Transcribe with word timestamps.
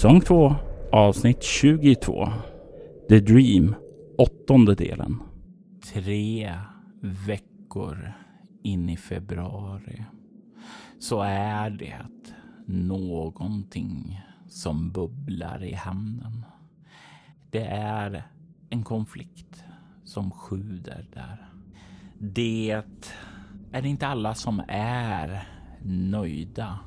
Säsong 0.00 0.20
2 0.20 0.54
avsnitt 0.92 1.42
22. 1.42 2.28
The 3.08 3.20
Dream, 3.20 3.74
åttonde 4.18 4.74
delen. 4.74 5.22
Tre 5.92 6.54
veckor 7.00 8.12
in 8.62 8.88
i 8.88 8.96
februari 8.96 10.04
så 10.98 11.20
är 11.22 11.70
det 11.70 11.96
någonting 12.66 14.20
som 14.48 14.90
bubblar 14.92 15.64
i 15.64 15.74
hamnen. 15.74 16.44
Det 17.50 17.66
är 17.66 18.22
en 18.70 18.82
konflikt 18.82 19.64
som 20.04 20.30
sjuder 20.30 21.06
där. 21.12 21.48
Det 22.18 22.82
är 23.72 23.86
inte 23.86 24.06
alla 24.06 24.34
som 24.34 24.62
är 24.68 25.48
nöjda 25.84 26.78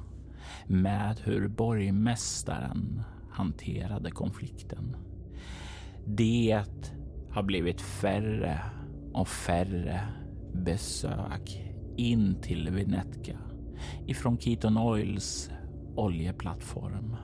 med 0.68 1.20
hur 1.24 1.48
borgmästaren 1.48 3.04
hanterade 3.34 4.12
konflikten. 4.12 4.95
Det 6.06 6.64
har 7.31 7.44
blivit 7.44 7.81
färre 7.81 8.62
och 9.14 9.28
färre 9.28 10.02
besök 10.53 11.73
in 11.98 12.42
till 12.42 12.70
Venetka 12.70 13.38
ifrån 14.08 14.38
Keaton 14.38 14.78
Oils 14.78 15.52
oljeplattform. 15.95 17.16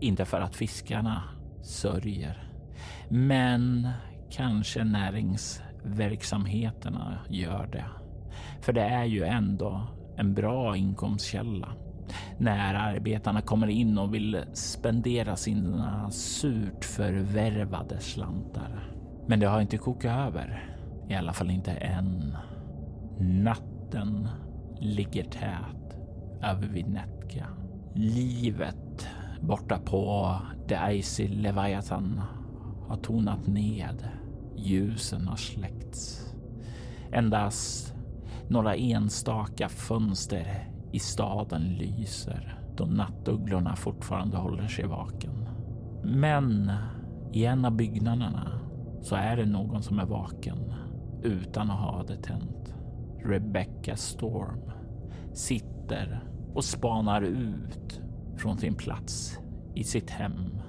Inte 0.00 0.24
för 0.24 0.40
att 0.40 0.56
fiskarna 0.56 1.22
sörjer, 1.62 2.52
men 3.08 3.88
kanske 4.30 4.84
näringsverksamheterna 4.84 7.18
gör 7.28 7.66
det. 7.66 7.86
För 8.60 8.72
det 8.72 8.82
är 8.82 9.04
ju 9.04 9.24
ändå 9.24 9.86
en 10.16 10.34
bra 10.34 10.76
inkomstkälla 10.76 11.72
när 12.38 12.74
arbetarna 12.74 13.40
kommer 13.40 13.66
in 13.66 13.98
och 13.98 14.14
vill 14.14 14.44
spendera 14.52 15.36
sina 15.36 16.10
surt 16.10 16.84
förvärvade 16.84 18.00
slantar. 18.00 18.94
Men 19.26 19.40
det 19.40 19.46
har 19.46 19.60
inte 19.60 19.78
kokat 19.78 20.28
över. 20.28 20.76
I 21.08 21.14
alla 21.14 21.32
fall 21.32 21.50
inte 21.50 21.72
än. 21.72 22.36
Natten 23.18 24.28
ligger 24.80 25.24
tät 25.24 25.98
över 26.42 26.68
Vinetka. 26.68 27.46
Livet 27.94 29.08
borta 29.40 29.78
på 29.78 30.36
The 30.68 30.76
Icy 30.90 31.28
Leviathan 31.28 32.20
har 32.88 32.96
tonat 32.96 33.46
ned. 33.46 34.08
Ljusen 34.56 35.28
har 35.28 35.36
släckts. 35.36 36.34
Endast 37.12 37.94
några 38.48 38.74
enstaka 38.74 39.68
fönster 39.68 40.73
i 40.94 40.98
staden 40.98 41.62
lyser 41.62 42.58
då 42.76 42.84
nattugglorna 42.84 43.76
fortfarande 43.76 44.36
håller 44.36 44.66
sig 44.66 44.86
vaken. 44.86 45.48
Men 46.02 46.72
i 47.32 47.44
en 47.44 47.64
av 47.64 47.76
byggnaderna 47.76 48.60
så 49.02 49.14
är 49.14 49.36
det 49.36 49.46
någon 49.46 49.82
som 49.82 49.98
är 49.98 50.06
vaken 50.06 50.74
utan 51.22 51.70
att 51.70 51.80
ha 51.80 52.02
det 52.02 52.22
tänt. 52.22 52.74
Rebecca 53.24 53.96
Storm 53.96 54.70
sitter 55.32 56.20
och 56.54 56.64
spanar 56.64 57.22
ut 57.22 58.00
från 58.36 58.58
sin 58.58 58.74
plats 58.74 59.38
i 59.74 59.84
sitt 59.84 60.10
hem 60.10 60.60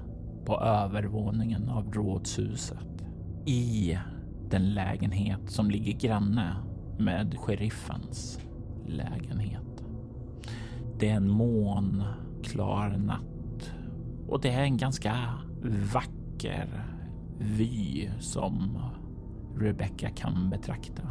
på 0.45 0.59
övervåningen 0.59 1.69
av 1.69 1.93
rådshuset 1.93 3.05
i 3.45 3.97
den 4.49 4.73
lägenhet 4.73 5.49
som 5.49 5.69
ligger 5.69 5.93
granne 5.93 6.55
med 6.99 7.37
sheriffens 7.37 8.39
lägenhet. 8.87 9.64
Det 11.05 11.09
är 11.09 11.15
en 11.15 11.29
månklar 11.29 12.97
natt 12.97 13.71
och 14.27 14.41
det 14.41 14.49
är 14.49 14.61
en 14.63 14.77
ganska 14.77 15.13
vacker 15.93 16.83
vy 17.39 18.09
som 18.19 18.79
Rebecca 19.57 20.09
kan 20.09 20.49
betrakta. 20.49 21.01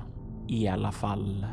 I 0.49 0.69
alla 0.69 0.93
fall 0.93 1.47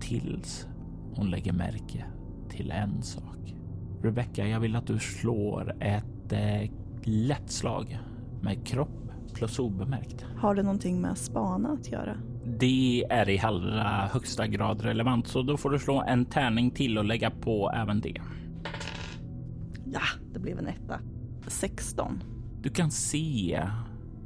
tills 0.00 0.68
hon 1.14 1.30
lägger 1.30 1.52
märke 1.52 2.04
till 2.48 2.70
en 2.70 3.02
sak. 3.02 3.54
Rebecca, 4.02 4.46
jag 4.46 4.60
vill 4.60 4.76
att 4.76 4.86
du 4.86 4.98
slår 4.98 5.76
ett 5.80 6.32
eh, 6.32 6.70
lätt 7.02 7.50
slag 7.50 7.98
med 8.42 8.66
kropp 8.66 9.10
plus 9.34 9.58
obemärkt. 9.58 10.26
Har 10.36 10.54
det 10.54 10.62
någonting 10.62 11.00
med 11.00 11.18
spana 11.18 11.68
att 11.68 11.92
göra? 11.92 12.16
Det 12.46 13.04
är 13.10 13.28
i 13.28 13.38
allra 13.38 14.08
högsta 14.12 14.46
grad 14.46 14.80
relevant, 14.80 15.26
så 15.26 15.42
då 15.42 15.56
får 15.56 15.70
du 15.70 15.78
slå 15.78 16.02
en 16.02 16.24
tärning 16.24 16.70
till 16.70 16.98
och 16.98 17.04
lägga 17.04 17.30
på 17.30 17.72
även 17.74 18.00
det. 18.00 18.20
Ja, 19.84 20.00
det 20.32 20.38
blev 20.38 20.58
en 20.58 20.66
etta. 20.66 21.00
16. 21.46 22.22
Du 22.60 22.70
kan 22.70 22.90
se 22.90 23.68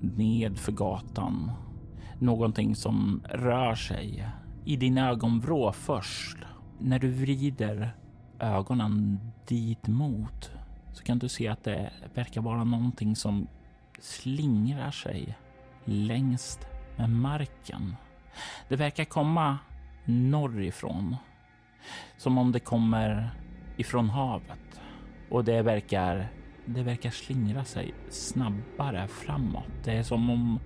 ned 0.00 0.58
för 0.58 0.72
gatan 0.72 1.50
någonting 2.18 2.74
som 2.74 3.22
rör 3.30 3.74
sig 3.74 4.28
i 4.64 4.76
din 4.76 4.98
ögonvrå 4.98 5.72
först. 5.72 6.38
När 6.78 6.98
du 6.98 7.10
vrider 7.10 7.96
ögonen 8.38 9.20
dit 9.48 9.86
mot 9.86 10.50
så 10.92 11.02
kan 11.02 11.18
du 11.18 11.28
se 11.28 11.48
att 11.48 11.64
det 11.64 11.92
verkar 12.14 12.40
vara 12.40 12.64
någonting 12.64 13.16
som 13.16 13.46
slingrar 14.00 14.90
sig 14.90 15.38
längst 15.84 16.66
med 16.96 17.10
marken. 17.10 17.96
Det 18.68 18.76
verkar 18.76 19.04
komma 19.04 19.58
norrifrån. 20.04 21.16
Som 22.16 22.38
om 22.38 22.52
det 22.52 22.60
kommer 22.60 23.30
ifrån 23.76 24.10
havet. 24.10 24.80
Och 25.30 25.44
det 25.44 25.62
verkar, 25.62 26.28
det 26.64 26.82
verkar 26.82 27.10
slingra 27.10 27.64
sig 27.64 27.94
snabbare 28.10 29.08
framåt. 29.08 29.70
Det 29.84 29.92
är 29.92 30.02
som 30.02 30.30
om, 30.30 30.60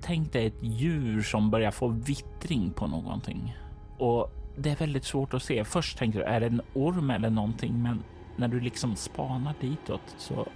tänk 0.00 0.32
dig 0.32 0.46
ett 0.46 0.62
djur 0.62 1.22
som 1.22 1.50
börjar 1.50 1.70
få 1.70 1.88
vittring 1.88 2.72
på 2.72 2.86
någonting. 2.86 3.56
Och 3.98 4.30
det 4.56 4.70
är 4.70 4.76
väldigt 4.76 5.04
svårt 5.04 5.34
att 5.34 5.42
se. 5.42 5.64
Först 5.64 5.98
tänker 5.98 6.18
du, 6.18 6.24
är 6.24 6.40
det 6.40 6.46
en 6.46 6.62
orm 6.74 7.10
eller 7.10 7.30
någonting? 7.30 7.82
Men 7.82 8.02
när 8.36 8.48
du 8.48 8.60
liksom 8.60 8.96
spanar 8.96 9.54
ditåt 9.60 10.14
så 10.16 10.46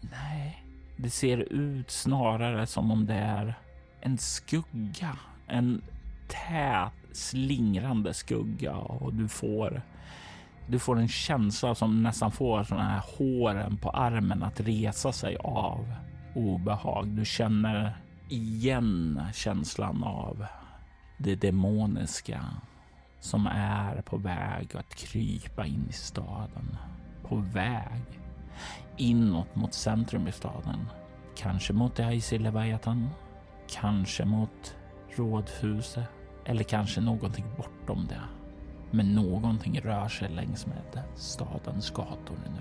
nej, 0.00 0.64
det 0.96 1.10
ser 1.10 1.38
ut 1.52 1.90
snarare 1.90 2.66
som 2.66 2.90
om 2.90 3.06
det 3.06 3.14
är 3.14 3.54
en 4.00 4.18
skugga 4.18 5.18
en 5.52 5.82
tät 6.28 6.92
slingrande 7.12 8.14
skugga 8.14 8.76
och 8.76 9.14
du 9.14 9.28
får 9.28 9.82
du 10.66 10.78
får 10.78 10.98
en 10.98 11.08
känsla 11.08 11.74
som 11.74 12.02
nästan 12.02 12.32
får 12.32 12.64
såna 12.64 12.88
här 12.88 13.02
håren 13.18 13.76
på 13.76 13.90
armen 13.90 14.42
att 14.42 14.60
resa 14.60 15.12
sig 15.12 15.36
av 15.44 15.94
obehag. 16.34 17.08
Du 17.08 17.24
känner 17.24 17.96
igen 18.28 19.22
känslan 19.34 20.04
av 20.04 20.46
det 21.18 21.34
demoniska 21.34 22.44
som 23.20 23.46
är 23.46 24.02
på 24.02 24.16
väg 24.16 24.76
att 24.76 24.94
krypa 24.94 25.66
in 25.66 25.86
i 25.90 25.92
staden. 25.92 26.76
På 27.28 27.36
väg 27.36 28.02
inåt 28.96 29.54
mot 29.54 29.74
centrum 29.74 30.28
i 30.28 30.32
staden. 30.32 30.88
Kanske 31.36 31.72
mot 31.72 32.00
Aisi 32.00 32.38
Leviathan. 32.38 33.10
Kanske 33.70 34.24
mot 34.24 34.76
rådhuset 35.16 36.04
eller 36.44 36.64
kanske 36.64 37.00
någonting 37.00 37.44
bortom 37.56 38.06
det. 38.08 38.20
Men 38.90 39.14
någonting 39.14 39.80
rör 39.80 40.08
sig 40.08 40.28
längs 40.28 40.66
med 40.66 41.04
stadens 41.14 41.90
gator 41.90 42.36
nu. 42.44 42.60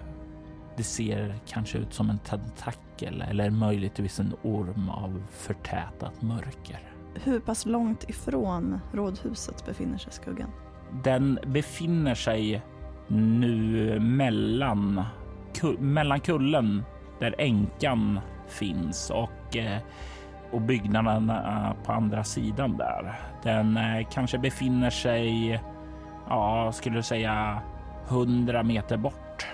Det 0.77 0.83
ser 0.83 1.36
kanske 1.48 1.77
ut 1.77 1.94
som 1.94 2.09
en 2.09 2.19
tentakel 2.19 3.21
eller 3.30 3.50
möjligtvis 3.50 4.19
en 4.19 4.33
orm 4.44 4.89
av 4.89 5.24
förtätat 5.31 6.21
mörker. 6.21 6.80
Hur 7.13 7.39
pass 7.39 7.65
långt 7.65 8.09
ifrån 8.09 8.80
rådhuset 8.94 9.65
befinner 9.65 9.97
sig 9.97 10.13
skuggan? 10.13 10.50
Den 11.04 11.39
befinner 11.45 12.15
sig 12.15 12.62
nu 13.07 14.00
mellan 14.00 15.04
mellan 15.80 16.19
kullen 16.19 16.83
där 17.19 17.36
änkan 17.38 18.19
finns 18.47 19.09
och, 19.09 19.57
eh, 19.57 19.81
och 20.51 20.62
byggnaderna 20.62 21.75
på 21.83 21.92
andra 21.92 22.24
sidan 22.24 22.77
där. 22.77 23.19
Den 23.44 23.77
eh, 23.77 24.07
kanske 24.12 24.38
befinner 24.38 24.89
sig, 24.89 25.62
ja, 26.30 26.71
skulle 26.71 26.95
du 26.95 27.03
säga 27.03 27.62
100 28.09 28.63
meter 28.63 28.98
bort. 28.98 29.45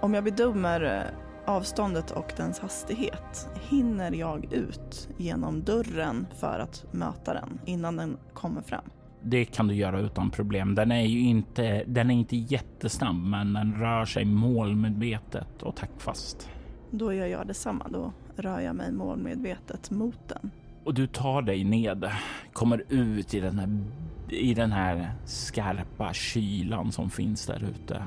Om 0.00 0.14
jag 0.14 0.24
bedömer 0.24 0.80
eh, 0.84 1.54
avståndet 1.54 2.10
och 2.10 2.32
dens 2.36 2.58
hastighet, 2.58 3.48
hinner 3.68 4.12
jag 4.12 4.52
ut 4.52 5.08
genom 5.16 5.62
dörren 5.64 6.26
för 6.40 6.58
att 6.58 6.84
möta 6.90 7.34
den 7.34 7.60
innan 7.64 7.96
den 7.96 8.16
kommer 8.32 8.62
fram? 8.62 8.84
Det 9.22 9.44
kan 9.44 9.66
du 9.66 9.74
göra 9.74 10.00
utan 10.00 10.30
problem. 10.30 10.74
Den 10.74 10.92
är 10.92 11.02
ju 11.02 11.20
inte, 11.20 11.84
den 11.86 12.10
är 12.10 12.14
inte 12.14 12.36
jättesnabb, 12.36 13.16
men 13.16 13.52
den 13.52 13.74
rör 13.74 14.04
sig 14.04 14.24
målmedvetet 14.24 15.62
och 15.62 15.76
taktfast. 15.76 16.48
Då 16.90 17.12
gör 17.12 17.26
jag 17.26 17.46
detsamma. 17.46 17.86
Då 17.88 18.12
rör 18.36 18.60
jag 18.60 18.76
mig 18.76 18.92
målmedvetet 18.92 19.90
mot 19.90 20.28
den. 20.28 20.50
Och 20.84 20.94
du 20.94 21.06
tar 21.06 21.42
dig 21.42 21.64
ned, 21.64 22.10
kommer 22.52 22.84
ut 22.88 23.34
i 23.34 23.40
den 23.40 23.58
här, 23.58 23.84
i 24.28 24.54
den 24.54 24.72
här 24.72 25.12
skarpa 25.24 26.12
kylan 26.12 26.92
som 26.92 27.10
finns 27.10 27.46
där 27.46 27.64
ute. 27.64 28.02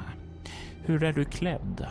Hur 0.86 1.04
är 1.04 1.14
du 1.14 1.26
klädd? 1.26 1.88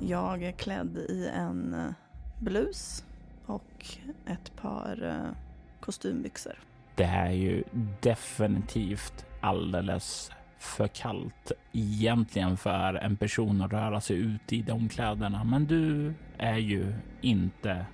Jag 0.00 0.42
är 0.42 0.52
klädd 0.52 0.96
i 0.96 1.28
en 1.34 1.74
eh, 1.74 1.90
blus 2.38 3.04
och 3.46 3.86
ett 4.26 4.56
par 4.56 5.04
eh, 5.04 5.36
kostymbyxor. 5.80 6.54
Det 6.94 7.04
är 7.04 7.30
ju 7.30 7.64
definitivt 8.00 9.26
alldeles 9.40 10.30
för 10.62 10.88
kallt 10.88 11.52
egentligen 11.72 12.56
för 12.56 12.94
en 12.94 13.16
person 13.16 13.62
att 13.62 13.72
röra 13.72 14.00
sig 14.00 14.16
ut 14.16 14.52
i 14.52 14.62
de 14.62 14.88
kläderna. 14.88 15.44
Men 15.44 15.66
du 15.66 16.14
är 16.38 16.56
ju 16.56 16.94
inte 17.20 17.86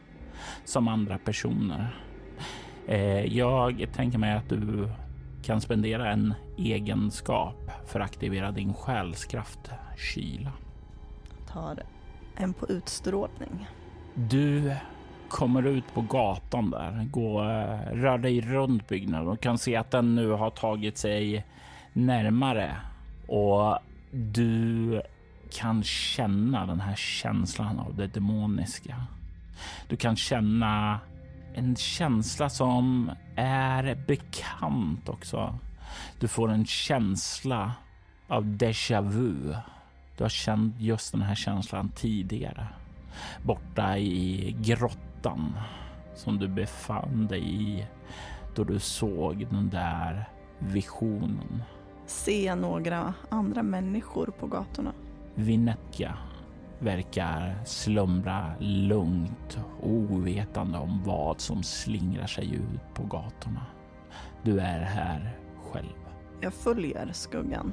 som 0.64 0.88
andra 0.88 1.18
personer. 1.18 2.00
Eh, 2.86 3.36
jag 3.36 3.86
tänker 3.92 4.18
mig 4.18 4.32
att 4.32 4.48
du 4.48 4.88
kan 5.42 5.60
spendera 5.60 6.12
en 6.12 6.34
egenskap 6.58 7.70
för 7.86 8.00
att 8.00 8.10
aktivera 8.10 8.50
din 8.50 8.74
själskraft, 8.74 9.70
kyla. 9.96 10.52
Jag 11.38 11.48
tar 11.48 11.82
en 12.36 12.52
på 12.52 12.66
utstrålning. 12.68 13.68
Du 14.14 14.74
kommer 15.28 15.66
ut 15.66 15.94
på 15.94 16.00
gatan 16.00 16.70
där, 16.70 17.08
gå, 17.10 17.40
eh, 17.40 17.92
rör 17.92 18.18
dig 18.18 18.40
runt 18.40 18.88
byggnaden 18.88 19.28
och 19.28 19.40
kan 19.40 19.58
se 19.58 19.76
att 19.76 19.90
den 19.90 20.14
nu 20.14 20.30
har 20.30 20.50
tagit 20.50 20.98
sig 20.98 21.44
närmare 22.06 22.76
och 23.26 23.78
du 24.10 25.02
kan 25.52 25.82
känna 25.82 26.66
den 26.66 26.80
här 26.80 26.96
känslan 26.96 27.78
av 27.78 27.96
det 27.96 28.06
demoniska. 28.06 28.96
Du 29.88 29.96
kan 29.96 30.16
känna 30.16 31.00
en 31.54 31.76
känsla 31.76 32.50
som 32.50 33.10
är 33.36 34.04
bekant 34.06 35.08
också. 35.08 35.58
Du 36.20 36.28
får 36.28 36.50
en 36.50 36.66
känsla 36.66 37.72
av 38.28 38.44
déjà 38.44 39.00
vu. 39.00 39.54
Du 40.16 40.24
har 40.24 40.28
känt 40.28 40.80
just 40.80 41.12
den 41.12 41.22
här 41.22 41.34
känslan 41.34 41.88
tidigare. 41.88 42.66
Borta 43.42 43.98
i 43.98 44.56
grottan 44.60 45.52
som 46.16 46.38
du 46.38 46.48
befann 46.48 47.26
dig 47.26 47.62
i 47.62 47.86
då 48.54 48.64
du 48.64 48.78
såg 48.78 49.46
den 49.50 49.68
där 49.68 50.28
visionen. 50.58 51.62
Se 52.08 52.54
några 52.54 53.14
andra 53.28 53.62
människor 53.62 54.26
på 54.26 54.46
gatorna. 54.46 54.92
Vinetka 55.34 56.18
verkar 56.78 57.64
slumra 57.64 58.52
lugnt 58.58 59.58
ovetande 59.82 60.78
om 60.78 61.02
vad 61.04 61.40
som 61.40 61.62
slingrar 61.62 62.26
sig 62.26 62.54
ut 62.54 62.94
på 62.94 63.02
gatorna. 63.02 63.66
Du 64.42 64.60
är 64.60 64.80
här 64.80 65.38
själv. 65.62 65.96
Jag 66.40 66.54
följer 66.54 67.12
skuggan 67.12 67.72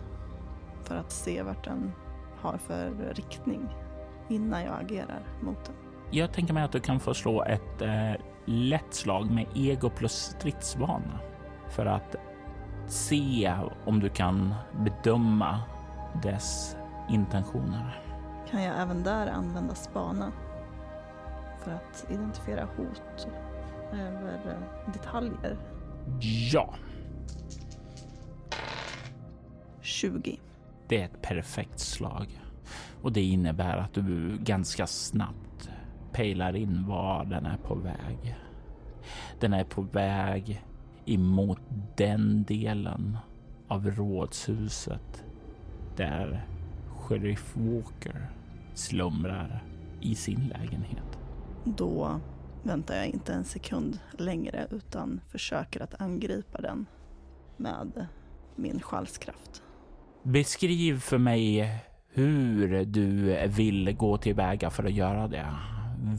för 0.84 0.96
att 0.96 1.12
se 1.12 1.42
vart 1.42 1.64
den 1.64 1.92
har 2.38 2.58
för 2.58 3.14
riktning 3.14 3.70
innan 4.30 4.64
jag 4.64 4.82
agerar 4.82 5.24
mot 5.42 5.66
den. 5.66 5.76
Jag 6.12 6.34
tänker 6.34 6.54
mig 6.54 6.64
att 6.64 6.72
du 6.72 6.80
kan 6.80 7.00
få 7.00 7.14
slå 7.14 7.44
ett 7.44 7.82
eh, 7.82 8.14
lätt 8.46 8.94
slag 8.94 9.32
med 9.32 9.46
ego 9.56 9.90
plus 9.90 10.14
stridsvana 10.14 11.20
för 11.70 11.86
att 11.86 12.16
se 12.88 13.54
om 13.86 14.00
du 14.00 14.10
kan 14.10 14.56
bedöma 14.80 15.62
dess 16.24 16.78
intentioner. 17.10 18.02
Kan 18.50 18.64
jag 18.64 18.82
även 18.82 19.04
där 19.04 19.28
använda 19.28 19.76
spana 19.76 20.32
för 21.64 21.72
att 21.72 22.06
identifiera 22.10 22.66
hot 22.78 23.28
över 23.94 24.36
eh, 24.48 24.94
detaljer? 24.94 25.58
Ja. 26.52 26.74
20. 29.82 30.40
Det 30.88 31.02
är 31.02 31.06
ett 31.06 31.22
perfekt 31.22 31.80
slag 31.80 32.42
och 33.02 33.12
det 33.12 33.22
innebär 33.22 33.78
att 33.78 33.94
du 33.94 34.38
ganska 34.38 34.88
snabbt 34.88 35.70
pejlar 36.12 36.56
in 36.56 36.86
var 36.88 37.26
den 37.26 37.46
är 37.46 37.58
på 37.58 37.76
väg. 37.76 38.38
Den 39.40 39.54
är 39.54 39.64
på 39.64 39.82
väg 39.82 40.64
emot 41.06 41.60
den 41.98 42.44
delen 42.44 43.18
av 43.68 43.92
rådshuset 43.92 45.24
där 45.96 46.48
Sheriff 47.00 47.56
Walker 47.56 48.28
slumrar 48.74 49.64
i 50.02 50.16
sin 50.16 50.48
lägenhet. 50.48 51.20
Då 51.64 52.20
väntar 52.64 52.96
jag 52.96 53.08
inte 53.08 53.34
en 53.34 53.44
sekund 53.44 54.00
längre 54.12 54.68
utan 54.72 55.22
försöker 55.28 55.84
att 55.84 56.02
angripa 56.02 56.62
den 56.62 56.86
med 57.58 58.08
min 58.56 58.80
själskraft. 58.80 59.64
Beskriv 60.24 61.00
för 61.00 61.18
mig 61.18 61.70
hur 62.10 62.86
du 62.86 63.38
vill 63.48 63.96
gå 63.96 64.18
tillväga 64.18 64.70
för 64.70 64.84
att 64.84 64.94
göra 64.94 65.28
det. 65.28 65.48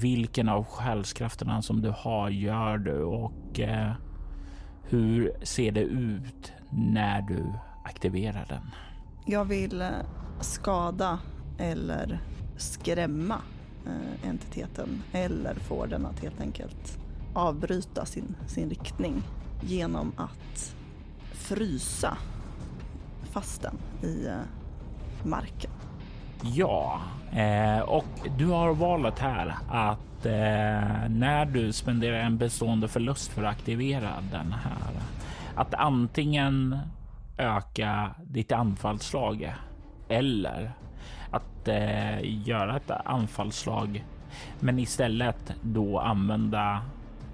Vilken 0.01 0.49
av 0.49 0.65
själskrafterna 0.65 1.63
som 1.63 1.83
du 1.83 1.93
har 1.97 2.31
gör 2.31 2.79
du 2.79 3.03
och 3.03 3.61
eh, 3.61 3.93
hur 4.89 5.33
ser 5.43 5.73
det 5.73 5.81
ut 5.83 6.53
när 6.71 7.23
du 7.23 7.45
aktiverar 7.85 8.47
den? 8.49 8.71
Jag 9.27 9.45
vill 9.45 9.83
eh, 9.83 9.89
skada 10.41 11.19
eller 11.59 12.19
skrämma 12.57 13.39
eh, 13.87 14.29
entiteten 14.29 15.03
eller 15.13 15.55
få 15.55 15.87
den 15.87 16.07
att 16.07 16.21
helt 16.21 16.41
enkelt 16.41 16.99
avbryta 17.35 18.07
sin, 18.07 18.37
sin 18.47 18.71
riktning 18.71 19.23
genom 19.63 20.13
att 20.17 20.75
frysa 21.33 22.19
fast 23.23 23.63
den 23.63 23.77
i 24.11 24.27
eh, 24.27 24.37
marken. 25.25 25.71
Ja, 26.43 27.01
eh, 27.33 27.81
och 27.81 28.29
du 28.39 28.47
har 28.47 28.75
valet 28.75 29.19
här 29.19 29.55
att 29.69 30.27
eh, 30.27 31.09
när 31.09 31.45
du 31.45 31.73
spenderar 31.73 32.19
en 32.19 32.39
bestående 32.39 32.89
förlust 32.89 33.33
för 33.33 33.43
att 33.45 33.53
aktivera 33.53 34.11
den 34.33 34.53
här, 34.53 35.01
att 35.55 35.75
antingen 35.75 36.79
öka 37.39 38.11
ditt 38.25 38.53
anfallsslag 38.53 39.55
eller 40.09 40.73
att 41.31 41.69
eh, 41.69 42.47
göra 42.49 42.77
ett 42.77 42.91
anfallsslag, 42.91 44.05
men 44.61 44.79
istället 44.79 45.53
då 45.63 45.99
använda 45.99 46.83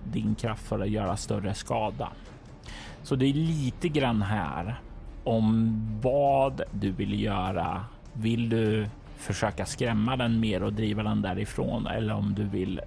din 0.04 0.35
kraft 0.35 0.68
för 0.68 0.80
att 0.80 0.90
göra 0.90 1.16
större 1.16 1.54
skada. 1.54 2.09
Så 3.02 3.16
det 3.16 3.26
är 3.26 3.35
lite 3.35 3.88
grann 3.88 4.23
här 4.23 4.80
om 5.25 5.78
vad 6.02 6.62
du 6.73 6.90
vill 6.90 7.21
göra. 7.23 7.85
Vill 8.12 8.49
du 8.49 8.88
försöka 9.16 9.66
skrämma 9.66 10.16
den 10.16 10.40
mer 10.40 10.62
och 10.62 10.73
driva 10.73 11.02
den 11.02 11.23
därifrån 11.23 11.87
eller 11.87 12.14
om 12.14 12.35
du 12.35 12.45
vill 12.45 12.81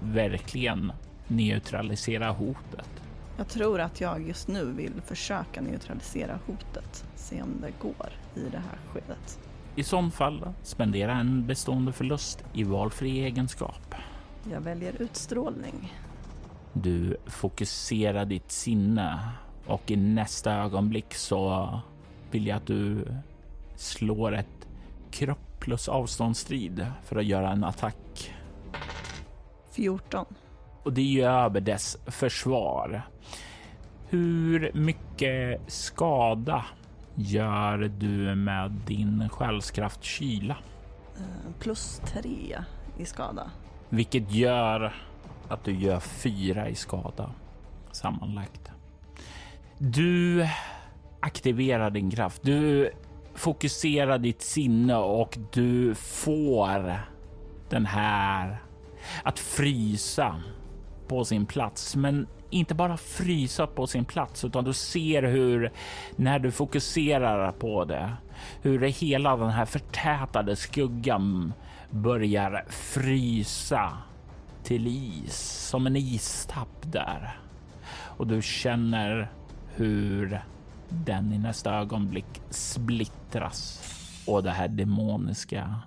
verkligen 0.00 0.92
neutralisera 1.28 2.30
hotet? 2.30 2.88
Jag 3.36 3.48
tror 3.48 3.80
att 3.80 4.00
jag 4.00 4.28
just 4.28 4.48
nu 4.48 4.64
vill 4.64 4.92
försöka 5.06 5.60
neutralisera 5.60 6.38
hotet, 6.46 7.04
se 7.14 7.42
om 7.42 7.60
det 7.60 7.72
går 7.78 8.08
i 8.34 8.50
det 8.50 8.58
här 8.58 8.78
skedet. 8.92 9.38
I 9.76 9.82
sån 9.82 10.10
fall 10.10 10.52
spendera 10.62 11.12
en 11.12 11.46
bestående 11.46 11.92
förlust 11.92 12.44
i 12.52 12.64
valfri 12.64 13.24
egenskap. 13.24 13.94
Jag 14.52 14.60
väljer 14.60 15.02
utstrålning. 15.02 15.94
Du 16.72 17.16
fokuserar 17.26 18.24
ditt 18.24 18.50
sinne 18.52 19.18
och 19.66 19.90
i 19.90 19.96
nästa 19.96 20.52
ögonblick 20.52 21.14
så 21.14 21.68
vill 22.30 22.46
jag 22.46 22.56
att 22.56 22.66
du 22.66 23.06
slår 23.76 24.34
ett 24.34 24.59
kropp 25.10 25.60
plus 25.60 25.88
avståndsstrid 25.88 26.86
för 27.04 27.16
att 27.16 27.24
göra 27.24 27.50
en 27.50 27.64
attack. 27.64 28.34
14. 29.70 30.26
Och 30.82 30.92
det 30.92 31.00
är 31.00 31.04
ju 31.04 31.24
över 31.24 31.60
dess 31.60 31.96
försvar. 32.06 33.02
Hur 34.08 34.70
mycket 34.74 35.60
skada 35.66 36.64
gör 37.14 37.78
du 37.78 38.34
med 38.34 38.70
din 38.70 39.28
själskraft 39.28 40.02
kyla? 40.02 40.56
Eh, 41.16 41.52
plus 41.60 42.02
tre 42.06 42.58
i 42.98 43.04
skada. 43.04 43.50
Vilket 43.88 44.32
gör 44.32 44.94
att 45.48 45.64
du 45.64 45.72
gör 45.72 46.00
fyra 46.00 46.68
i 46.68 46.74
skada 46.74 47.30
sammanlagt. 47.92 48.70
Du 49.78 50.46
aktiverar 51.20 51.90
din 51.90 52.10
kraft. 52.10 52.42
Du 52.42 52.90
Fokusera 53.34 54.18
ditt 54.18 54.42
sinne 54.42 54.96
och 54.96 55.38
du 55.52 55.94
får 55.94 57.00
den 57.68 57.86
här 57.86 58.62
att 59.22 59.38
frysa 59.38 60.42
på 61.08 61.24
sin 61.24 61.46
plats. 61.46 61.96
Men 61.96 62.26
inte 62.50 62.74
bara 62.74 62.96
frysa 62.96 63.66
på 63.66 63.86
sin 63.86 64.04
plats, 64.04 64.44
utan 64.44 64.64
du 64.64 64.72
ser 64.72 65.22
hur 65.22 65.72
när 66.16 66.38
du 66.38 66.50
fokuserar 66.50 67.52
på 67.52 67.84
det, 67.84 68.12
hur 68.62 68.80
hela 68.80 69.36
den 69.36 69.50
här 69.50 69.64
förtätade 69.64 70.56
skuggan 70.56 71.52
börjar 71.90 72.64
frysa 72.68 73.92
till 74.62 74.86
is 74.86 75.66
som 75.68 75.86
en 75.86 75.96
istapp 75.96 76.82
där. 76.82 77.38
Och 78.16 78.26
du 78.26 78.42
känner 78.42 79.30
hur 79.74 80.40
den 80.90 81.32
i 81.32 81.38
nästa 81.38 81.74
ögonblick 81.74 82.42
splittras 82.50 83.82
och 84.26 84.42
det 84.42 84.50
här 84.50 84.68
demoniska 84.68 85.80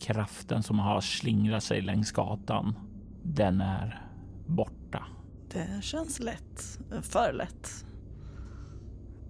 kraften 0.00 0.62
som 0.62 0.78
har 0.78 1.00
slingrat 1.00 1.62
sig 1.62 1.80
längs 1.80 2.12
gatan, 2.12 2.74
den 3.22 3.60
är 3.60 4.06
borta. 4.46 5.04
Det 5.52 5.84
känns 5.84 6.20
lätt. 6.20 6.78
För 7.02 7.32
lätt. 7.32 7.86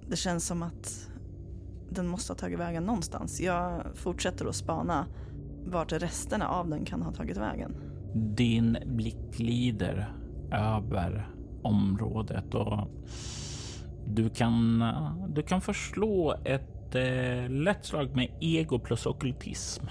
Det 0.08 0.16
känns 0.16 0.46
som 0.46 0.62
att 0.62 1.10
den 1.90 2.06
måste 2.06 2.32
ha 2.32 2.38
tagit 2.38 2.58
vägen 2.58 2.84
någonstans. 2.84 3.40
Jag 3.40 3.82
fortsätter 3.94 4.46
att 4.46 4.56
spana 4.56 5.06
vart 5.64 5.92
resterna 5.92 6.48
av 6.48 6.68
den 6.68 6.84
kan 6.84 7.02
ha 7.02 7.12
tagit 7.12 7.36
vägen. 7.36 7.74
Din 8.14 8.78
blick 8.86 9.36
glider 9.36 10.12
över 10.52 11.30
området 11.62 12.54
och 12.54 12.88
du 14.14 14.30
kan, 14.30 14.84
du 15.28 15.42
kan 15.42 15.60
förslå 15.60 16.34
ett 16.44 16.94
eh, 16.94 17.50
lätt 17.50 17.84
slag 17.84 18.16
med 18.16 18.28
ego 18.40 18.78
plus 18.78 19.06
okultism. 19.06 19.86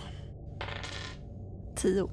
Tio. 1.75 2.09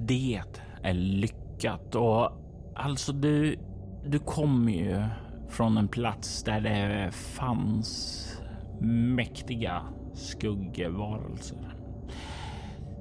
Det 0.00 0.42
är 0.82 0.94
lyckat 0.94 1.94
och 1.94 2.30
alltså 2.74 3.12
du, 3.12 3.56
du 4.06 4.18
kommer 4.18 4.72
ju 4.72 5.04
från 5.48 5.78
en 5.78 5.88
plats 5.88 6.42
där 6.42 6.60
det 6.60 7.10
fanns 7.12 8.22
mäktiga 8.80 9.82
skuggvarelser. 10.14 11.74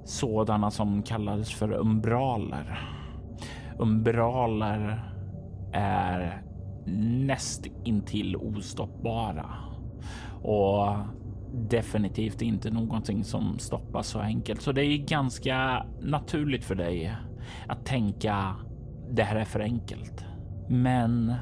Sådana 0.04 0.72
som 0.72 1.04
kallades 1.04 1.54
för 1.54 1.74
umbraler. 1.74 2.90
Umbraler 3.80 5.12
är 5.74 6.45
näst 6.86 7.68
intill 7.84 8.36
ostoppbara 8.36 9.50
och 10.42 10.96
definitivt 11.54 12.42
inte 12.42 12.72
någonting 12.72 13.24
som 13.24 13.60
stoppas 13.60 14.08
så 14.08 14.20
enkelt. 14.20 14.62
Så 14.62 14.72
det 14.72 14.86
är 14.86 14.98
ganska 14.98 15.86
naturligt 16.02 16.66
för 16.66 16.76
dig 16.76 17.16
att 17.68 17.86
tänka 17.86 18.56
det 19.12 19.24
här 19.24 19.36
är 19.36 19.46
för 19.46 19.60
enkelt. 19.60 20.26
Men 20.70 21.34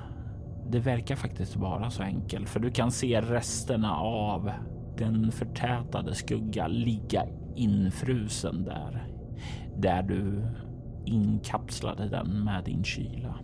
det 0.70 0.80
verkar 0.80 1.16
faktiskt 1.16 1.56
vara 1.56 1.90
så 1.90 2.04
enkelt 2.04 2.50
för 2.50 2.60
du 2.60 2.72
kan 2.72 2.92
se 2.92 3.22
resterna 3.22 3.96
av 3.98 4.52
den 4.98 5.32
förtätade 5.32 6.16
skugga 6.16 6.68
ligga 6.68 7.26
infrusen 7.56 8.64
där. 8.64 9.08
Där 9.78 10.04
du 10.04 10.48
inkapslade 11.06 12.10
den 12.10 12.44
med 12.44 12.64
din 12.64 12.84
kyla. 12.84 13.40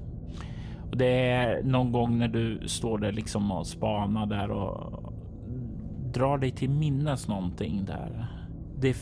Och 0.89 0.97
det 0.97 1.29
är 1.31 1.63
någon 1.63 1.91
gång 1.91 2.17
när 2.17 2.27
du 2.27 2.67
står 2.67 2.97
där 2.97 3.11
liksom 3.11 3.51
och 3.51 3.67
spanar 3.67 4.25
där 4.25 4.51
och 4.51 5.13
drar 6.13 6.37
dig 6.37 6.51
till 6.51 6.69
minnes 6.69 7.27
någonting 7.27 7.85
där. 7.85 8.27
Det 8.79 8.93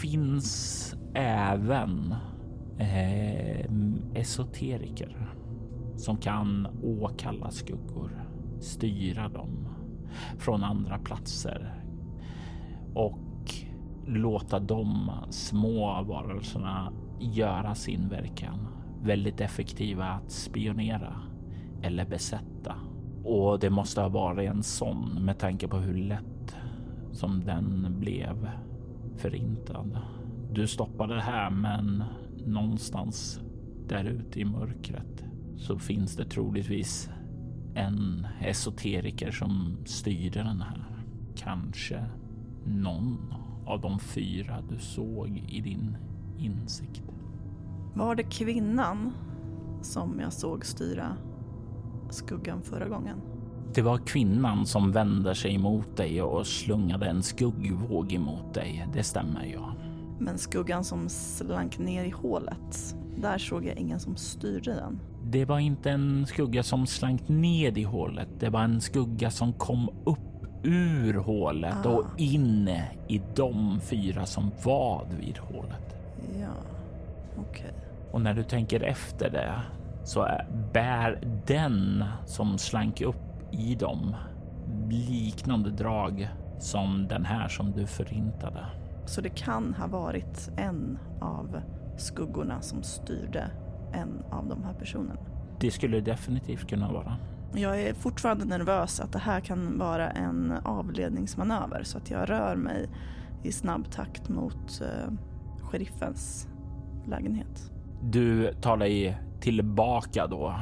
finns 0.00 0.94
även 1.14 2.14
eh, 2.78 3.66
esoteriker 4.14 5.28
som 5.96 6.16
kan 6.16 6.68
åkalla 6.82 7.50
skuggor, 7.50 8.10
styra 8.60 9.28
dem 9.28 9.68
från 10.38 10.64
andra 10.64 10.98
platser 10.98 11.74
och 12.94 13.54
låta 14.06 14.58
de 14.58 15.10
små 15.30 16.02
varelserna 16.02 16.92
göra 17.20 17.74
sin 17.74 18.08
verkan. 18.08 18.68
Väldigt 19.02 19.40
effektiva 19.40 20.04
att 20.04 20.30
spionera 20.30 21.16
eller 21.82 22.04
besätta. 22.04 22.74
Och 23.24 23.58
det 23.58 23.70
måste 23.70 24.00
ha 24.00 24.08
varit 24.08 24.50
en 24.50 24.62
sån 24.62 25.24
med 25.24 25.38
tanke 25.38 25.68
på 25.68 25.76
hur 25.76 25.94
lätt 25.94 26.56
som 27.12 27.44
den 27.44 27.96
blev 28.00 28.50
förintad. 29.16 29.98
Du 30.52 30.66
stoppade 30.66 31.14
det 31.14 31.22
här, 31.22 31.50
men 31.50 32.04
någonstans 32.46 33.40
där 33.88 34.04
ute 34.04 34.40
i 34.40 34.44
mörkret 34.44 35.24
så 35.56 35.78
finns 35.78 36.16
det 36.16 36.24
troligtvis 36.24 37.10
en 37.74 38.26
esoteriker 38.40 39.30
som 39.30 39.76
styrde 39.84 40.42
den 40.42 40.60
här. 40.60 40.86
Kanske 41.36 42.04
någon 42.64 43.34
av 43.66 43.80
de 43.80 43.98
fyra 43.98 44.62
du 44.70 44.78
såg 44.78 45.44
i 45.48 45.60
din 45.60 45.96
insikt. 46.38 47.02
Var 47.94 48.14
det 48.14 48.22
kvinnan 48.22 49.12
som 49.82 50.20
jag 50.20 50.32
såg 50.32 50.64
styra 50.64 51.16
skuggan 52.10 52.62
förra 52.62 52.88
gången? 52.88 53.20
Det 53.74 53.82
var 53.82 53.98
kvinnan 53.98 54.66
som 54.66 54.92
vände 54.92 55.34
sig 55.34 55.54
emot 55.54 55.96
dig 55.96 56.22
och 56.22 56.46
slungade 56.46 57.06
en 57.06 57.22
skuggvåg 57.22 58.12
emot 58.12 58.54
dig. 58.54 58.88
Det 58.92 59.02
stämmer 59.02 59.44
ja. 59.44 59.74
Men 60.18 60.38
skuggan 60.38 60.84
som 60.84 61.08
slank 61.08 61.78
ner 61.78 62.04
i 62.04 62.10
hålet, 62.10 62.96
där 63.16 63.38
såg 63.38 63.64
jag 63.64 63.76
ingen 63.76 64.00
som 64.00 64.16
styrde 64.16 64.74
den. 64.74 65.00
Det 65.24 65.44
var 65.44 65.58
inte 65.58 65.90
en 65.90 66.26
skugga 66.26 66.62
som 66.62 66.86
slank 66.86 67.28
ned 67.28 67.78
i 67.78 67.82
hålet. 67.82 68.28
Det 68.38 68.50
var 68.50 68.60
en 68.60 68.80
skugga 68.80 69.30
som 69.30 69.52
kom 69.52 69.88
upp 70.04 70.18
ur 70.62 71.14
hålet 71.14 71.86
ah. 71.86 71.88
och 71.88 72.04
in 72.16 72.68
i 73.08 73.22
de 73.34 73.80
fyra 73.80 74.26
som 74.26 74.50
var 74.64 75.06
vid 75.20 75.38
hålet. 75.38 75.96
Ja, 76.40 76.48
okej. 77.38 77.64
Okay. 77.70 77.72
Och 78.12 78.20
när 78.20 78.34
du 78.34 78.42
tänker 78.42 78.80
efter 78.80 79.30
det 79.30 79.52
så 80.06 80.28
bär 80.72 81.20
den 81.46 82.04
som 82.26 82.58
slank 82.58 83.00
upp 83.00 83.52
i 83.52 83.74
dem 83.74 84.16
liknande 84.90 85.70
drag 85.70 86.28
som 86.58 87.06
den 87.08 87.24
här 87.24 87.48
som 87.48 87.72
du 87.72 87.86
förintade. 87.86 88.66
Så 89.06 89.20
det 89.20 89.28
kan 89.28 89.74
ha 89.74 89.86
varit 89.86 90.50
en 90.56 90.98
av 91.20 91.60
skuggorna 91.96 92.60
som 92.60 92.82
styrde 92.82 93.50
en 93.92 94.22
av 94.30 94.48
de 94.48 94.64
här 94.64 94.74
personerna? 94.74 95.20
Det 95.60 95.70
skulle 95.70 96.00
definitivt 96.00 96.68
kunna 96.68 96.92
vara. 96.92 97.16
Jag 97.54 97.82
är 97.82 97.94
fortfarande 97.94 98.44
nervös 98.44 99.00
att 99.00 99.12
det 99.12 99.18
här 99.18 99.40
kan 99.40 99.78
vara 99.78 100.10
en 100.10 100.52
avledningsmanöver 100.64 101.82
så 101.82 101.98
att 101.98 102.10
jag 102.10 102.30
rör 102.30 102.56
mig 102.56 102.88
i 103.42 103.52
snabb 103.52 103.90
takt 103.90 104.28
mot 104.28 104.82
uh, 104.82 105.12
sheriffens 105.62 106.48
lägenhet. 107.06 107.70
Du 108.02 108.52
tar 108.52 108.76
dig 108.76 109.18
tillbaka 109.46 110.26
då 110.26 110.54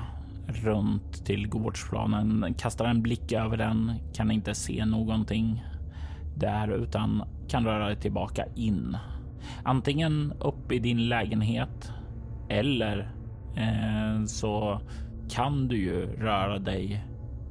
runt 0.46 1.26
till 1.26 1.48
gårdsplanen, 1.48 2.54
kastar 2.58 2.84
en 2.84 3.02
blick 3.02 3.32
över 3.32 3.56
den, 3.56 3.92
kan 4.14 4.30
inte 4.30 4.54
se 4.54 4.84
någonting 4.84 5.64
där 6.36 6.68
utan 6.68 7.22
kan 7.48 7.64
röra 7.64 7.86
dig 7.86 7.96
tillbaka 7.96 8.44
in. 8.54 8.96
Antingen 9.62 10.32
upp 10.40 10.72
i 10.72 10.78
din 10.78 11.08
lägenhet 11.08 11.92
eller 12.48 12.98
eh, 13.56 14.24
så 14.24 14.80
kan 15.30 15.68
du 15.68 15.76
ju 15.76 16.06
röra 16.06 16.58
dig 16.58 17.04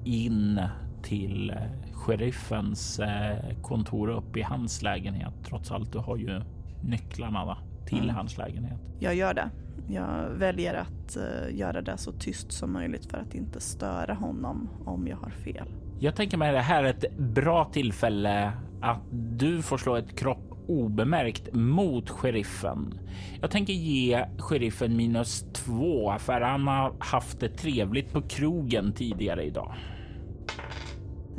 in 0.05 0.61
till 1.03 1.53
sheriffens 1.93 2.99
eh, 2.99 3.55
kontor 3.61 4.09
upp 4.09 4.37
i 4.37 4.41
hans 4.41 4.81
lägenhet. 4.81 5.33
Trots 5.45 5.71
allt, 5.71 5.91
du 5.91 5.99
har 5.99 6.17
ju 6.17 6.41
nycklarna 6.81 7.45
va? 7.45 7.57
till 7.85 8.03
mm. 8.03 8.15
hans 8.15 8.37
lägenhet. 8.37 8.79
Jag 8.99 9.15
gör 9.15 9.33
det. 9.33 9.49
Jag 9.87 10.29
väljer 10.29 10.73
att 10.73 11.17
uh, 11.17 11.57
göra 11.57 11.81
det 11.81 11.97
så 11.97 12.11
tyst 12.11 12.51
som 12.51 12.73
möjligt 12.73 13.05
för 13.05 13.17
att 13.17 13.35
inte 13.35 13.59
störa 13.59 14.13
honom 14.13 14.69
om 14.85 15.07
jag 15.07 15.17
har 15.17 15.29
fel. 15.29 15.67
Jag 15.99 16.15
tänker 16.15 16.37
mig 16.37 16.51
det 16.51 16.59
här 16.59 16.83
är 16.83 16.89
ett 16.89 17.17
bra 17.17 17.65
tillfälle 17.65 18.51
att 18.81 19.01
du 19.11 19.61
får 19.61 19.77
slå 19.77 19.95
ett 19.95 20.19
kropp 20.19 20.53
obemärkt 20.67 21.53
mot 21.53 22.09
sheriffen. 22.09 22.99
Jag 23.41 23.51
tänker 23.51 23.73
ge 23.73 24.25
sheriffen 24.37 24.97
minus 24.97 25.45
två 25.53 26.15
för 26.19 26.41
han 26.41 26.67
har 26.67 26.95
haft 26.99 27.39
det 27.39 27.49
trevligt 27.49 28.13
på 28.13 28.21
krogen 28.21 28.93
tidigare 28.93 29.43
idag. 29.43 29.75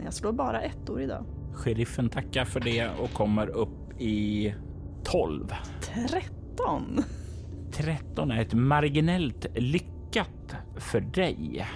Jag 0.04 0.14
slår 0.14 0.32
bara 0.32 0.60
ettor 0.60 1.00
idag. 1.00 1.24
Sheriffen 1.54 2.08
tackar 2.08 2.44
för 2.44 2.60
det 2.60 2.88
och 2.88 3.12
kommer 3.12 3.46
upp 3.46 4.00
i 4.00 4.54
12. 5.04 5.52
13. 6.08 7.04
13 7.74 8.30
är 8.30 8.40
ett 8.40 8.54
marginellt 8.54 9.46
lyckat 9.54 10.56
för 10.76 11.00
dig. 11.00 11.66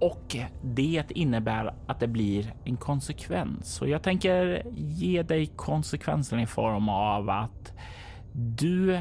Och 0.00 0.36
det 0.62 1.04
innebär 1.10 1.74
att 1.86 2.00
det 2.00 2.08
blir 2.08 2.54
en 2.64 2.76
konsekvens. 2.76 3.80
Och 3.80 3.88
jag 3.88 4.02
tänker 4.02 4.62
ge 4.76 5.22
dig 5.22 5.46
konsekvensen 5.46 6.40
i 6.40 6.46
form 6.46 6.88
av 6.88 7.30
att 7.30 7.72
du 8.32 9.00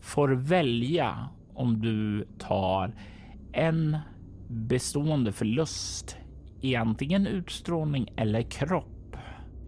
får 0.00 0.28
välja 0.28 1.28
om 1.54 1.80
du 1.80 2.28
tar 2.38 2.94
en 3.52 3.96
bestående 4.48 5.32
förlust 5.32 6.16
i 6.60 6.76
antingen 6.76 7.26
utstrålning 7.26 8.12
eller 8.16 8.42
kropp 8.42 9.16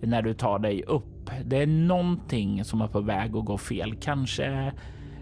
när 0.01 0.23
du 0.23 0.35
tar 0.35 0.59
dig 0.59 0.83
upp. 0.83 1.31
Det 1.45 1.57
är 1.57 1.67
någonting 1.67 2.65
som 2.65 2.81
är 2.81 2.89
på 2.89 3.01
väg 3.01 3.37
att 3.37 3.45
gå 3.45 3.59
fel. 3.59 3.95
Kanske 4.01 4.73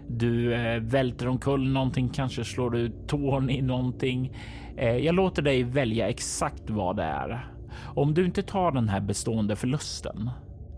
du 0.09 0.53
eh, 0.53 0.79
välter 0.81 1.27
omkull 1.27 1.69
någonting, 1.69 2.09
kanske 2.09 2.43
slår 2.43 2.69
du 2.69 2.89
tån 3.07 3.49
i 3.49 3.61
någonting. 3.61 4.37
Eh, 4.77 4.97
jag 4.97 5.15
låter 5.15 5.41
dig 5.41 5.63
välja 5.63 6.09
exakt 6.09 6.69
vad 6.69 6.95
det 6.95 7.03
är. 7.03 7.51
Om 7.95 8.13
du 8.13 8.25
inte 8.25 8.43
tar 8.43 8.71
den 8.71 8.89
här 8.89 9.01
bestående 9.01 9.55
förlusten 9.55 10.29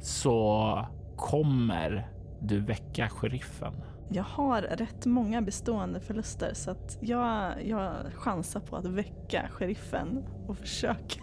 så 0.01 0.88
kommer 1.15 2.09
du 2.41 2.59
väcka 2.59 3.09
sheriffen. 3.09 3.74
Jag 4.12 4.24
har 4.24 4.62
rätt 4.62 5.05
många 5.05 5.41
bestående 5.41 6.00
förluster 6.00 6.51
så 6.53 6.71
att 6.71 6.98
jag, 7.01 7.53
jag 7.65 7.91
chansar 8.13 8.59
på 8.59 8.75
att 8.75 8.86
väcka 8.86 9.50
sheriffen 9.51 10.24
och 10.48 10.57
försöka 10.57 11.21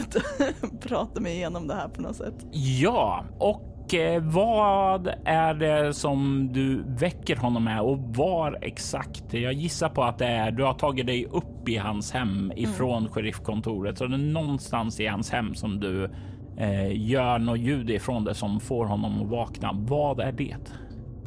prata 0.80 1.20
mig 1.20 1.34
igenom 1.34 1.66
det 1.66 1.74
här 1.74 1.88
på 1.88 2.02
något 2.02 2.16
sätt. 2.16 2.46
Ja, 2.52 3.24
och 3.38 3.73
eh, 3.94 4.22
vad 4.22 5.14
är 5.24 5.54
det 5.54 5.94
som 5.94 6.48
du 6.52 6.84
väcker 6.86 7.36
honom 7.36 7.64
med 7.64 7.80
och 7.80 7.98
var 7.98 8.58
exakt? 8.62 9.34
Jag 9.34 9.52
gissar 9.52 9.88
på 9.88 10.04
att 10.04 10.18
det 10.18 10.26
är 10.26 10.50
du 10.50 10.62
har 10.62 10.74
tagit 10.74 11.06
dig 11.06 11.26
upp 11.26 11.68
i 11.68 11.76
hans 11.76 12.12
hem 12.12 12.52
ifrån 12.56 12.98
mm. 12.98 13.12
sheriffkontoret, 13.12 13.98
så 13.98 14.06
det 14.06 14.14
är 14.14 14.18
någonstans 14.18 15.00
i 15.00 15.06
hans 15.06 15.30
hem 15.30 15.54
som 15.54 15.80
du 15.80 16.10
eh, 16.56 17.08
gör 17.10 17.38
något 17.38 17.58
ljud 17.58 17.90
ifrån 17.90 18.24
det 18.24 18.34
som 18.34 18.60
får 18.60 18.84
honom 18.86 19.22
att 19.22 19.28
vakna. 19.28 19.70
Vad 19.74 20.20
är 20.20 20.32
det? 20.32 20.56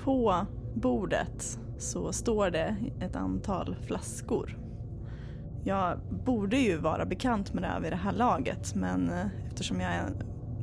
På 0.04 0.46
bordet 0.76 1.60
så 1.78 2.14
står 2.14 2.50
det 2.50 2.76
ett 3.02 3.16
antal 3.16 3.76
flaskor. 3.88 4.58
Jag 5.64 6.00
borde 6.26 6.58
ju 6.58 6.78
vara 6.78 7.06
bekant 7.06 7.54
med 7.54 7.64
det 7.64 7.68
här 7.68 7.80
vid 7.80 7.92
det 7.92 7.96
här 7.96 8.14
laget 8.14 8.76
men 8.76 9.10
eh, 9.10 9.26
eftersom 9.48 9.82
jag 9.82 9.92
är, 9.94 10.10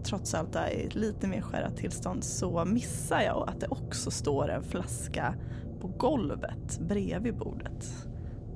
trots 0.05 0.35
allt 0.35 0.57
är 0.57 0.71
i 0.71 0.87
ett 0.87 0.95
lite 0.95 1.27
mer 1.27 1.41
skärat 1.41 1.77
tillstånd 1.77 2.25
så 2.25 2.65
missar 2.65 3.21
jag 3.21 3.49
att 3.49 3.61
det 3.61 3.67
också 3.69 4.11
står 4.11 4.49
en 4.49 4.63
flaska 4.63 5.35
på 5.81 5.89
golvet 5.89 6.81
bredvid 6.81 7.37
bordet. 7.37 8.07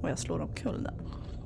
Och 0.02 0.10
jag 0.10 0.18
slår 0.18 0.40
omkull 0.40 0.82
den. 0.82 0.94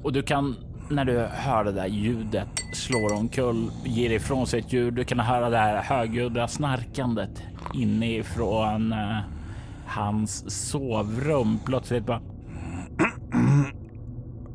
Och 0.02 0.12
du 0.12 0.22
kan 0.22 0.56
när 0.90 1.04
du 1.04 1.18
hör 1.18 1.64
det 1.64 1.72
där 1.72 1.86
ljudet 1.86 2.48
slår 2.72 3.12
omkull, 3.12 3.70
ger 3.84 4.10
ifrån 4.10 4.46
sig 4.46 4.60
ett 4.60 4.72
ljud. 4.72 4.94
Du 4.94 5.04
kan 5.04 5.20
höra 5.20 5.50
det 5.50 5.58
här 5.58 5.82
högljudda 5.82 6.48
snarkandet 6.48 7.42
inifrån 7.74 8.92
uh, 8.92 9.18
hans 9.86 10.50
sovrum. 10.70 11.58
Plötsligt 11.64 12.06
bara... 12.06 12.20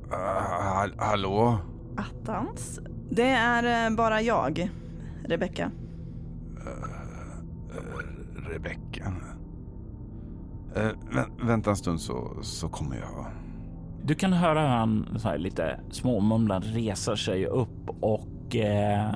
Uh, 0.07 0.93
hallå? 0.97 1.57
Attans? 1.97 2.79
Det 3.09 3.29
är 3.29 3.89
uh, 3.89 3.95
bara 3.95 4.21
jag, 4.21 4.69
Rebecka. 5.27 5.72
Rebecka? 8.50 9.13
Vä 11.13 11.25
vänta 11.48 11.69
en 11.69 11.75
stund 11.75 12.01
så, 12.01 12.38
så 12.41 12.69
kommer 12.69 12.96
jag. 12.96 13.25
Du 14.03 14.15
kan 14.15 14.34
höra 14.34 14.62
hur 14.62 14.67
han 14.67 15.07
så 15.19 15.28
här 15.28 15.38
lite 15.38 15.80
småmumlande 15.91 16.67
reser 16.67 17.15
sig 17.15 17.45
upp 17.45 17.89
och 18.01 18.56
eh, 18.56 19.12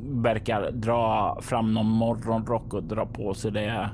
verkar 0.00 0.70
dra 0.70 1.38
fram 1.42 1.74
någon 1.74 1.86
morgonrock 1.86 2.74
och 2.74 2.82
dra 2.84 3.06
på 3.06 3.34
sig 3.34 3.50
det. 3.52 3.90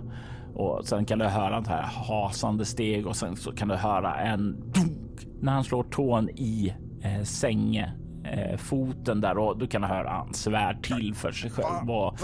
Och 0.54 0.84
sen 0.84 1.04
kan 1.04 1.18
du 1.18 1.24
höra 1.24 1.58
ett 1.58 1.68
här 1.68 1.82
hasande 1.82 2.64
steg 2.64 3.06
och 3.06 3.16
sen 3.16 3.36
så 3.36 3.52
kan 3.52 3.68
du 3.68 3.74
höra 3.74 4.14
en 4.14 4.72
dunk 4.74 5.26
när 5.40 5.52
han 5.52 5.64
slår 5.64 5.82
tån 5.82 6.28
i 6.30 6.74
eh, 7.02 7.22
sänge 7.22 7.92
eh, 8.32 8.56
foten 8.56 9.20
där 9.20 9.38
och 9.38 9.58
du 9.58 9.66
kan 9.66 9.84
höra 9.84 10.10
han 10.10 10.34
svär 10.34 10.78
till 10.82 11.14
för 11.14 11.32
sig 11.32 11.50
själv 11.50 11.90
och 11.90 12.18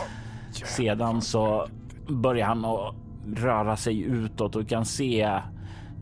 sedan 0.52 1.22
så 1.22 1.66
börjar 2.08 2.46
han 2.46 2.64
att 2.64 2.94
röra 3.36 3.76
sig 3.76 4.00
utåt 4.00 4.56
och 4.56 4.62
du 4.62 4.68
kan 4.68 4.84
se 4.84 5.40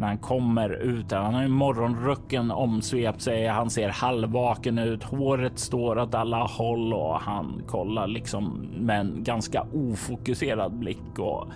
när 0.00 0.06
han 0.06 0.18
kommer 0.18 0.70
ut. 0.70 1.12
Han 1.12 1.34
har 1.34 1.42
ju 1.42 1.48
morgonrucken 1.48 2.50
omsvept 2.50 3.20
sig. 3.20 3.46
Han 3.46 3.70
ser 3.70 3.88
halvvaken 3.88 4.78
ut. 4.78 5.02
Håret 5.02 5.58
står 5.58 5.98
åt 5.98 6.14
alla 6.14 6.36
håll 6.36 6.94
och 6.94 7.20
han 7.20 7.62
kollar 7.66 8.06
liksom 8.06 8.68
med 8.78 9.00
en 9.00 9.24
ganska 9.24 9.66
ofokuserad 9.72 10.72
blick 10.72 11.18
och, 11.18 11.48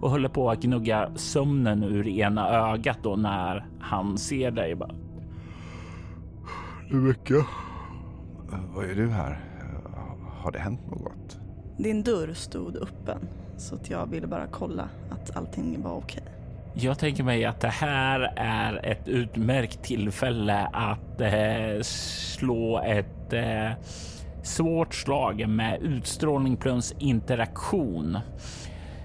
och 0.00 0.10
håller 0.10 0.28
på 0.28 0.50
att 0.50 0.62
gnugga 0.62 1.10
sömnen 1.16 1.82
ur 1.82 2.08
ena 2.08 2.48
ögat 2.48 2.98
då 3.02 3.16
när 3.16 3.66
han 3.80 4.18
ser 4.18 4.50
dig. 4.50 4.74
Bara. 4.74 4.94
Rebecka, 6.90 7.34
vad 8.80 8.90
är 8.90 8.94
du 8.94 9.10
här? 9.10 9.40
Har 10.42 10.52
det 10.52 10.58
hänt 10.58 10.80
något? 10.90 11.38
Din 11.76 12.02
dörr 12.02 12.34
stod 12.34 12.76
öppen 12.76 13.28
så 13.56 13.74
att 13.74 13.90
jag 13.90 14.06
ville 14.06 14.26
bara 14.26 14.46
kolla 14.46 14.88
att 15.10 15.36
allting 15.36 15.82
var 15.82 15.92
okej. 15.92 16.22
Jag 16.74 16.98
tänker 16.98 17.24
mig 17.24 17.44
att 17.44 17.60
det 17.60 17.68
här 17.68 18.32
är 18.36 18.86
ett 18.86 19.08
utmärkt 19.08 19.82
tillfälle 19.82 20.66
att 20.72 21.20
eh, 21.20 21.82
slå 21.82 22.82
ett 22.86 23.32
eh, 23.32 23.70
svårt 24.42 24.94
slag 24.94 25.48
med 25.48 25.82
utstrålning 25.82 26.56
plus 26.56 26.94
interaktion. 26.98 28.18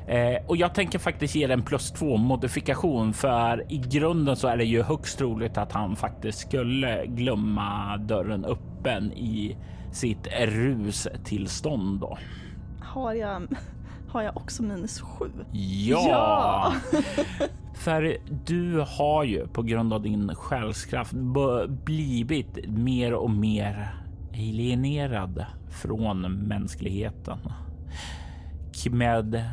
Eh, 0.08 0.46
och 0.48 0.58
jag 0.58 0.74
tänker 0.74 1.00
faktiskt 1.00 1.36
ge 1.36 1.48
den 1.48 1.62
plus 1.62 1.92
två 1.92 2.18
modifikation 2.18 3.14
för 3.14 3.64
i 3.70 3.78
grunden 3.78 4.36
så 4.36 4.48
är 4.48 4.58
det 4.58 4.66
ju 4.66 4.84
högst 4.84 5.18
troligt 5.18 5.58
att 5.58 5.72
han 5.72 5.96
faktiskt 5.96 6.40
skulle 6.40 7.06
glömma 7.06 7.98
dörren 7.98 8.46
öppen 8.86 9.12
i 9.13 9.58
sitt 9.91 10.28
rustillstånd. 10.38 12.00
Då. 12.00 12.17
Har 12.82 13.13
jag 13.13 13.48
har 14.08 14.21
jag 14.21 14.38
också 14.38 14.63
minus 14.63 15.02
sju. 15.02 15.32
Ja! 15.52 16.08
ja! 16.10 16.74
För 17.74 18.17
du 18.45 18.86
har 18.88 19.24
ju 19.24 19.48
på 19.48 19.62
grund 19.62 19.93
av 19.93 20.02
din 20.02 20.36
själskraft 20.36 21.13
blivit 21.86 22.67
mer 22.67 23.13
och 23.13 23.30
mer 23.30 23.95
alienerad 24.34 25.45
från 25.69 26.21
mänskligheten. 26.32 27.38
Med 28.91 29.43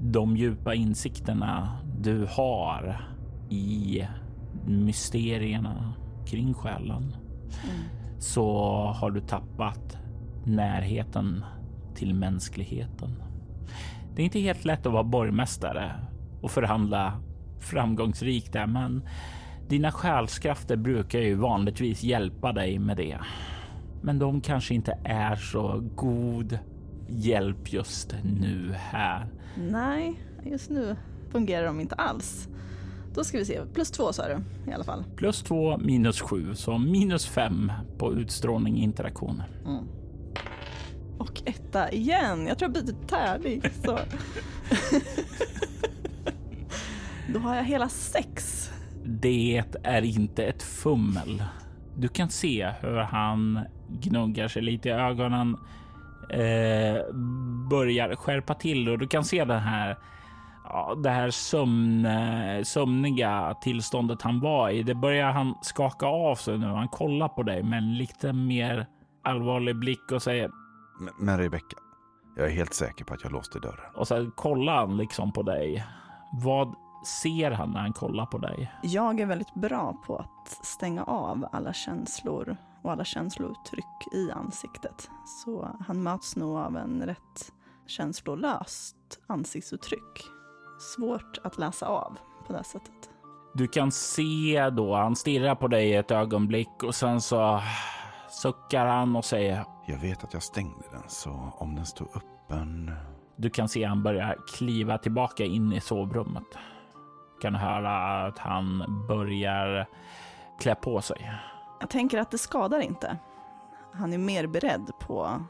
de 0.00 0.36
djupa 0.36 0.74
insikterna 0.74 1.78
du 2.00 2.26
har 2.30 3.00
i 3.50 4.02
mysterierna 4.66 5.92
kring 6.26 6.54
själen 6.54 7.16
mm 7.64 7.97
så 8.18 8.76
har 8.96 9.10
du 9.10 9.20
tappat 9.20 9.98
närheten 10.44 11.44
till 11.94 12.14
mänskligheten. 12.14 13.22
Det 14.14 14.22
är 14.22 14.24
inte 14.24 14.40
helt 14.40 14.64
lätt 14.64 14.86
att 14.86 14.92
vara 14.92 15.04
borgmästare 15.04 15.92
och 16.40 16.50
förhandla 16.50 17.12
framgångsrikt 17.60 18.52
där, 18.52 18.66
men 18.66 19.02
dina 19.68 19.92
själskrafter 19.92 20.76
brukar 20.76 21.18
ju 21.18 21.34
vanligtvis 21.34 22.02
hjälpa 22.02 22.52
dig 22.52 22.78
med 22.78 22.96
det. 22.96 23.18
Men 24.02 24.18
de 24.18 24.40
kanske 24.40 24.74
inte 24.74 24.98
är 25.04 25.36
så 25.36 25.84
god 25.94 26.58
hjälp 27.08 27.72
just 27.72 28.14
nu 28.24 28.74
här. 28.76 29.26
Nej, 29.70 30.20
just 30.44 30.70
nu 30.70 30.96
fungerar 31.30 31.66
de 31.66 31.80
inte 31.80 31.94
alls. 31.94 32.48
Då 33.18 33.24
ska 33.24 33.38
vi 33.38 33.44
se, 33.44 33.60
plus 33.74 33.90
två 33.90 34.12
sa 34.12 34.28
du 34.28 34.70
i 34.70 34.74
alla 34.74 34.84
fall. 34.84 35.04
Plus 35.16 35.42
två 35.42 35.78
minus 35.78 36.20
sju, 36.20 36.54
så 36.54 36.78
minus 36.78 37.26
fem 37.26 37.72
på 37.98 38.14
utstrålning 38.14 38.76
interaktion. 38.76 39.42
Mm. 39.66 39.84
Och 41.18 41.42
etta 41.44 41.92
igen. 41.92 42.46
Jag 42.46 42.58
tror 42.58 42.72
jag 42.74 42.84
byter 42.84 43.06
tärning. 43.06 43.62
Så. 43.84 43.98
Då 47.32 47.38
har 47.38 47.56
jag 47.56 47.64
hela 47.64 47.88
sex. 47.88 48.70
Det 49.04 49.64
är 49.82 50.02
inte 50.02 50.44
ett 50.44 50.62
fummel. 50.62 51.42
Du 51.96 52.08
kan 52.08 52.30
se 52.30 52.72
hur 52.80 52.96
han 52.96 53.60
gnuggar 53.88 54.48
sig 54.48 54.62
lite 54.62 54.88
i 54.88 54.92
ögonen. 54.92 55.56
Eh, 56.30 57.14
börjar 57.70 58.16
skärpa 58.16 58.54
till 58.54 58.88
och 58.88 58.98
du 58.98 59.06
kan 59.06 59.24
se 59.24 59.44
den 59.44 59.60
här 59.60 59.96
ja, 60.70 60.94
det 60.94 61.10
här 61.10 61.30
sömn, 61.30 62.08
sömniga 62.64 63.54
tillståndet 63.60 64.22
han 64.22 64.40
var 64.40 64.70
i. 64.70 64.82
Det 64.82 64.94
börjar 64.94 65.32
han 65.32 65.54
skaka 65.62 66.06
av 66.06 66.34
sig 66.34 66.58
nu. 66.58 66.66
Han 66.66 66.88
kollar 66.88 67.28
på 67.28 67.42
dig 67.42 67.62
med 67.62 67.78
en 67.78 67.94
lite 67.94 68.32
mer 68.32 68.86
allvarlig 69.22 69.76
blick 69.78 70.12
och 70.12 70.22
säger 70.22 70.50
men, 71.00 71.14
men 71.18 71.38
Rebecka, 71.38 71.76
Jag 72.36 72.46
är 72.46 72.50
helt 72.50 72.74
säker 72.74 73.04
på 73.04 73.14
att 73.14 73.22
jag 73.22 73.32
låste 73.32 73.58
dörren. 73.58 73.94
Och 73.94 74.08
så 74.08 74.30
kollar 74.30 74.76
han 74.76 74.96
liksom 74.96 75.32
på 75.32 75.42
dig. 75.42 75.84
Vad 76.32 76.74
ser 77.06 77.50
han 77.50 77.70
när 77.70 77.80
han 77.80 77.92
kollar 77.92 78.26
på 78.26 78.38
dig? 78.38 78.72
Jag 78.82 79.20
är 79.20 79.26
väldigt 79.26 79.54
bra 79.54 80.02
på 80.06 80.16
att 80.16 80.48
stänga 80.66 81.04
av 81.04 81.48
alla 81.52 81.72
känslor 81.72 82.56
och 82.82 82.92
alla 82.92 83.04
känslouttryck 83.04 84.12
i 84.12 84.30
ansiktet. 84.30 85.10
Så 85.24 85.68
han 85.86 86.02
möts 86.02 86.36
nog 86.36 86.56
av 86.56 86.76
en 86.76 87.02
rätt 87.02 87.52
känslolöst 87.86 88.96
ansiktsuttryck. 89.26 90.37
Svårt 90.78 91.38
att 91.42 91.58
läsa 91.58 91.86
av 91.86 92.18
på 92.46 92.52
det 92.52 92.64
sättet. 92.64 93.10
Du 93.54 93.66
kan 93.68 93.92
se 93.92 94.70
då, 94.72 94.94
han 94.94 95.16
stirrar 95.16 95.54
på 95.54 95.68
dig 95.68 95.94
ett 95.94 96.10
ögonblick 96.10 96.82
och 96.82 96.94
sen 96.94 97.20
så 97.20 97.60
suckar 98.30 98.86
han 98.86 99.16
och 99.16 99.24
säger 99.24 99.64
Jag 99.86 99.98
vet 99.98 100.24
att 100.24 100.32
jag 100.32 100.42
stängde 100.42 100.84
den, 100.92 101.02
så 101.08 101.52
om 101.58 101.74
den 101.74 101.86
står 101.86 102.08
öppen... 102.14 102.92
Du 103.36 103.50
kan 103.50 103.68
se 103.68 103.84
han 103.84 104.02
börjar 104.02 104.36
kliva 104.54 104.98
tillbaka 104.98 105.44
in 105.44 105.72
i 105.72 105.80
sovrummet. 105.80 106.44
Du 107.34 107.40
kan 107.40 107.54
höra 107.54 108.26
att 108.26 108.38
han 108.38 108.84
börjar 109.08 109.86
klä 110.60 110.74
på 110.74 111.00
sig. 111.00 111.32
Jag 111.80 111.90
tänker 111.90 112.18
att 112.18 112.30
det 112.30 112.38
skadar 112.38 112.80
inte. 112.80 113.18
Han 113.92 114.12
är 114.12 114.18
mer 114.18 114.46
beredd 114.46 114.90
på 115.00 115.40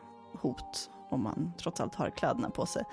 hot 0.41 0.91
om 1.11 1.23
man 1.23 1.53
trots 1.59 1.81
allt 1.81 1.95
har 1.95 2.11
kläderna 2.11 2.51
på 2.51 2.67
sig. 2.67 2.85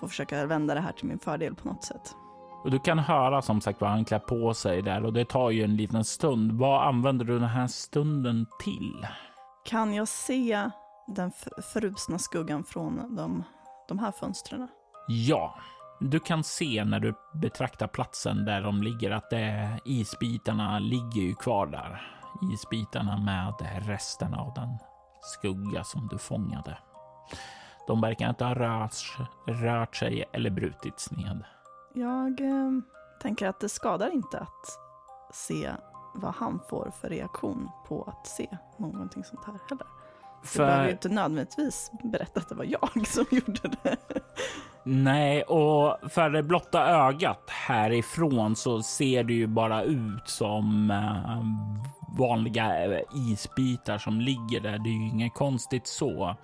Får 0.00 0.08
försöka 0.08 0.46
vända 0.46 0.74
det 0.74 0.80
här 0.80 0.92
till 0.92 1.06
min 1.06 1.18
fördel 1.18 1.54
på 1.54 1.68
något 1.68 1.84
sätt. 1.84 2.14
Och 2.64 2.70
du 2.70 2.78
kan 2.78 2.98
höra 2.98 3.42
som 3.42 3.60
sagt 3.60 3.80
vad 3.80 3.90
han 3.90 4.04
klär 4.04 4.18
på 4.18 4.54
sig 4.54 4.82
där 4.82 5.04
och 5.04 5.12
det 5.12 5.24
tar 5.24 5.50
ju 5.50 5.64
en 5.64 5.76
liten 5.76 6.04
stund. 6.04 6.52
Vad 6.52 6.86
använder 6.86 7.24
du 7.24 7.38
den 7.38 7.48
här 7.48 7.66
stunden 7.66 8.46
till? 8.60 9.06
Kan 9.64 9.94
jag 9.94 10.08
se 10.08 10.70
den 11.06 11.32
förrusna 11.72 12.18
skuggan 12.18 12.64
från 12.64 13.16
de, 13.16 13.44
de 13.88 13.98
här 13.98 14.12
fönstren? 14.12 14.68
Ja, 15.08 15.58
du 16.00 16.20
kan 16.20 16.44
se 16.44 16.84
när 16.84 17.00
du 17.00 17.14
betraktar 17.34 17.86
platsen 17.86 18.44
där 18.44 18.62
de 18.62 18.82
ligger 18.82 19.10
att 19.10 19.30
det, 19.30 19.80
isbitarna 19.84 20.78
ligger 20.78 21.22
ju 21.22 21.34
kvar 21.34 21.66
där. 21.66 22.02
Isbitarna 22.52 23.16
med 23.18 23.54
resterna 23.86 24.40
av 24.40 24.54
den 24.54 24.78
skugga 25.22 25.84
som 25.84 26.08
du 26.08 26.18
fångade. 26.18 26.78
De 27.88 28.00
verkar 28.00 28.28
inte 28.28 28.44
ha 28.44 28.54
rört, 28.54 29.18
rört 29.46 29.96
sig 29.96 30.24
eller 30.32 30.50
brutits 30.50 31.10
ned. 31.10 31.44
Jag 31.94 32.40
eh, 32.40 32.70
tänker 33.22 33.48
att 33.48 33.60
det 33.60 33.68
skadar 33.68 34.10
inte 34.10 34.38
att 34.38 34.78
se 35.32 35.70
vad 36.14 36.34
han 36.34 36.60
får 36.70 36.92
för 37.00 37.08
reaktion 37.08 37.70
på 37.88 38.02
att 38.02 38.26
se 38.26 38.48
någonting 38.76 39.24
sånt 39.24 39.44
här 39.46 39.58
heller. 39.68 39.86
För... 40.42 40.62
Du 40.62 40.66
behöver 40.66 40.86
ju 40.86 40.92
inte 40.92 41.08
nödvändigtvis 41.08 41.90
berätta 42.02 42.40
att 42.40 42.48
det 42.48 42.54
var 42.54 42.64
jag 42.64 43.06
som 43.06 43.24
gjorde 43.30 43.76
det. 43.82 43.96
Nej, 44.82 45.42
och 45.42 46.10
för 46.10 46.30
det 46.30 46.42
blotta 46.42 46.86
ögat 46.86 47.50
härifrån 47.50 48.56
så 48.56 48.82
ser 48.82 49.24
det 49.24 49.32
ju 49.32 49.46
bara 49.46 49.82
ut 49.82 50.28
som 50.28 50.90
eh, 50.90 51.42
vanliga 52.18 52.84
eh, 52.84 53.00
isbitar 53.14 53.98
som 53.98 54.20
ligger 54.20 54.60
där. 54.60 54.78
Det 54.78 54.88
är 54.88 54.98
ju 55.00 55.08
inget 55.08 55.34
konstigt 55.34 55.86
så 55.86 56.36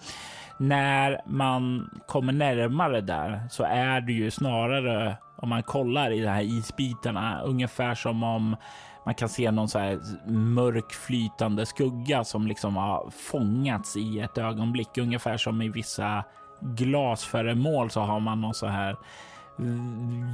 när 0.59 1.21
man 1.27 1.91
kommer 2.07 2.33
närmare 2.33 3.01
där 3.01 3.49
så 3.51 3.63
är 3.63 4.01
det 4.01 4.13
ju 4.13 4.31
snarare 4.31 5.17
om 5.37 5.49
man 5.49 5.63
kollar 5.63 6.11
i 6.11 6.21
de 6.21 6.29
här 6.29 6.43
isbitarna 6.43 7.41
ungefär 7.41 7.95
som 7.95 8.23
om 8.23 8.57
man 9.05 9.15
kan 9.15 9.29
se 9.29 9.51
någon 9.51 9.69
så 9.69 9.79
här 9.79 10.01
mörk 10.31 10.93
flytande 10.93 11.67
skugga 11.67 12.25
som 12.25 12.47
liksom 12.47 12.77
har 12.77 13.11
fångats 13.11 13.97
i 13.97 14.21
ett 14.21 14.39
ögonblick. 14.39 14.99
Ungefär 14.99 15.37
som 15.37 15.63
i 15.63 15.69
vissa 15.69 16.25
glasföremål 16.61 17.91
så 17.91 18.01
har 18.01 18.21
man 18.21 18.41
någon 18.41 18.55
så 18.55 18.67
här 18.67 18.97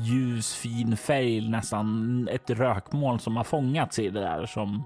ljusfin 0.05 0.97
färg, 0.97 1.49
nästan 1.49 2.29
ett 2.33 2.51
rökmoln 2.51 3.19
som 3.19 3.37
har 3.37 3.45
fångats 3.45 3.99
i 3.99 4.11
det 4.11 4.21
där 4.21 4.47
som 4.47 4.85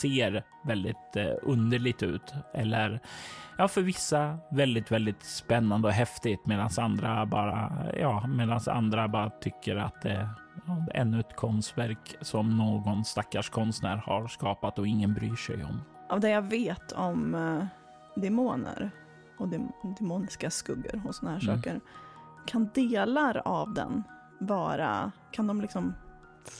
ser 0.00 0.44
väldigt 0.64 1.16
eh, 1.16 1.32
underligt 1.42 2.02
ut. 2.02 2.34
Eller 2.54 3.00
ja, 3.58 3.68
för 3.68 3.82
vissa 3.82 4.38
väldigt, 4.50 4.90
väldigt 4.90 5.22
spännande 5.22 5.88
och 5.88 5.94
häftigt 5.94 6.46
medan 6.46 6.70
andra 6.78 7.26
bara, 7.26 7.72
ja, 7.98 8.26
medan 8.26 8.60
andra 8.66 9.08
bara 9.08 9.30
tycker 9.30 9.76
att 9.76 10.02
det 10.02 10.10
är 10.10 10.28
ja, 10.66 10.86
ännu 10.94 11.20
ett 11.20 11.36
konstverk 11.36 12.16
som 12.20 12.56
någon 12.56 13.04
stackars 13.04 13.50
konstnär 13.50 13.96
har 13.96 14.28
skapat 14.28 14.78
och 14.78 14.86
ingen 14.86 15.14
bryr 15.14 15.36
sig 15.36 15.64
om. 15.64 15.80
Av 16.08 16.20
det 16.20 16.30
jag 16.30 16.42
vet 16.42 16.92
om 16.92 17.34
uh, 17.34 17.64
demoner 18.14 18.90
och 19.38 19.48
dem 19.48 19.72
demoniska 19.98 20.50
skuggor 20.50 21.02
och 21.08 21.14
såna 21.14 21.30
här 21.30 21.44
mm. 21.44 21.56
saker, 21.56 21.80
kan 22.46 22.70
delar 22.74 23.42
av 23.44 23.74
den 23.74 24.02
vara, 24.40 25.12
kan 25.30 25.46
de 25.46 25.60
liksom 25.60 25.94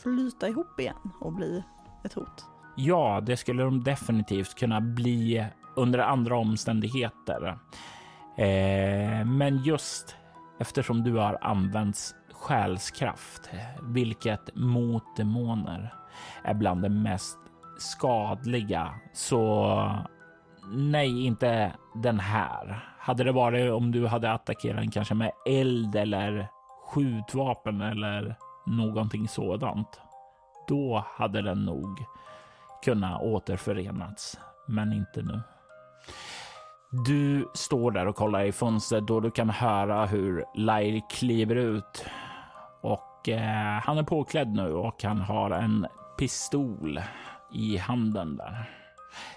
flyta 0.02 0.48
ihop 0.48 0.80
igen 0.80 1.10
och 1.20 1.32
bli 1.32 1.64
ett 2.04 2.12
hot? 2.12 2.44
Ja, 2.76 3.20
det 3.20 3.36
skulle 3.36 3.62
de 3.62 3.84
definitivt 3.84 4.54
kunna 4.54 4.80
bli 4.80 5.46
under 5.76 5.98
andra 5.98 6.36
omständigheter. 6.36 7.58
Eh, 8.36 9.24
men 9.24 9.62
just 9.64 10.16
eftersom 10.58 11.02
du 11.04 11.12
har 11.12 11.38
använts 11.40 12.14
själskraft, 12.32 13.50
vilket 13.82 14.56
mot 14.56 15.16
demoner 15.16 15.94
är 16.42 16.54
bland 16.54 16.82
det 16.82 16.88
mest 16.88 17.38
skadliga, 17.78 18.94
så 19.12 19.76
nej, 20.72 21.24
inte 21.26 21.72
den 21.94 22.20
här. 22.20 22.90
Hade 22.98 23.24
det 23.24 23.32
varit 23.32 23.72
om 23.72 23.92
du 23.92 24.06
hade 24.06 24.32
attackerat 24.32 24.76
den 24.76 24.90
kanske 24.90 25.14
med 25.14 25.32
eld 25.46 25.96
eller 25.96 26.48
skjutvapen 26.86 27.80
eller 27.80 28.36
någonting 28.66 29.28
sådant, 29.28 30.00
då 30.68 31.04
hade 31.16 31.42
den 31.42 31.64
nog 31.64 32.04
kunnat 32.84 33.22
återförenats, 33.22 34.38
men 34.68 34.92
inte 34.92 35.22
nu. 35.22 35.40
Du 37.02 37.50
står 37.54 37.90
där 37.90 38.06
och 38.06 38.16
kollar 38.16 38.44
i 38.44 38.52
fönstret 38.52 39.06
då 39.06 39.20
du 39.20 39.30
kan 39.30 39.50
höra 39.50 40.06
hur 40.06 40.44
Lair 40.54 41.02
kliver 41.10 41.56
ut 41.56 42.06
och 42.82 43.28
eh, 43.28 43.80
han 43.82 43.98
är 43.98 44.02
påklädd 44.02 44.48
nu 44.48 44.72
och 44.72 45.02
han 45.02 45.20
har 45.20 45.50
en 45.50 45.86
pistol 46.18 47.00
i 47.52 47.76
handen 47.76 48.36
där. 48.36 48.70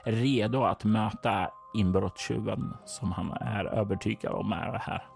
Redo 0.04 0.64
att 0.64 0.84
möta 0.84 1.50
inbrottstjuven 1.76 2.74
som 2.86 3.12
han 3.12 3.32
är 3.32 3.66
övertygad 3.66 4.34
om 4.34 4.52
är 4.52 4.80
här. 4.82 5.08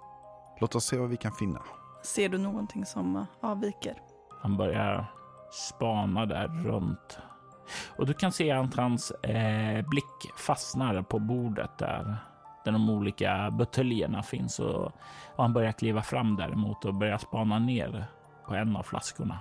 Låt 0.61 0.75
oss 0.75 0.85
se 0.85 0.97
vad 0.97 1.09
vi 1.09 1.17
kan 1.17 1.31
finna. 1.31 1.61
Ser 2.03 2.29
du 2.29 2.37
någonting 2.37 2.85
som 2.85 3.25
avviker? 3.41 3.95
Han 4.41 4.57
börjar 4.57 5.05
spana 5.51 6.25
där 6.25 6.47
runt 6.47 7.19
och 7.97 8.05
du 8.05 8.13
kan 8.13 8.31
se 8.31 8.51
att 8.51 8.75
hans 8.75 9.11
eh, 9.11 9.87
blick 9.89 10.31
fastnar 10.37 11.01
på 11.01 11.19
bordet 11.19 11.77
där 11.77 12.17
där 12.63 12.71
de 12.71 12.89
olika 12.89 13.51
buteljerna 13.51 14.23
finns 14.23 14.59
och, 14.59 14.85
och 15.35 15.43
han 15.43 15.53
börjar 15.53 15.71
kliva 15.71 16.01
fram 16.01 16.35
däremot 16.35 16.85
och 16.85 16.93
börjar 16.93 17.17
spana 17.17 17.59
ner 17.59 18.05
på 18.47 18.55
en 18.55 18.75
av 18.75 18.83
flaskorna. 18.83 19.39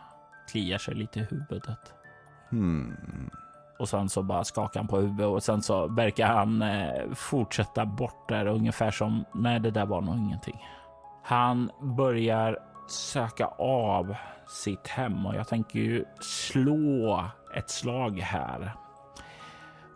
Kliar 0.50 0.78
sig 0.78 0.94
lite 0.94 1.20
i 1.20 1.22
huvudet. 1.22 1.94
Hmm. 2.50 3.30
Och 3.78 3.88
sen 3.88 4.09
så 4.09 4.22
bara 4.22 4.44
skakar 4.44 4.80
han 4.80 4.88
på 4.88 4.96
huvudet 4.96 5.26
och 5.26 5.42
sen 5.42 5.62
så 5.62 5.87
verkar 5.87 6.26
han 6.26 6.62
eh, 6.62 7.12
fortsätta 7.14 7.87
bort 7.87 8.28
där 8.28 8.46
ungefär 8.46 8.90
som 8.90 9.24
nej, 9.35 9.61
det 9.61 9.70
där 9.70 9.87
var 9.87 10.00
nog 10.00 10.16
ingenting. 10.16 10.66
Han 11.22 11.70
börjar 11.80 12.59
söka 12.88 13.46
av 13.59 14.14
sitt 14.48 14.88
hem 14.88 15.26
och 15.26 15.35
jag 15.35 15.48
tänker 15.48 15.78
ju 15.78 16.04
slå 16.20 17.24
ett 17.56 17.70
slag 17.70 18.18
här. 18.18 18.72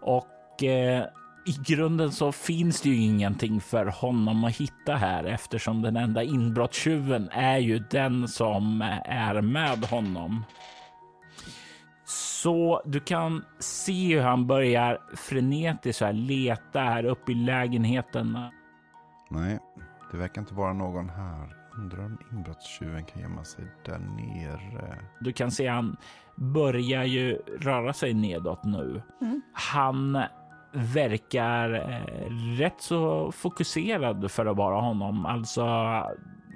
Och 0.03 0.63
eh, 0.63 1.07
i 1.47 1.59
grunden 1.65 2.13
så 2.13 2.33
finns 2.33 2.81
det 2.81 2.89
ju 2.89 2.97
ingenting 2.97 3.61
för 3.61 3.87
honom 3.87 4.45
att 4.45 4.57
hitta 4.57 4.95
här 4.95 5.25
eftersom 5.25 5.83
den 5.83 5.97
enda 5.97 6.23
inbrottstjuven 6.23 7.29
är 7.33 7.59
ju 7.59 7.79
den 7.79 8.29
som 8.29 8.83
är 9.05 9.41
med 9.41 9.85
honom. 9.85 10.45
Så 12.05 12.83
du 12.85 13.01
kan 13.01 13.45
se 13.59 14.15
hur 14.15 14.23
han 14.23 14.47
börjar 14.47 14.99
frenetiskt 15.17 16.03
här 16.03 16.13
leta 16.13 16.81
här 16.81 17.05
uppe 17.05 17.33
i 17.33 17.35
lägenheten. 17.35 18.39
Nej, 19.31 19.59
det 20.13 20.17
verkar 20.17 20.41
inte 20.41 20.55
vara 20.55 20.73
någon 20.73 21.09
här. 21.09 21.57
Undrar 21.79 22.05
om 22.05 22.19
inbrottstjuven 22.33 23.05
kan 23.05 23.23
gömma 23.23 23.45
sig 23.45 23.65
där 23.85 23.99
nere. 23.99 24.99
Du 25.21 25.33
kan 25.33 25.51
se 25.51 25.67
han 25.67 25.97
börjar 26.37 27.05
ju 27.05 27.39
röra 27.61 27.93
sig 27.93 28.15
nedåt 28.15 28.65
nu. 28.65 29.03
Mm. 29.21 29.43
Han 29.53 30.23
verkar 30.75 31.75
eh, 31.75 32.31
rätt 32.59 32.81
så 32.81 33.33
fokuserad 33.33 34.31
för 34.31 34.47
att 34.47 34.57
vara 34.57 34.81
honom. 34.81 35.27
Alltså, 35.27 35.65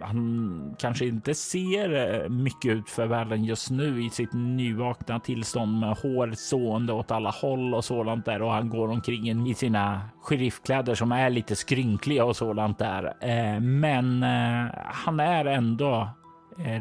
han 0.01 0.75
kanske 0.79 1.07
inte 1.07 1.35
ser 1.35 2.15
eh, 2.23 2.29
mycket 2.29 2.71
ut 2.71 2.91
för 2.91 3.07
världen 3.07 3.45
just 3.45 3.71
nu 3.71 4.05
i 4.05 4.11
sitt 4.11 4.33
nyvakna 4.33 5.21
tillstånd 5.21 5.81
med 5.81 5.97
hår 5.97 6.33
sående 6.37 6.93
åt 6.93 7.11
alla 7.11 7.31
håll 7.31 7.75
och 7.75 7.85
sådant 7.85 8.25
där 8.25 8.43
och 8.43 8.53
han 8.53 8.69
går 8.71 8.89
omkring 8.89 9.49
i 9.49 9.55
sina 9.55 10.01
sheriffkläder 10.23 10.95
som 10.95 11.13
är 11.13 11.31
lite 11.31 11.57
skrynkliga 11.57 12.25
och 12.25 12.37
sådant 12.37 12.79
där. 12.79 13.05
Eh, 13.21 13.61
men 13.61 14.23
han 14.85 15.21
är 15.21 15.45
ändå 15.45 16.09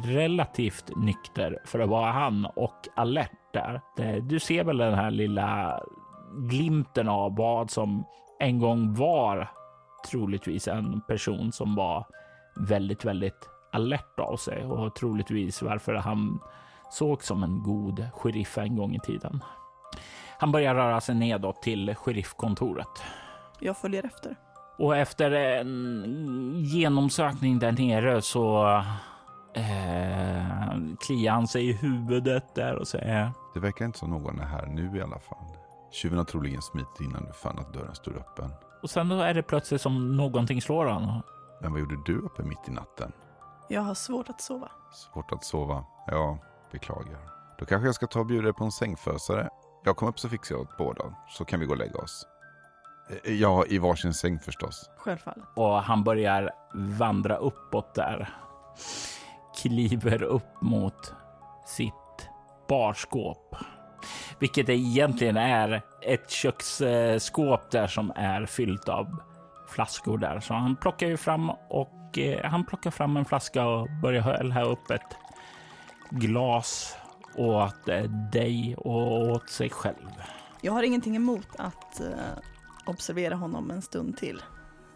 relativt 0.03 0.95
nykter 0.95 1.59
för 1.65 1.79
att 1.79 1.89
vara 1.89 2.11
han 2.11 2.45
och 2.45 2.87
alert 2.95 3.31
där. 3.53 3.81
Du 4.21 4.39
ser 4.39 4.63
väl 4.63 4.77
den 4.77 4.93
här 4.93 5.11
lilla 5.11 5.79
glimten 6.31 7.09
av 7.09 7.35
vad 7.35 7.71
som 7.71 8.05
en 8.39 8.59
gång 8.59 8.93
var 8.93 9.49
troligtvis 10.11 10.67
en 10.67 11.01
person 11.01 11.51
som 11.51 11.75
var 11.75 12.05
väldigt, 12.55 13.05
väldigt 13.05 13.49
alert 13.71 14.19
av 14.19 14.37
sig 14.37 14.65
och 14.65 14.95
troligtvis 14.95 15.61
varför 15.61 15.93
han 15.93 16.39
såg 16.91 17.23
som 17.23 17.43
en 17.43 17.63
god 17.63 18.07
sheriff 18.13 18.57
en 18.57 18.75
gång 18.75 18.95
i 18.95 18.99
tiden. 18.99 19.43
Han 20.39 20.51
börjar 20.51 20.75
röra 20.75 21.01
sig 21.01 21.15
nedåt 21.15 21.61
till 21.61 21.95
sheriffkontoret. 21.95 23.03
Jag 23.59 23.77
följer 23.77 24.05
efter. 24.05 24.35
Och 24.77 24.97
efter 24.97 25.31
en 25.31 26.53
genomsökning 26.55 27.59
där 27.59 27.71
nere 27.71 28.21
så 28.21 28.67
eh, 29.53 30.77
kliar 31.07 31.33
han 31.33 31.47
sig 31.47 31.69
i 31.69 31.73
huvudet 31.73 32.55
där 32.55 32.75
och 32.75 32.87
säger. 32.87 33.31
Det 33.53 33.59
verkar 33.59 33.85
inte 33.85 33.99
som 33.99 34.09
någon 34.09 34.39
är 34.39 34.45
här 34.45 34.65
nu 34.65 34.97
i 34.97 35.01
alla 35.01 35.19
fall. 35.19 35.56
Tjuven 35.91 36.17
har 36.17 36.25
troligen 36.25 36.61
smitit 36.61 37.01
innan 37.01 37.25
du 37.25 37.33
fann 37.33 37.59
att 37.59 37.73
dörren 37.73 37.95
stod 37.95 38.15
öppen. 38.15 38.53
Och 38.81 38.89
sen 38.89 39.09
då 39.09 39.15
är 39.21 39.33
det 39.33 39.43
plötsligt 39.43 39.81
som 39.81 40.17
någonting 40.17 40.61
slår 40.61 40.85
honom. 40.85 41.21
Men 41.61 41.71
vad 41.71 41.79
gjorde 41.79 41.97
du 42.05 42.17
uppe 42.19 42.43
mitt 42.43 42.67
i 42.67 42.71
natten? 42.71 43.11
Jag 43.69 43.81
har 43.81 43.93
svårt 43.93 44.29
att 44.29 44.41
sova. 44.41 44.71
Svårt 44.91 45.31
att 45.31 45.43
sova? 45.43 45.85
Ja, 46.07 46.37
beklagar. 46.71 47.19
Då 47.59 47.65
kanske 47.65 47.87
jag 47.87 47.95
ska 47.95 48.07
ta 48.07 48.19
och 48.19 48.25
bjuda 48.25 48.43
dig 48.43 48.53
på 48.53 48.63
en 48.63 48.71
sängfösare. 48.71 49.49
Jag 49.83 49.95
kommer 49.97 50.09
upp 50.11 50.19
så 50.19 50.29
fixar 50.29 50.55
jag 50.55 50.61
åt 50.61 50.77
båda, 50.77 51.15
så 51.29 51.45
kan 51.45 51.59
vi 51.59 51.65
gå 51.65 51.71
och 51.71 51.77
lägga 51.77 51.99
oss. 51.99 52.25
Eh, 53.23 53.33
ja, 53.33 53.65
i 53.65 53.77
varsin 53.77 54.13
säng 54.13 54.39
förstås. 54.39 54.89
Självfallet. 54.97 55.45
Och 55.55 55.73
han 55.83 56.03
börjar 56.03 56.51
vandra 56.73 57.35
uppåt 57.35 57.95
där. 57.95 58.29
Kliver 59.61 60.23
upp 60.23 60.61
mot 60.61 61.13
sitt 61.65 62.29
barskåp. 62.69 63.55
Vilket 64.39 64.69
egentligen 64.69 65.37
är 65.37 65.81
ett 66.01 66.29
köksskåp 66.31 67.71
där 67.71 67.87
som 67.87 68.11
är 68.15 68.45
fyllt 68.45 68.89
av 68.89 69.21
flaskor 69.67 70.17
där. 70.17 70.39
Så 70.39 70.53
han 70.53 70.75
plockar 70.75 71.07
ju 71.07 71.17
fram 71.17 71.49
och 71.49 72.17
eh, 72.17 72.45
han 72.45 72.65
plockar 72.65 72.91
fram 72.91 73.17
en 73.17 73.25
flaska 73.25 73.65
och 73.65 73.87
börjar 74.01 74.21
hälla 74.21 74.63
upp 74.63 74.91
ett 74.91 75.17
glas 76.09 76.95
åt 77.35 77.89
eh, 77.89 78.03
dig 78.31 78.75
och 78.77 79.29
åt 79.29 79.49
sig 79.49 79.69
själv. 79.69 80.11
Jag 80.61 80.73
har 80.73 80.83
ingenting 80.83 81.15
emot 81.15 81.47
att 81.57 82.01
eh, 82.01 82.37
observera 82.85 83.35
honom 83.35 83.71
en 83.71 83.81
stund 83.81 84.17
till. 84.17 84.41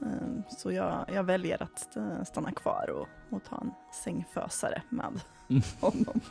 Eh, 0.01 0.55
så 0.57 0.71
jag, 0.71 1.05
jag, 1.13 1.23
väljer 1.23 1.63
att 1.63 1.97
stanna 2.27 2.51
kvar 2.51 2.89
och, 2.89 3.35
och 3.35 3.43
ta 3.43 3.55
en 3.55 3.71
sängfösare 4.03 4.81
med 4.89 5.21
honom. 5.79 6.21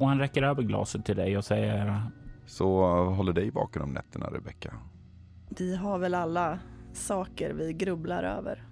Och 0.00 0.08
han 0.08 0.18
räcker 0.18 0.42
över 0.42 0.62
glaset 0.62 1.04
till 1.04 1.16
dig 1.16 1.36
och 1.36 1.44
säger 1.44 2.02
Så 2.46 2.94
håller 3.04 3.32
dig 3.32 3.50
vaken 3.50 3.82
om 3.82 3.92
nätterna, 3.92 4.26
Rebecka? 4.26 4.74
Vi 5.58 5.76
har 5.76 5.98
väl 5.98 6.14
alla 6.14 6.58
saker 6.92 7.52
vi 7.52 7.72
grubblar 7.72 8.22
över. 8.22 8.64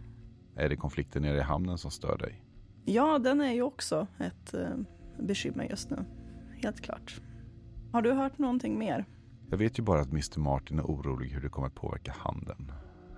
Är 0.56 0.68
det 0.68 0.76
konflikten 0.76 1.22
nere 1.22 1.36
i 1.36 1.40
hamnen 1.40 1.78
som 1.78 1.90
stör 1.90 2.18
dig? 2.18 2.42
Ja, 2.84 3.18
den 3.18 3.40
är 3.40 3.52
ju 3.52 3.62
också 3.62 4.06
ett 4.18 4.54
eh, 4.54 4.68
bekymmer 5.18 5.64
just 5.64 5.90
nu. 5.90 6.04
Helt 6.62 6.80
klart. 6.80 7.20
Har 7.92 8.02
du 8.02 8.12
hört 8.12 8.38
någonting 8.38 8.78
mer? 8.78 9.04
Jag 9.50 9.58
vet 9.58 9.78
ju 9.78 9.82
bara 9.82 10.00
att 10.00 10.10
Mr 10.10 10.38
Martin 10.38 10.78
är 10.78 10.82
orolig 10.84 11.28
hur 11.28 11.40
det 11.40 11.48
kommer 11.48 11.66
att 11.66 11.74
påverka 11.74 12.14
handeln. 12.18 12.72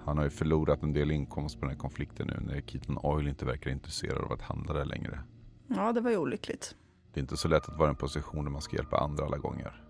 Han 0.05 0.16
har 0.16 0.25
ju 0.25 0.31
förlorat 0.31 0.83
en 0.83 0.92
del 0.92 1.11
inkomst 1.11 1.61
på 1.61 1.61
den 1.61 1.70
här 1.70 1.81
konflikten 1.81 2.27
nu 2.27 2.53
när 2.53 2.61
Keaton 2.61 2.99
Oil 2.99 3.29
inte 3.29 3.44
verkar 3.44 3.70
intresserad 3.70 4.25
av 4.25 4.33
att 4.33 4.42
handla 4.42 4.75
där 4.75 4.85
längre. 4.85 5.20
Ja, 5.66 5.92
det 5.92 6.01
var 6.01 6.11
ju 6.11 6.16
olyckligt. 6.16 6.77
Det 7.12 7.20
är 7.20 7.23
inte 7.23 7.37
så 7.37 7.49
lätt 7.49 7.68
att 7.68 7.77
vara 7.77 7.88
i 7.88 7.90
en 7.90 7.96
position 7.96 8.44
där 8.44 8.53
man 8.53 8.62
ska 8.62 8.77
hjälpa 8.77 8.99
andra 8.99 9.25
alla 9.25 9.38
gånger. 9.38 9.83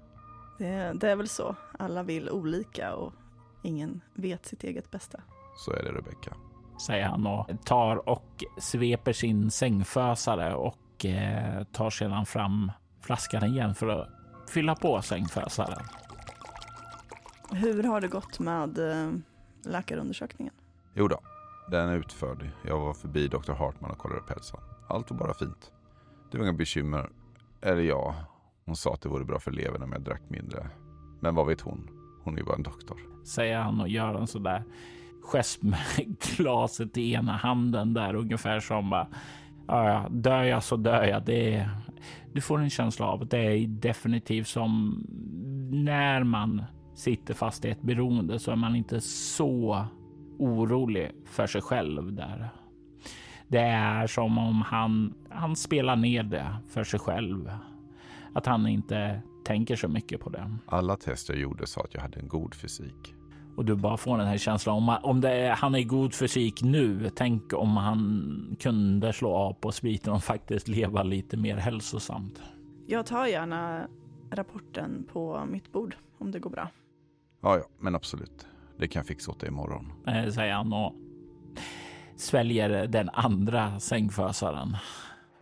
Det, 0.59 0.93
det 0.95 1.11
är 1.11 1.17
väl 1.17 1.29
så. 1.29 1.57
Alla 1.79 2.03
vill 2.03 2.31
olika 2.31 2.95
och 2.95 3.13
Ingen 3.63 4.01
vet 4.15 4.47
sitt 4.47 4.65
eget 4.65 4.91
bästa. 4.91 5.21
Så 5.57 5.73
är 5.73 5.83
det 5.83 5.93
Rebecka. 5.93 6.37
Säger 6.87 7.05
han 7.05 7.27
och 7.27 7.49
tar 7.65 8.09
och 8.09 8.45
sveper 8.59 9.13
sin 9.13 9.51
sängfösare 9.51 10.55
och 10.55 11.05
eh, 11.05 11.65
tar 11.65 11.91
sedan 11.91 12.27
fram 12.27 12.73
flaskan 13.01 13.45
igen 13.45 13.75
för 13.75 13.89
att 13.89 14.09
fylla 14.51 14.75
på 14.75 15.03
sängfösaren. 15.03 15.83
Hur 17.53 17.83
har 17.83 18.01
det 18.01 18.09
gått 18.09 18.39
med 18.39 18.79
eh, 18.79 19.13
läkarundersökningen? 19.65 20.55
Jo 20.95 21.09
då, 21.09 21.21
den 21.71 21.89
är 21.89 21.97
utförd. 21.97 22.51
Jag 22.65 22.81
var 22.81 22.95
förbi 22.95 23.29
Dr. 23.29 23.53
Hartman 23.53 23.91
och 23.91 23.99
kollade 23.99 24.21
upp 24.21 24.31
hälsan. 24.31 24.61
Allt 24.89 25.11
var 25.11 25.19
bara 25.19 25.35
fint. 25.35 25.73
Det 26.31 26.39
var 26.39 26.45
inga 26.45 26.53
bekymmer. 26.53 27.11
Eller 27.63 27.83
ja, 27.83 28.15
hon 28.65 28.77
sa 28.77 28.95
att 28.95 29.01
det 29.01 29.09
vore 29.09 29.25
bra 29.25 29.39
för 29.39 29.51
levern 29.51 29.83
om 29.83 29.93
jag 29.93 30.03
drack 30.03 30.23
mindre. 30.29 30.71
Men 31.21 31.35
vad 31.35 31.47
vet 31.47 31.61
hon? 31.61 31.89
Hon 32.25 32.35
är 32.35 32.39
ju 32.39 32.45
bara 32.45 32.57
en 32.57 32.63
doktor 32.63 33.11
säger 33.25 33.59
han 33.59 33.81
och 33.81 33.89
gör 33.89 34.15
en 34.15 34.27
sån 34.27 34.43
där 34.43 34.63
gest 35.21 35.63
med 35.63 35.81
glaset 36.37 36.97
i 36.97 37.13
ena 37.13 37.33
handen 37.33 37.95
där 37.95 38.15
ungefär 38.15 38.61
som 38.61 38.91
bara 38.91 39.07
ja, 39.67 40.07
dör 40.11 40.43
jag 40.43 40.63
så 40.63 40.77
dör 40.77 41.05
jag. 41.05 41.25
Det 41.25 41.55
är, 41.55 41.71
du 42.33 42.41
får 42.41 42.59
en 42.59 42.71
känsla 42.71 43.07
av 43.07 43.23
att 43.23 43.31
det 43.31 43.39
är 43.39 43.67
definitivt 43.67 44.49
som 44.49 45.05
när 45.73 46.25
man 46.25 46.65
sitter 46.95 47.35
fast 47.35 47.65
i 47.65 47.69
ett 47.69 47.83
beroende 47.83 48.39
så 48.39 48.51
är 48.51 48.57
man 48.57 48.77
inte 48.77 49.01
så 49.01 49.85
orolig 50.39 51.11
för 51.27 51.47
sig 51.47 51.61
själv 51.61 52.13
där. 52.13 52.49
Det 53.51 53.61
är 53.61 54.07
som 54.07 54.39
om 54.39 54.63
han, 54.63 55.15
han 55.29 55.57
spelar 55.57 55.97
ner 55.97 56.23
det 56.23 56.57
för 56.69 56.85
sig 56.85 57.01
själv. 57.01 57.51
Att 58.33 58.47
han 58.47 58.67
inte 58.67 59.23
tänker 59.45 59.77
så 59.77 59.89
mycket 59.89 60.21
på 60.21 60.31
det. 60.31 60.57
Alla 60.67 60.97
tester 60.97 61.35
jag 61.35 61.43
gjorde 61.43 61.67
sa 61.67 61.81
att 61.81 61.95
jag 61.95 62.01
hade 62.01 62.21
en 62.21 62.29
god 62.29 62.55
fysik. 62.55 63.15
Och 63.57 63.65
du 63.65 63.77
bara 63.77 63.97
får 63.97 64.19
den 64.19 64.27
här 64.27 64.37
känslan 64.39 64.77
om, 64.77 64.97
om 65.03 65.21
det 65.21 65.31
är, 65.31 65.51
han 65.51 65.75
är 65.75 65.79
i 65.79 65.85
god 65.85 66.15
fysik 66.15 66.63
nu. 66.63 67.11
Tänk 67.15 67.53
om 67.53 67.77
han 67.77 68.57
kunde 68.61 69.13
slå 69.13 69.35
av 69.35 69.53
på 69.53 69.73
spriten 69.73 70.13
och 70.13 70.25
faktiskt 70.25 70.69
leva 70.69 71.03
lite 71.03 71.37
mer 71.37 71.57
hälsosamt. 71.57 72.43
Jag 72.87 73.07
tar 73.07 73.27
gärna 73.27 73.89
rapporten 74.31 75.07
på 75.13 75.45
mitt 75.51 75.73
bord 75.73 75.97
om 76.19 76.31
det 76.31 76.39
går 76.39 76.51
bra. 76.51 76.69
Ja, 77.41 77.57
ja, 77.57 77.65
men 77.79 77.95
absolut. 77.95 78.47
Det 78.79 78.89
kan 78.89 79.01
jag 79.01 79.07
fixa 79.07 79.31
åt 79.31 79.41
dig 79.41 79.49
imorgon. 79.49 79.93
Eh, 80.07 80.31
säger 80.31 80.55
han 80.55 80.73
och 80.73 80.95
sväljer 82.21 82.87
den 82.87 83.09
andra 83.09 83.81
sängfösaren. 83.81 84.77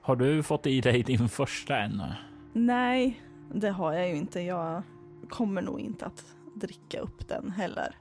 Har 0.01 0.17
du 0.17 0.43
fått 0.43 0.67
i 0.67 0.81
dig 0.81 1.03
din 1.03 1.29
första 1.29 1.79
ännu? 1.79 2.15
Nej, 2.53 3.23
det 3.55 3.71
har 3.71 3.93
jag 3.93 4.09
ju 4.09 4.17
inte. 4.17 4.41
Jag 4.41 4.83
kommer 5.29 5.63
nog 5.63 5.81
inte 5.81 6.07
att 6.07 6.25
dricka 6.55 7.01
upp 7.01 7.29
den 7.29 7.51
heller. 7.51 7.97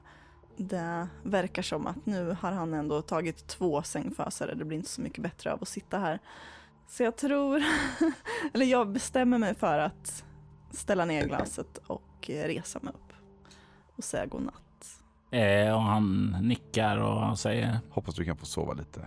Det 0.56 1.08
verkar 1.22 1.62
som 1.62 1.86
att 1.86 2.06
nu 2.06 2.36
har 2.40 2.52
han 2.52 2.74
ändå 2.74 3.02
tagit 3.02 3.46
två 3.46 3.82
sängfösare. 3.82 4.54
Det 4.54 4.64
blir 4.64 4.78
inte 4.78 4.90
så 4.90 5.00
mycket 5.00 5.22
bättre 5.22 5.52
av 5.52 5.62
att 5.62 5.68
sitta 5.68 5.98
här. 5.98 6.18
Så 6.86 7.02
jag 7.02 7.16
tror, 7.16 7.62
eller 8.52 8.66
jag 8.66 8.88
bestämmer 8.88 9.38
mig 9.38 9.54
för 9.54 9.78
att 9.78 10.24
ställa 10.70 11.04
ner 11.04 11.26
glaset 11.26 11.78
och 11.86 12.30
resa 12.30 12.78
mig 12.82 12.92
upp 12.94 13.12
och 13.96 14.04
säga 14.04 14.26
godnatt. 14.26 14.67
Eh, 15.30 15.74
och 15.74 15.82
han 15.82 16.36
nickar 16.40 16.96
och 16.96 17.38
säger. 17.38 17.78
Hoppas 17.90 18.14
du 18.14 18.24
kan 18.24 18.36
få 18.36 18.46
sova 18.46 18.72
lite. 18.72 19.00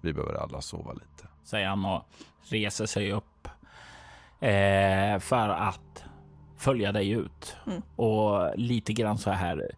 Vi 0.00 0.12
behöver 0.12 0.34
alla 0.34 0.60
sova 0.60 0.92
lite. 0.92 1.28
Säger 1.44 1.68
han 1.68 1.84
och 1.84 2.02
reser 2.42 2.86
sig 2.86 3.12
upp. 3.12 3.48
Eh, 4.40 5.18
för 5.18 5.48
att 5.48 6.04
följa 6.56 6.92
dig 6.92 7.10
ut. 7.10 7.56
Mm. 7.66 7.82
Och 7.96 8.58
lite 8.58 8.92
grann 8.92 9.18
så 9.18 9.30
här 9.30 9.70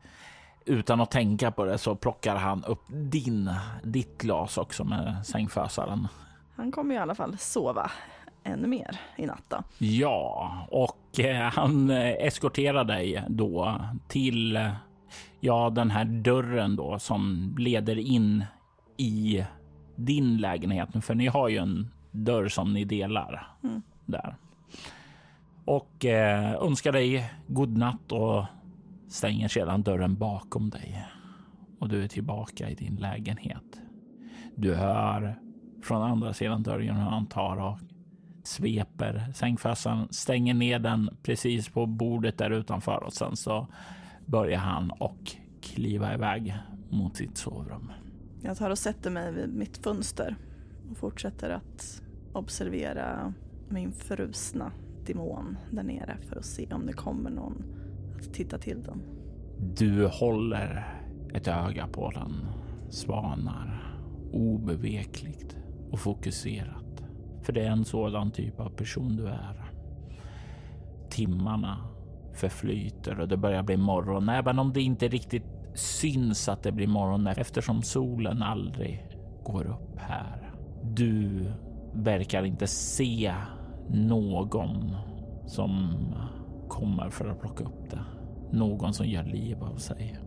utan 0.64 1.00
att 1.00 1.10
tänka 1.10 1.50
på 1.50 1.64
det 1.64 1.78
så 1.78 1.94
plockar 1.94 2.36
han 2.36 2.64
upp 2.64 2.82
din, 2.88 3.50
ditt 3.82 4.18
glas 4.18 4.58
också 4.58 4.84
med 4.84 5.26
sängfösaren. 5.26 6.08
Han 6.56 6.72
kommer 6.72 6.94
i 6.94 6.98
alla 6.98 7.14
fall 7.14 7.38
sova 7.38 7.90
ännu 8.44 8.68
mer 8.68 9.00
i 9.16 9.26
natt 9.26 9.44
då. 9.48 9.62
Ja, 9.78 10.52
och 10.70 11.20
eh, 11.20 11.52
han 11.52 11.90
eh, 11.90 12.26
eskorterar 12.26 12.84
dig 12.84 13.24
då 13.28 13.80
till 14.08 14.70
ja, 15.40 15.70
den 15.70 15.90
här 15.90 16.04
dörren 16.04 16.76
då 16.76 16.98
som 16.98 17.54
leder 17.58 17.98
in 17.98 18.44
i 18.96 19.44
din 19.96 20.36
lägenhet. 20.36 21.04
För 21.04 21.14
ni 21.14 21.26
har 21.26 21.48
ju 21.48 21.56
en 21.56 21.90
dörr 22.10 22.48
som 22.48 22.72
ni 22.72 22.84
delar 22.84 23.46
mm. 23.62 23.82
där 24.06 24.36
och 25.68 26.04
eh, 26.04 26.54
önskar 26.54 26.92
dig 26.92 27.30
god 27.46 27.78
natt 27.78 28.12
och 28.12 28.44
stänger 29.08 29.48
sedan 29.48 29.82
dörren 29.82 30.14
bakom 30.14 30.70
dig. 30.70 31.06
Och 31.78 31.88
du 31.88 32.04
är 32.04 32.08
tillbaka 32.08 32.70
i 32.70 32.74
din 32.74 32.96
lägenhet. 32.96 33.80
Du 34.54 34.74
hör 34.74 35.38
från 35.82 36.02
andra 36.02 36.32
sidan 36.32 36.62
dörren 36.62 36.96
hur 36.96 37.02
han 37.02 37.26
tar 37.26 37.56
och 37.56 37.78
sveper 38.42 39.32
sängfösan, 39.34 40.08
stänger 40.10 40.54
ner 40.54 40.78
den 40.78 41.16
precis 41.22 41.68
på 41.68 41.86
bordet 41.86 42.38
där 42.38 42.50
utanför 42.50 43.02
och 43.02 43.12
sen 43.12 43.36
så 43.36 43.66
börjar 44.28 44.58
han 44.58 44.90
och 44.90 45.32
kliva 45.60 46.14
iväg 46.14 46.56
mot 46.90 47.16
sitt 47.16 47.36
sovrum. 47.36 47.92
Jag 48.42 48.56
tar 48.56 48.70
och 48.70 48.78
sätter 48.78 49.10
mig 49.10 49.32
vid 49.32 49.54
mitt 49.54 49.76
fönster 49.76 50.36
och 50.90 50.96
fortsätter 50.96 51.50
att 51.50 52.02
observera 52.32 53.34
min 53.68 53.92
frusna 53.92 54.72
demon 55.06 55.56
där 55.70 55.82
nere 55.82 56.16
för 56.28 56.36
att 56.36 56.44
se 56.44 56.74
om 56.74 56.86
det 56.86 56.92
kommer 56.92 57.30
någon 57.30 57.64
att 58.18 58.34
titta 58.34 58.58
till 58.58 58.82
den. 58.82 59.02
Du 59.76 60.06
håller 60.06 60.94
ett 61.34 61.48
öga 61.48 61.86
på 61.86 62.10
den, 62.10 62.32
svanar 62.90 63.84
obevekligt 64.32 65.56
och 65.90 66.00
fokuserat. 66.00 67.02
För 67.42 67.52
det 67.52 67.62
är 67.62 67.70
en 67.70 67.84
sådan 67.84 68.30
typ 68.30 68.60
av 68.60 68.70
person 68.70 69.16
du 69.16 69.26
är. 69.26 69.72
Timmarna 71.10 71.88
förflyter 72.38 73.20
och 73.20 73.28
det 73.28 73.36
börjar 73.36 73.62
bli 73.62 73.76
morgon, 73.76 74.28
även 74.28 74.58
om 74.58 74.72
det 74.72 74.82
inte 74.82 75.08
riktigt 75.08 75.46
syns 75.74 76.48
att 76.48 76.62
det 76.62 76.72
blir 76.72 76.86
morgon 76.86 77.26
eftersom 77.26 77.82
solen 77.82 78.42
aldrig 78.42 79.06
går 79.44 79.66
upp 79.66 79.98
här. 79.98 80.54
Du 80.82 81.44
verkar 81.94 82.44
inte 82.44 82.66
se 82.66 83.34
någon 83.88 84.96
som 85.46 85.94
kommer 86.68 87.10
för 87.10 87.28
att 87.28 87.40
plocka 87.40 87.64
upp 87.64 87.90
det. 87.90 88.04
Någon 88.52 88.94
som 88.94 89.06
gör 89.06 89.24
liv 89.24 89.62
av 89.62 89.76
sig. 89.76 90.18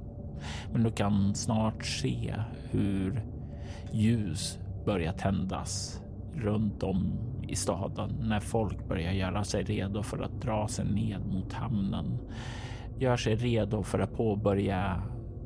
Men 0.73 0.83
du 0.83 0.91
kan 0.91 1.35
snart 1.35 1.85
se 1.85 2.35
hur 2.71 3.25
ljus 3.91 4.59
börjar 4.85 5.13
tändas 5.13 6.01
runt 6.35 6.83
om 6.83 7.13
i 7.51 7.55
staden 7.55 8.15
när 8.19 8.39
folk 8.39 8.87
börjar 8.87 9.11
göra 9.11 9.43
sig 9.43 9.63
redo 9.63 10.03
för 10.03 10.23
att 10.23 10.41
dra 10.41 10.67
sig 10.67 10.85
ned 10.85 11.25
mot 11.25 11.53
hamnen. 11.53 12.17
Gör 12.99 13.17
sig 13.17 13.35
redo 13.35 13.83
för 13.83 13.99
att 13.99 14.13
påbörja 14.13 15.03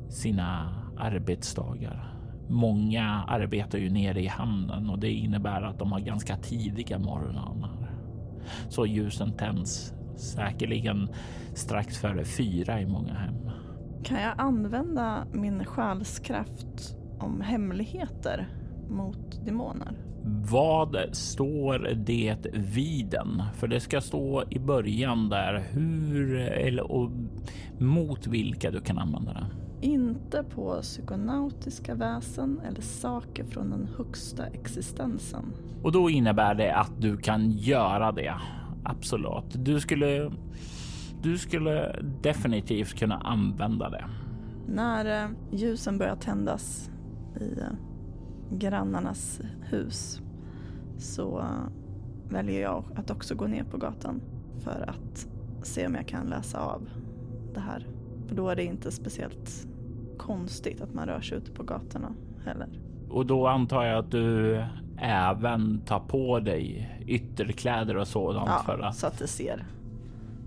sina 0.08 0.74
arbetsdagar. 0.98 2.12
Många 2.48 3.24
arbetar 3.28 3.78
ju 3.78 3.90
nere 3.90 4.22
i 4.22 4.26
hamnen 4.26 4.90
och 4.90 4.98
det 4.98 5.10
innebär 5.10 5.62
att 5.62 5.78
de 5.78 5.92
har 5.92 6.00
ganska 6.00 6.36
tidiga 6.36 6.98
morgnar. 6.98 7.90
Så 8.68 8.86
ljusen 8.86 9.32
tänds 9.32 9.92
säkerligen 10.16 11.08
strax 11.54 11.98
före 11.98 12.24
fyra 12.24 12.80
i 12.80 12.86
många 12.86 13.14
hem. 13.14 13.50
Kan 14.04 14.20
jag 14.20 14.34
använda 14.38 15.26
min 15.32 15.64
själskraft 15.64 16.96
om 17.18 17.40
hemligheter 17.40 18.48
mot 18.88 19.44
demoner? 19.44 20.05
Vad 20.28 20.96
står 21.12 21.78
det 21.94 22.46
vid 22.52 23.06
den? 23.06 23.42
För 23.54 23.68
det 23.68 23.80
ska 23.80 24.00
stå 24.00 24.44
i 24.50 24.58
början 24.58 25.28
där 25.28 25.64
hur 25.70 26.36
eller 26.36 26.92
och 26.92 27.10
mot 27.78 28.26
vilka 28.26 28.70
du 28.70 28.80
kan 28.80 28.98
använda 28.98 29.32
det. 29.32 29.46
Inte 29.86 30.42
på 30.42 30.78
psykonautiska 30.82 31.94
väsen 31.94 32.60
eller 32.68 32.80
saker 32.80 33.44
från 33.44 33.70
den 33.70 33.88
högsta 33.96 34.46
existensen. 34.46 35.44
Och 35.82 35.92
då 35.92 36.10
innebär 36.10 36.54
det 36.54 36.74
att 36.74 37.00
du 37.00 37.16
kan 37.16 37.50
göra 37.50 38.12
det. 38.12 38.34
Absolut. 38.84 39.64
Du 39.64 39.80
skulle, 39.80 40.32
du 41.22 41.38
skulle 41.38 42.02
definitivt 42.22 42.94
kunna 42.94 43.18
använda 43.18 43.90
det. 43.90 44.04
När 44.68 45.24
eh, 45.24 45.30
ljusen 45.52 45.98
börjar 45.98 46.16
tändas 46.16 46.90
i 47.40 47.60
eh, 47.60 47.66
grannarnas 48.50 49.40
hus 49.60 50.20
så 50.98 51.44
väljer 52.28 52.62
jag 52.62 52.84
att 52.94 53.10
också 53.10 53.34
gå 53.34 53.46
ner 53.46 53.64
på 53.64 53.76
gatan 53.76 54.20
för 54.58 54.88
att 54.88 55.28
se 55.62 55.86
om 55.86 55.94
jag 55.94 56.08
kan 56.08 56.26
läsa 56.26 56.60
av 56.60 56.88
det 57.54 57.60
här. 57.60 57.86
För 58.28 58.34
då 58.34 58.48
är 58.48 58.56
det 58.56 58.64
inte 58.64 58.90
speciellt 58.90 59.66
konstigt 60.18 60.80
att 60.80 60.94
man 60.94 61.06
rör 61.06 61.20
sig 61.20 61.38
ute 61.38 61.52
på 61.52 61.62
gatorna 61.62 62.12
heller. 62.44 62.68
Och 63.10 63.26
då 63.26 63.46
antar 63.46 63.84
jag 63.84 63.98
att 63.98 64.10
du 64.10 64.62
även 64.98 65.80
tar 65.80 66.00
på 66.00 66.40
dig 66.40 66.90
ytterkläder 67.06 67.96
och 67.96 68.08
sådant 68.08 68.48
Ja, 68.48 68.62
för 68.64 68.78
att 68.78 68.96
så 68.96 69.06
att 69.06 69.18
det 69.18 69.26
ser 69.26 69.66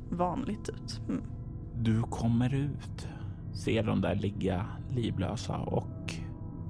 vanligt 0.09 0.69
ut. 0.69 1.01
Mm. 1.09 1.21
du 1.75 2.01
kommer 2.01 2.53
ut, 2.53 3.07
ser 3.53 3.83
dem 3.83 4.01
där 4.01 4.15
ligga 4.15 4.65
livlösa 4.89 5.57
och 5.57 6.13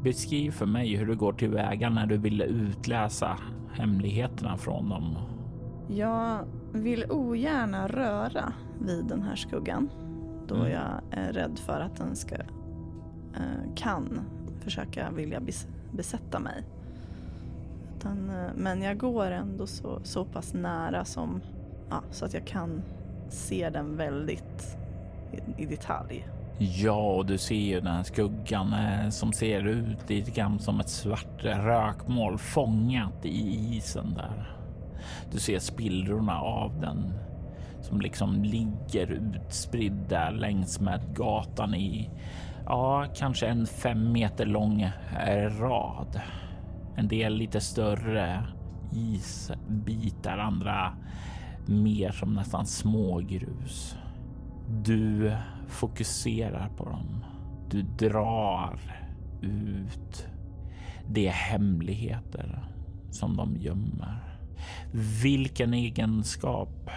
beskriv 0.03 0.51
för 0.51 0.65
mig 0.65 0.95
hur 0.95 1.05
du 1.05 1.15
går 1.15 1.33
tillväga 1.33 1.89
när 1.89 2.05
du 2.05 2.17
vill 2.17 2.41
utläsa 2.41 3.37
hemligheterna 3.73 4.57
från 4.57 4.89
dem. 4.89 5.17
Jag 5.87 6.45
vill 6.73 7.05
ogärna 7.11 7.87
röra 7.87 8.53
vid 8.79 9.05
den 9.05 9.21
här 9.21 9.35
skuggan 9.35 9.89
då 10.47 10.55
Mm. 10.55 10.71
jag 10.71 11.01
är 11.11 11.33
rädd 11.33 11.59
för 11.59 11.79
att 11.79 11.95
den 11.95 12.15
ska 12.15 12.35
eh, 12.35 13.73
kan 13.75 14.21
försöka 14.59 15.11
vilja 15.11 15.39
bes, 15.39 15.67
besätta 15.91 16.39
mig. 16.39 16.63
Utan, 17.97 18.29
eh, 18.29 18.51
men 18.55 18.81
jag 18.81 18.97
går 18.97 19.25
ändå 19.31 19.67
så, 19.67 19.99
så 20.03 20.25
pass 20.25 20.53
nära 20.53 21.05
som 21.05 21.41
ja, 21.89 22.03
så 22.11 22.25
att 22.25 22.33
jag 22.33 22.45
kan 22.47 22.81
se 23.29 23.69
den 23.69 23.97
väldigt 23.97 24.77
i, 25.31 25.63
i 25.63 25.65
detalj. 25.65 26.27
Ja, 26.61 27.13
och 27.15 27.25
du 27.25 27.37
ser 27.37 27.55
ju 27.55 27.81
den 27.81 27.95
här 27.95 28.03
skuggan 28.03 28.73
eh, 28.73 29.09
som 29.09 29.33
ser 29.33 29.67
ut 29.67 30.09
lite 30.09 30.31
grann 30.31 30.59
som 30.59 30.79
ett 30.79 30.89
svart 30.89 31.43
rökmål 31.43 32.37
fångat 32.37 33.25
i 33.25 33.75
isen 33.77 34.13
där. 34.13 34.55
Du 35.31 35.39
ser 35.39 35.59
spillrorna 35.59 36.41
av 36.41 36.79
den 36.79 37.13
som 37.81 38.01
liksom 38.01 38.43
ligger 38.43 39.11
utspridda 39.11 40.29
längs 40.29 40.79
med 40.79 41.15
gatan 41.15 41.75
i 41.75 42.09
ja, 42.65 43.05
kanske 43.15 43.47
en 43.47 43.67
fem 43.67 44.11
meter 44.11 44.45
lång 44.45 44.81
eh, 44.81 45.59
rad. 45.59 46.21
En 46.95 47.07
del 47.07 47.33
lite 47.33 47.61
större 47.61 48.43
isbitar, 48.93 50.37
andra 50.37 50.93
mer 51.65 52.11
som 52.11 52.33
nästan 52.33 52.65
smågrus. 52.65 53.97
Du 54.83 55.31
fokuserar 55.69 56.69
på 56.77 56.85
dem. 56.85 57.25
Du 57.69 57.81
drar 57.81 58.79
ut 59.41 60.27
de 61.07 61.27
hemligheter 61.27 62.63
som 63.11 63.37
de 63.37 63.55
gömmer. 63.57 64.39
Vilken 65.23 65.73
egenskap 65.73 66.89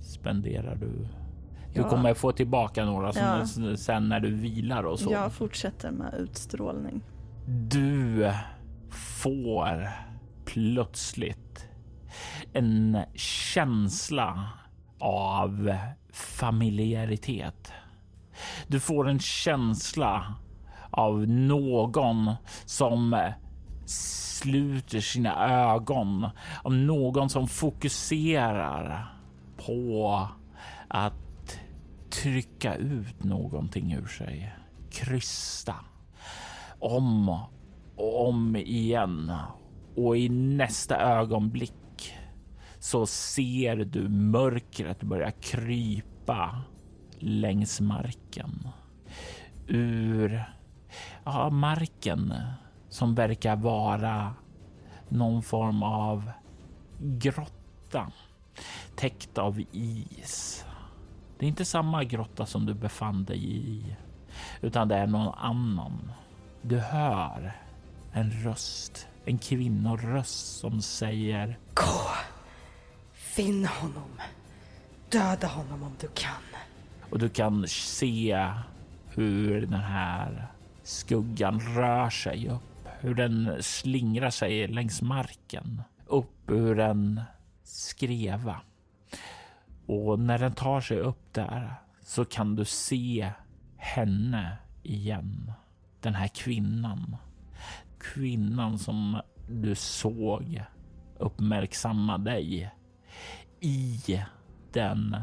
spenderar 0.00 0.74
du? 0.76 1.08
Du 1.74 1.80
Ja. 1.80 1.88
kommer 1.88 2.14
få 2.14 2.32
tillbaka 2.32 2.84
några 2.84 3.12
Ja. 3.14 3.46
sen 3.76 4.08
när 4.08 4.20
du 4.20 4.34
vilar 4.34 4.82
och 4.84 4.98
så. 4.98 5.12
Jag 5.12 5.32
fortsätter 5.32 5.90
med 5.90 6.14
utstrålning. 6.14 7.00
Du 7.70 8.30
får 8.90 9.88
plötsligt 10.44 11.66
en 12.52 12.98
känsla 13.14 14.48
av 14.98 15.74
familjaritet. 16.12 17.72
Du 18.66 18.80
får 18.80 19.08
en 19.08 19.18
känsla 19.18 20.34
av 20.90 21.28
någon 21.28 22.34
som 22.64 23.32
sluter 23.86 25.00
sina 25.00 25.48
ögon, 25.72 26.28
av 26.62 26.74
någon 26.74 27.30
som 27.30 27.48
fokuserar 27.48 29.14
på 29.56 30.28
att 30.88 31.58
trycka 32.10 32.74
ut 32.74 33.24
någonting 33.24 33.92
ur 33.92 34.06
sig. 34.06 34.54
Krysta 34.90 35.74
om 36.78 37.28
och 37.96 38.28
om 38.28 38.56
igen. 38.56 39.32
Och 39.96 40.16
i 40.16 40.28
nästa 40.28 40.96
ögonblick 40.96 41.72
så 42.78 43.06
ser 43.06 43.76
du 43.76 44.08
mörkret 44.08 45.02
börja 45.02 45.30
krypa 45.30 46.62
längs 47.22 47.80
marken. 47.80 48.68
Ur 49.66 50.44
ja, 51.24 51.50
marken 51.50 52.34
som 52.88 53.14
verkar 53.14 53.56
vara 53.56 54.34
någon 55.08 55.42
form 55.42 55.82
av 55.82 56.30
grotta 56.98 58.12
täckt 58.96 59.38
av 59.38 59.62
is. 59.72 60.64
Det 61.38 61.46
är 61.46 61.48
inte 61.48 61.64
samma 61.64 62.04
grotta 62.04 62.46
som 62.46 62.66
du 62.66 62.74
befann 62.74 63.24
dig 63.24 63.56
i, 63.56 63.96
utan 64.60 64.88
det 64.88 64.96
är 64.96 65.06
någon 65.06 65.34
annan. 65.34 66.12
Du 66.62 66.78
hör 66.78 67.52
en 68.12 68.30
röst, 68.30 69.08
en 69.24 69.38
kvinnoröst 69.38 70.58
som 70.58 70.82
säger 70.82 71.58
Gå! 71.74 72.10
Finn 73.12 73.66
honom. 73.66 74.20
Döda 75.10 75.46
honom 75.46 75.82
om 75.82 75.92
du 76.00 76.08
kan 76.08 76.42
och 77.12 77.18
du 77.18 77.28
kan 77.28 77.68
se 77.68 78.50
hur 79.08 79.60
den 79.60 79.80
här 79.80 80.46
skuggan 80.82 81.60
rör 81.60 82.10
sig 82.10 82.48
upp 82.48 82.88
hur 83.00 83.14
den 83.14 83.62
slingrar 83.62 84.30
sig 84.30 84.68
längs 84.68 85.02
marken 85.02 85.82
upp 86.06 86.50
ur 86.50 86.78
en 86.78 87.20
skreva. 87.62 88.60
Och 89.86 90.18
när 90.18 90.38
den 90.38 90.52
tar 90.52 90.80
sig 90.80 90.98
upp 90.98 91.32
där 91.32 91.74
så 92.02 92.24
kan 92.24 92.56
du 92.56 92.64
se 92.64 93.30
henne 93.76 94.56
igen. 94.82 95.52
Den 96.00 96.14
här 96.14 96.28
kvinnan. 96.28 97.16
Kvinnan 98.00 98.78
som 98.78 99.20
du 99.48 99.74
såg 99.74 100.62
uppmärksamma 101.18 102.18
dig 102.18 102.72
i 103.60 104.00
den 104.72 105.16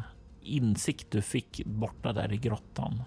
insikt 0.56 1.12
du 1.12 1.22
fick 1.22 1.66
borta 1.66 2.14
där 2.14 2.34
i 2.34 2.38
grottan. 2.38 3.04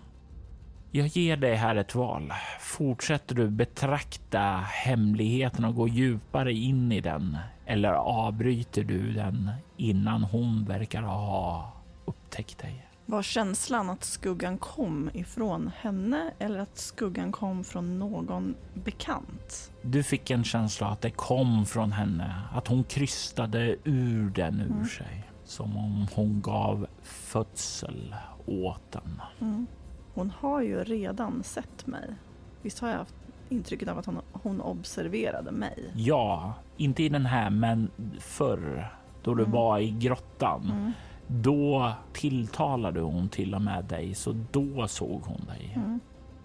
Jag 0.90 1.06
ger 1.06 1.36
dig 1.36 1.54
här 1.54 1.76
ett 1.76 1.94
val. 1.94 2.32
Fortsätter 2.60 3.34
du 3.34 3.48
betrakta 3.48 4.40
hemligheten 4.84 5.64
och 5.64 5.74
gå 5.74 5.88
djupare 5.88 6.52
in 6.52 6.92
i 6.92 7.00
den 7.00 7.38
eller 7.66 7.92
avbryter 7.92 8.84
du 8.84 9.12
den 9.12 9.50
innan 9.76 10.22
hon 10.22 10.64
verkar 10.64 11.02
ha 11.02 11.72
upptäckt 12.04 12.58
dig? 12.58 12.88
Var 13.06 13.22
känslan 13.22 13.90
att 13.90 14.04
skuggan 14.04 14.58
kom 14.58 15.10
ifrån 15.14 15.70
henne 15.80 16.30
eller 16.38 16.58
att 16.58 16.78
skuggan 16.78 17.32
kom 17.32 17.64
från 17.64 17.98
någon 17.98 18.54
bekant? 18.74 19.72
Du 19.82 20.02
fick 20.02 20.30
en 20.30 20.44
känsla 20.44 20.88
att 20.88 21.00
det 21.00 21.10
kom 21.10 21.66
från 21.66 21.92
henne, 21.92 22.34
att 22.52 22.68
hon 22.68 22.84
krystade 22.84 23.76
ur 23.84 24.30
den 24.30 24.60
ur 24.60 24.70
mm. 24.70 24.84
sig. 24.86 25.31
Som 25.52 25.76
om 25.76 26.06
hon 26.14 26.40
gav 26.40 26.86
födsel 27.02 28.14
åt 28.46 28.92
den. 28.92 29.22
Mm. 29.40 29.66
Hon 30.14 30.30
har 30.30 30.62
ju 30.62 30.84
redan 30.84 31.42
sett 31.42 31.86
mig. 31.86 32.14
Visst 32.62 32.78
har 32.78 32.88
jag 32.88 32.96
haft 32.96 33.14
intrycket 33.48 33.88
av 33.88 33.98
att 33.98 34.06
hon, 34.06 34.18
hon 34.32 34.60
observerade 34.60 35.52
mig? 35.52 35.92
Ja, 35.94 36.54
inte 36.76 37.02
i 37.02 37.08
den 37.08 37.26
här, 37.26 37.50
men 37.50 37.90
förr 38.18 38.92
då 39.22 39.34
du 39.34 39.42
mm. 39.42 39.52
var 39.52 39.78
i 39.78 39.90
grottan. 39.90 40.70
Mm. 40.70 40.92
Då 41.26 41.92
tilltalade 42.12 43.00
hon 43.00 43.28
till 43.28 43.54
och 43.54 43.62
med 43.62 43.84
dig, 43.84 44.14
så 44.14 44.36
då 44.50 44.88
såg 44.88 45.22
hon 45.22 45.44
dig. 45.46 45.72
Mm. 45.76 46.00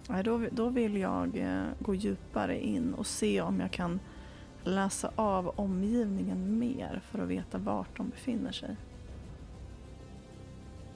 Ja, 0.10 0.24
då, 0.24 0.42
då 0.52 0.70
vill 0.70 0.98
jag 0.98 1.38
eh, 1.38 1.66
gå 1.80 1.96
djupare 1.96 2.66
in 2.66 2.94
och 2.94 3.08
se 3.08 3.42
om 3.42 3.60
jag 3.60 3.72
kan 3.72 4.00
läsa 4.64 5.12
av 5.16 5.52
omgivningen 5.56 6.60
mer 6.60 7.02
för 7.04 7.20
att 7.20 7.28
veta 7.28 7.58
vart 7.58 7.98
de 7.98 8.10
befinner 8.10 8.52
sig. 8.52 8.76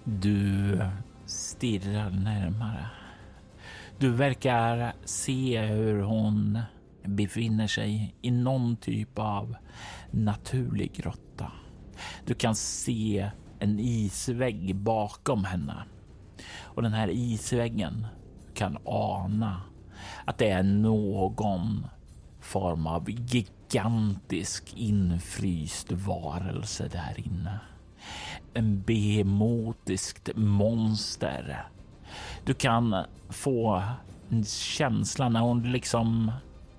Du 0.03 0.79
stirrar 1.25 2.09
närmare. 2.09 2.85
Du 3.99 4.09
verkar 4.09 4.93
se 5.05 5.61
hur 5.61 6.01
hon 6.01 6.59
befinner 7.03 7.67
sig 7.67 8.15
i 8.21 8.31
någon 8.31 8.75
typ 8.75 9.19
av 9.19 9.55
naturlig 10.11 10.93
grotta. 10.93 11.51
Du 12.25 12.33
kan 12.33 12.55
se 12.55 13.31
en 13.59 13.79
isvägg 13.79 14.75
bakom 14.75 15.45
henne 15.45 15.83
och 16.59 16.81
den 16.81 16.93
här 16.93 17.07
isväggen 17.07 18.07
kan 18.53 18.77
ana 18.85 19.61
att 20.25 20.37
det 20.37 20.49
är 20.49 20.63
någon 20.63 21.85
form 22.39 22.87
av 22.87 23.09
gigantisk 23.09 24.73
infryst 24.75 25.91
varelse 25.91 26.87
där 26.87 27.19
inne 27.19 27.59
en 28.53 28.81
behemotiskt 28.81 30.29
monster. 30.35 31.65
Du 32.45 32.53
kan 32.53 32.95
få 33.29 33.83
en 34.29 34.45
känsla 34.45 35.29
när 35.29 35.39
hon 35.39 35.71
liksom 35.71 36.31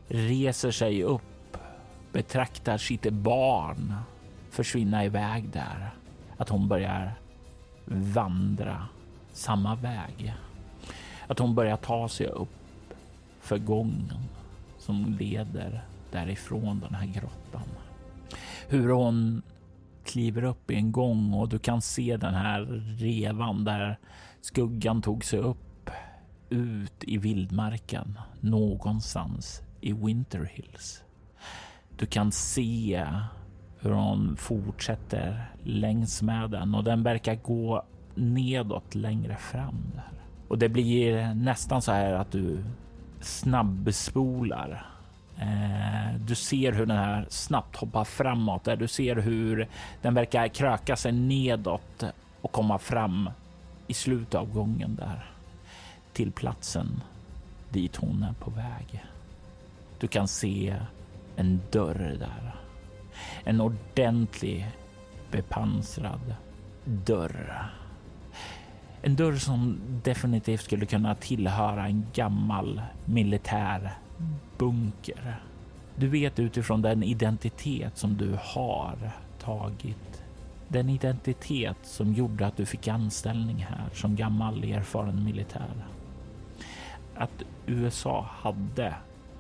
reser 0.08 0.70
sig 0.70 1.02
upp, 1.02 1.56
betraktar 2.12 2.78
sitt 2.78 3.12
barn 3.12 3.94
försvinna 4.52 5.04
iväg 5.04 5.48
där. 5.52 5.90
Att 6.36 6.48
hon 6.48 6.68
börjar 6.68 7.12
vandra 7.84 8.88
samma 9.32 9.74
väg. 9.74 10.34
Att 11.26 11.38
hon 11.38 11.54
börjar 11.54 11.76
ta 11.76 12.08
sig 12.08 12.26
upp 12.26 12.48
för 13.40 13.58
gången 13.58 14.28
som 14.78 15.16
leder 15.20 15.84
därifrån 16.12 16.80
den 16.80 16.94
här 16.94 17.06
grottan. 17.06 17.68
Hur 18.68 18.88
hon 18.88 19.42
kliver 20.04 20.44
upp 20.44 20.70
i 20.70 20.74
en 20.74 20.92
gång 20.92 21.34
och 21.34 21.48
du 21.48 21.58
kan 21.58 21.82
se 21.82 22.16
den 22.16 22.34
här 22.34 22.60
revan 22.98 23.64
där 23.64 23.98
skuggan 24.40 25.02
tog 25.02 25.24
sig 25.24 25.38
upp 25.38 25.90
ut 26.50 27.04
i 27.04 27.18
vildmarken 27.18 28.18
någonstans 28.40 29.62
i 29.80 29.92
Winter 29.92 30.50
Hills. 30.52 31.02
Du 31.96 32.06
kan 32.06 32.32
se 32.32 33.08
hur 33.78 33.90
hon 33.90 34.36
fortsätter 34.36 35.50
längs 35.62 36.22
med 36.22 36.50
den 36.50 36.74
och 36.74 36.84
den 36.84 37.02
verkar 37.02 37.34
gå 37.34 37.82
nedåt 38.14 38.94
längre 38.94 39.36
fram 39.36 39.92
där. 39.94 40.24
Och 40.48 40.58
det 40.58 40.68
blir 40.68 41.34
nästan 41.34 41.82
så 41.82 41.92
här 41.92 42.12
att 42.12 42.32
du 42.32 42.64
snabbspolar 43.20 44.86
Eh, 45.38 46.14
du 46.18 46.34
ser 46.34 46.72
hur 46.72 46.86
den 46.86 46.98
här 46.98 47.26
snabbt 47.28 47.76
hoppar 47.76 48.04
framåt. 48.04 48.64
Där 48.64 48.76
du 48.76 48.88
ser 48.88 49.16
hur 49.16 49.68
den 50.02 50.14
verkar 50.14 50.48
kröka 50.48 50.96
sig 50.96 51.12
nedåt 51.12 52.04
och 52.40 52.52
komma 52.52 52.78
fram 52.78 53.30
i 53.86 53.94
slutet 53.94 54.34
av 54.34 54.52
gången 54.52 54.94
där 54.94 55.24
till 56.12 56.32
platsen 56.32 57.02
dit 57.70 57.96
hon 57.96 58.22
är 58.22 58.32
på 58.32 58.50
väg. 58.50 59.04
Du 59.98 60.08
kan 60.08 60.28
se 60.28 60.76
en 61.36 61.60
dörr 61.70 62.16
där. 62.18 62.54
En 63.44 63.60
ordentlig 63.60 64.70
bepansrad 65.30 66.34
dörr. 66.84 67.70
En 69.02 69.16
dörr 69.16 69.36
som 69.36 69.80
definitivt 70.04 70.60
skulle 70.60 70.86
kunna 70.86 71.14
tillhöra 71.14 71.86
en 71.86 72.06
gammal 72.14 72.82
militär 73.04 73.92
bunker. 74.58 75.42
Du 75.96 76.08
vet 76.08 76.38
utifrån 76.38 76.82
den 76.82 77.02
identitet 77.02 77.98
som 77.98 78.16
du 78.16 78.38
har 78.40 79.10
tagit. 79.38 80.22
Den 80.68 80.88
identitet 80.88 81.76
som 81.82 82.12
gjorde 82.12 82.46
att 82.46 82.56
du 82.56 82.66
fick 82.66 82.88
anställning 82.88 83.56
här 83.56 83.88
som 83.92 84.16
gammal 84.16 84.64
erfaren 84.64 85.24
militär. 85.24 85.86
Att 87.14 87.42
USA 87.66 88.26
hade 88.30 88.94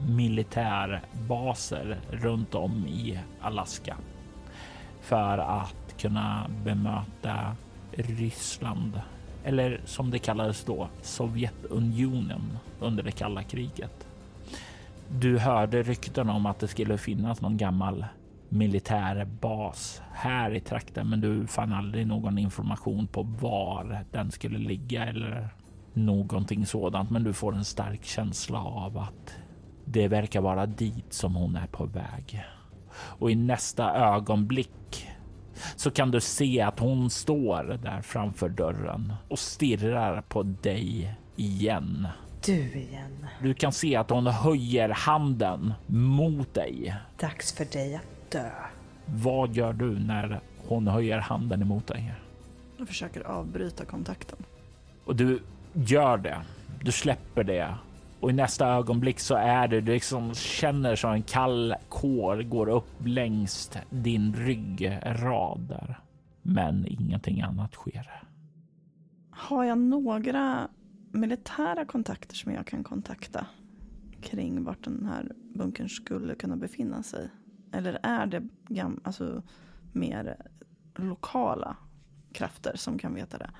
militärbaser 0.08 2.00
runt 2.10 2.54
om 2.54 2.86
i 2.86 3.18
Alaska 3.40 3.96
för 5.00 5.38
att 5.38 5.94
kunna 5.98 6.46
bemöta 6.64 7.56
Ryssland 7.92 9.00
eller 9.44 9.80
som 9.84 10.10
det 10.10 10.18
kallades 10.18 10.64
då 10.64 10.88
Sovjetunionen 11.02 12.58
under 12.80 13.02
det 13.02 13.12
kalla 13.12 13.42
kriget. 13.42 14.06
Du 15.20 15.38
hörde 15.38 15.82
rykten 15.82 16.28
om 16.28 16.46
att 16.46 16.58
det 16.58 16.68
skulle 16.68 16.98
finnas 16.98 17.40
någon 17.40 17.56
gammal 17.56 18.06
militärbas 18.48 20.02
här 20.12 20.54
i 20.54 20.60
trakten, 20.60 21.08
men 21.08 21.20
du 21.20 21.46
fann 21.46 21.72
aldrig 21.72 22.06
någon 22.06 22.38
information 22.38 23.06
på 23.06 23.22
var 23.22 24.04
den 24.10 24.30
skulle 24.30 24.58
ligga 24.58 25.04
eller 25.04 25.48
någonting 25.92 26.66
sådant. 26.66 27.10
Men 27.10 27.24
du 27.24 27.32
får 27.32 27.54
en 27.54 27.64
stark 27.64 28.04
känsla 28.04 28.58
av 28.58 28.98
att 28.98 29.34
det 29.84 30.08
verkar 30.08 30.40
vara 30.40 30.66
dit 30.66 31.12
som 31.12 31.34
hon 31.34 31.56
är 31.56 31.66
på 31.66 31.84
väg. 31.84 32.44
Och 32.94 33.30
i 33.30 33.34
nästa 33.34 33.94
ögonblick 33.94 35.08
så 35.76 35.90
kan 35.90 36.10
du 36.10 36.20
se 36.20 36.60
att 36.60 36.78
hon 36.78 37.10
står 37.10 37.78
där 37.82 38.00
framför 38.02 38.48
dörren 38.48 39.12
och 39.28 39.38
stirrar 39.38 40.22
på 40.22 40.42
dig 40.42 41.16
igen. 41.36 42.08
Du 42.44 42.52
igen. 42.52 43.26
Du 43.42 43.54
kan 43.54 43.72
se 43.72 43.96
att 43.96 44.10
hon 44.10 44.26
höjer 44.26 44.88
handen 44.88 45.74
mot 45.86 46.54
dig. 46.54 46.94
Dags 47.20 47.52
för 47.52 47.64
dig 47.64 47.94
att 47.94 48.30
dö. 48.30 48.50
Vad 49.06 49.56
gör 49.56 49.72
du 49.72 49.98
när 49.98 50.40
hon 50.68 50.88
höjer 50.88 51.18
handen 51.18 51.62
emot 51.62 51.86
dig? 51.86 52.14
Jag 52.78 52.88
försöker 52.88 53.20
avbryta 53.20 53.84
kontakten. 53.84 54.38
Och 55.04 55.16
du 55.16 55.42
gör 55.72 56.18
det. 56.18 56.42
Du 56.82 56.92
släpper 56.92 57.44
det 57.44 57.74
och 58.20 58.30
i 58.30 58.32
nästa 58.32 58.68
ögonblick 58.68 59.20
så 59.20 59.34
är 59.34 59.68
det 59.68 59.80
du 59.80 59.92
liksom 59.92 60.34
känner 60.34 60.96
som 60.96 61.12
en 61.12 61.22
kall 61.22 61.74
kår 61.88 62.42
går 62.42 62.68
upp 62.68 63.06
längs 63.06 63.70
din 63.90 64.34
ryggrad 64.34 65.60
där. 65.60 66.00
Men 66.42 66.86
ingenting 66.86 67.40
annat 67.40 67.74
sker. 67.74 68.22
Har 69.30 69.64
jag 69.64 69.78
några 69.78 70.68
militära 71.12 71.84
kontakter 71.84 72.34
som 72.36 72.52
jag 72.52 72.66
kan 72.66 72.84
kontakta 72.84 73.46
kring 74.22 74.64
vart 74.64 74.84
den 74.84 75.06
här 75.06 75.32
bunkern 75.54 75.88
skulle 75.88 76.34
kunna 76.34 76.56
befinna 76.56 77.02
sig? 77.02 77.28
Eller 77.72 77.98
är 78.02 78.26
det 78.26 78.48
gam, 78.68 79.00
alltså, 79.04 79.42
mer 79.92 80.36
lokala 80.96 81.76
krafter 82.32 82.76
som 82.76 82.98
kan 82.98 83.14
veta 83.14 83.38
det? 83.38 83.50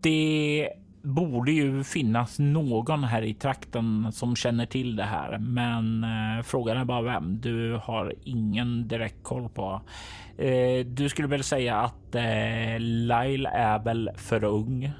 Det 0.00 0.68
borde 1.02 1.52
ju 1.52 1.84
finnas 1.84 2.38
någon 2.38 3.04
här 3.04 3.22
i 3.22 3.34
trakten 3.34 4.12
som 4.12 4.36
känner 4.36 4.66
till 4.66 4.96
det 4.96 5.04
här, 5.04 5.38
men 5.38 6.04
eh, 6.04 6.42
frågan 6.42 6.76
är 6.76 6.84
bara 6.84 7.02
vem. 7.02 7.40
Du 7.40 7.80
har 7.82 8.14
ingen 8.24 8.88
direkt 8.88 9.22
koll 9.22 9.48
på. 9.48 9.80
Eh, 10.38 10.86
du 10.86 11.08
skulle 11.08 11.28
väl 11.28 11.42
säga 11.42 11.76
att 11.76 12.14
eh, 12.14 12.78
Lyle 12.78 13.48
är 13.48 13.84
väl 13.84 14.10
för 14.16 14.44
ung. 14.44 14.92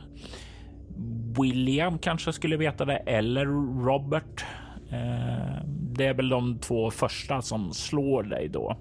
William 1.38 1.98
kanske 1.98 2.32
skulle 2.32 2.56
veta 2.56 2.84
det 2.84 2.96
eller 2.96 3.46
Robert. 3.84 4.44
Eh, 4.90 5.64
det 5.66 6.06
är 6.06 6.14
väl 6.14 6.28
de 6.28 6.58
två 6.58 6.90
första 6.90 7.42
som 7.42 7.72
slår 7.72 8.22
dig 8.22 8.48
då. 8.48 8.76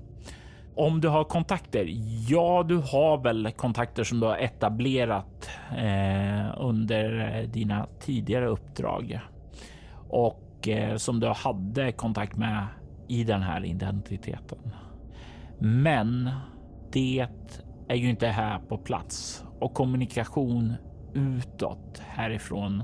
Om 0.76 1.02
du 1.02 1.08
har 1.08 1.24
kontakter? 1.24 1.86
Ja, 2.30 2.66
du 2.68 2.78
har 2.78 3.24
väl 3.24 3.52
kontakter 3.52 4.04
som 4.04 4.20
du 4.20 4.26
har 4.26 4.38
etablerat 4.38 5.50
eh, 5.78 6.56
under 6.58 7.44
dina 7.48 7.88
tidigare 8.00 8.48
uppdrag 8.48 9.20
och 10.10 10.68
eh, 10.68 10.96
som 10.96 11.20
du 11.20 11.28
hade 11.28 11.92
kontakt 11.92 12.38
med 12.38 12.68
i 13.08 13.24
den 13.24 13.42
här 13.42 13.66
identiteten. 13.66 14.60
Men 15.60 16.30
det 16.92 17.28
är 17.88 17.96
ju 17.96 18.10
inte 18.10 18.28
här 18.28 18.60
på 18.60 18.78
plats 18.78 19.46
och 19.60 19.74
kommunikation 19.74 20.74
utåt 21.14 22.02
härifrån 22.10 22.84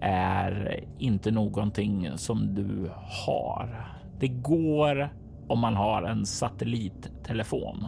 är 0.00 0.84
inte 0.98 1.30
någonting 1.30 2.08
som 2.16 2.54
du 2.54 2.90
har. 3.26 3.94
Det 4.20 4.28
går 4.28 5.08
om 5.48 5.58
man 5.58 5.74
har 5.74 6.02
en 6.02 6.26
satellittelefon, 6.26 7.86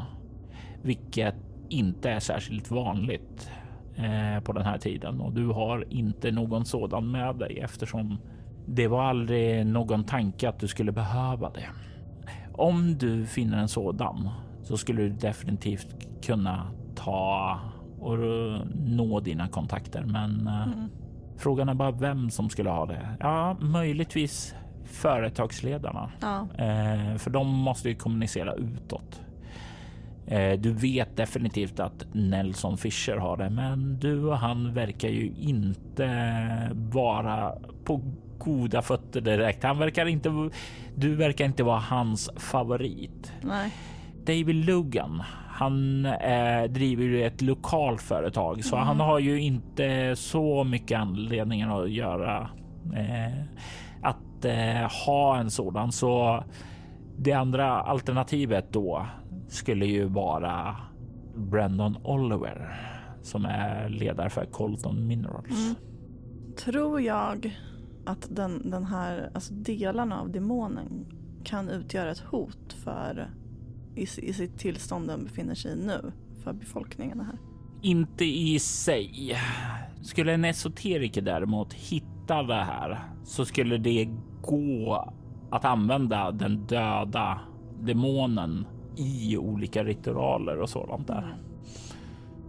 vilket 0.82 1.34
inte 1.68 2.10
är 2.10 2.20
särskilt 2.20 2.70
vanligt 2.70 3.50
eh, 3.96 4.42
på 4.42 4.52
den 4.52 4.64
här 4.64 4.78
tiden 4.78 5.20
och 5.20 5.32
du 5.32 5.46
har 5.46 5.86
inte 5.90 6.30
någon 6.30 6.64
sådan 6.64 7.10
med 7.10 7.36
dig 7.36 7.58
eftersom 7.58 8.18
det 8.66 8.88
var 8.88 9.02
aldrig 9.02 9.66
någon 9.66 10.04
tanke 10.04 10.48
att 10.48 10.60
du 10.60 10.68
skulle 10.68 10.92
behöva 10.92 11.50
det. 11.50 11.66
Om 12.52 12.98
du 12.98 13.26
finner 13.26 13.58
en 13.58 13.68
sådan 13.68 14.28
så 14.62 14.76
skulle 14.76 15.02
du 15.02 15.08
definitivt 15.08 16.22
kunna 16.22 16.66
ta 16.94 17.60
och 18.00 18.18
nå 18.74 19.20
dina 19.20 19.48
kontakter. 19.48 20.02
Men 20.02 20.46
eh, 20.46 20.62
mm. 20.62 20.88
frågan 21.38 21.68
är 21.68 21.74
bara 21.74 21.90
vem 21.90 22.30
som 22.30 22.50
skulle 22.50 22.70
ha 22.70 22.86
det. 22.86 23.08
Ja, 23.20 23.56
möjligtvis 23.60 24.54
företagsledarna. 24.84 26.10
Ja. 26.20 26.48
Eh, 26.64 27.16
för 27.16 27.30
de 27.30 27.48
måste 27.48 27.88
ju 27.88 27.94
kommunicera 27.94 28.54
utåt. 28.54 29.20
Eh, 30.26 30.60
du 30.60 30.72
vet 30.72 31.16
definitivt 31.16 31.80
att 31.80 32.06
Nelson 32.12 32.78
Fischer 32.78 33.16
har 33.16 33.36
det, 33.36 33.50
men 33.50 33.98
du 33.98 34.24
och 34.24 34.38
han 34.38 34.74
verkar 34.74 35.08
ju 35.08 35.32
inte 35.36 36.08
vara 36.72 37.54
på 37.84 38.02
goda 38.38 38.82
fötter 38.82 39.20
direkt. 39.20 39.62
Han 39.62 39.78
verkar 39.78 40.06
inte. 40.06 40.50
Du 40.94 41.14
verkar 41.14 41.44
inte 41.44 41.62
vara 41.62 41.78
hans 41.78 42.30
favorit. 42.36 43.32
Nej. 43.42 43.72
David 44.26 44.54
Lugan. 44.54 45.22
Han 45.60 46.06
eh, 46.06 46.64
driver 46.70 47.04
ju 47.04 47.24
ett 47.24 47.42
lokalt 47.42 48.02
företag, 48.02 48.64
så 48.64 48.76
mm. 48.76 48.86
han 48.86 49.00
har 49.00 49.18
ju 49.18 49.40
inte 49.40 50.16
så 50.16 50.64
mycket 50.64 50.98
anledningar 50.98 51.82
att 51.82 51.90
göra 51.90 52.50
eh, 52.96 53.42
att 54.02 54.44
eh, 54.44 55.06
ha 55.06 55.36
en 55.36 55.50
sådan. 55.50 55.92
Så 55.92 56.44
det 57.18 57.32
andra 57.32 57.80
alternativet 57.80 58.72
då 58.72 59.06
skulle 59.48 59.86
ju 59.86 60.04
vara 60.04 60.76
Brandon 61.36 61.96
Oliver 62.04 62.80
som 63.22 63.44
är 63.44 63.88
ledare 63.88 64.30
för 64.30 64.44
Colton 64.44 65.06
Minerals. 65.06 65.66
Mm. 65.66 65.74
Tror 66.56 67.00
jag 67.00 67.58
att 68.06 68.28
den, 68.30 68.70
den 68.70 68.84
här, 68.84 69.30
alltså 69.34 69.54
delarna 69.54 70.20
av 70.20 70.30
demonen 70.30 71.06
kan 71.44 71.68
utgöra 71.68 72.10
ett 72.10 72.24
hot 72.30 72.72
för 72.72 73.30
i, 73.94 74.02
i 74.02 74.32
sitt 74.32 74.58
tillstånd 74.58 75.08
den 75.08 75.24
befinner 75.24 75.54
sig 75.54 75.72
i 75.72 75.76
nu 75.76 76.12
för 76.44 76.52
befolkningen 76.52 77.20
här? 77.20 77.38
Inte 77.82 78.24
i 78.24 78.58
sig. 78.58 79.36
Skulle 80.02 80.32
en 80.32 80.44
esoteriker 80.44 81.22
däremot 81.22 81.72
hitta 81.72 82.42
det 82.42 82.54
här 82.64 82.98
så 83.24 83.44
skulle 83.44 83.78
det 83.78 84.08
gå 84.42 85.08
att 85.50 85.64
använda 85.64 86.30
den 86.30 86.66
döda 86.66 87.40
demonen 87.80 88.66
i 88.96 89.36
olika 89.36 89.84
ritualer 89.84 90.60
och 90.60 90.70
sådant 90.70 91.06
där. 91.06 91.22
Mm. 91.22 91.36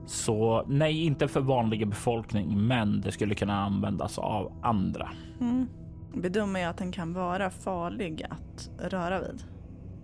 Så 0.06 0.66
nej, 0.68 1.06
inte 1.06 1.28
för 1.28 1.42
vanliga 1.42 1.86
befolkning, 1.86 2.68
men 2.68 3.02
det 3.02 3.12
skulle 3.12 3.36
kunna 3.36 3.62
användas 3.62 4.18
av 4.18 4.52
andra. 4.62 5.10
Mm. 5.40 5.68
Bedömer 6.14 6.60
jag 6.60 6.70
att 6.70 6.78
den 6.78 6.92
kan 6.92 7.14
vara 7.14 7.50
farlig 7.50 8.26
att 8.30 8.70
röra 8.92 9.20
vid 9.20 9.44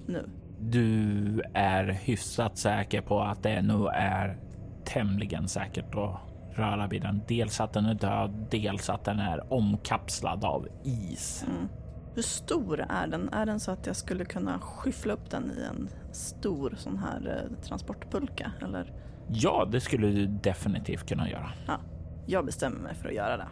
nu? 0.05 0.29
Du 0.59 1.41
är 1.53 1.83
hyfsat 1.83 2.57
säker 2.57 3.01
på 3.01 3.21
att 3.21 3.43
det 3.43 3.61
nog 3.61 3.89
är 3.93 4.37
tämligen 4.85 5.47
säkert 5.47 5.95
att 5.95 6.19
röra 6.57 6.87
vid 6.87 7.01
den. 7.01 7.21
Dels 7.27 7.61
att 7.61 7.73
den 7.73 7.85
är 7.85 7.93
död, 7.93 8.47
dels 8.51 8.89
att 8.89 9.05
den 9.05 9.19
är 9.19 9.53
omkapslad 9.53 10.45
av 10.45 10.67
is. 10.83 11.45
Mm. 11.47 11.69
Hur 12.15 12.21
stor 12.21 12.79
är 12.89 13.07
den? 13.07 13.29
Är 13.33 13.45
den 13.45 13.59
så 13.59 13.71
att 13.71 13.87
jag 13.87 13.95
skulle 13.95 14.25
kunna 14.25 14.59
skyffla 14.59 15.13
upp 15.13 15.29
den 15.29 15.51
i 15.51 15.63
en 15.63 15.89
stor 16.11 16.75
sån 16.77 16.97
här 16.97 17.49
eh, 17.51 17.63
transportpulka? 17.63 18.51
Eller? 18.61 18.93
Ja, 19.27 19.67
det 19.71 19.81
skulle 19.81 20.07
du 20.07 20.27
definitivt 20.27 21.09
kunna 21.09 21.29
göra. 21.29 21.51
Ja, 21.67 21.77
jag 22.25 22.45
bestämmer 22.45 22.79
mig 22.79 22.95
för 22.95 23.07
att 23.07 23.15
göra 23.15 23.37
det. 23.37 23.47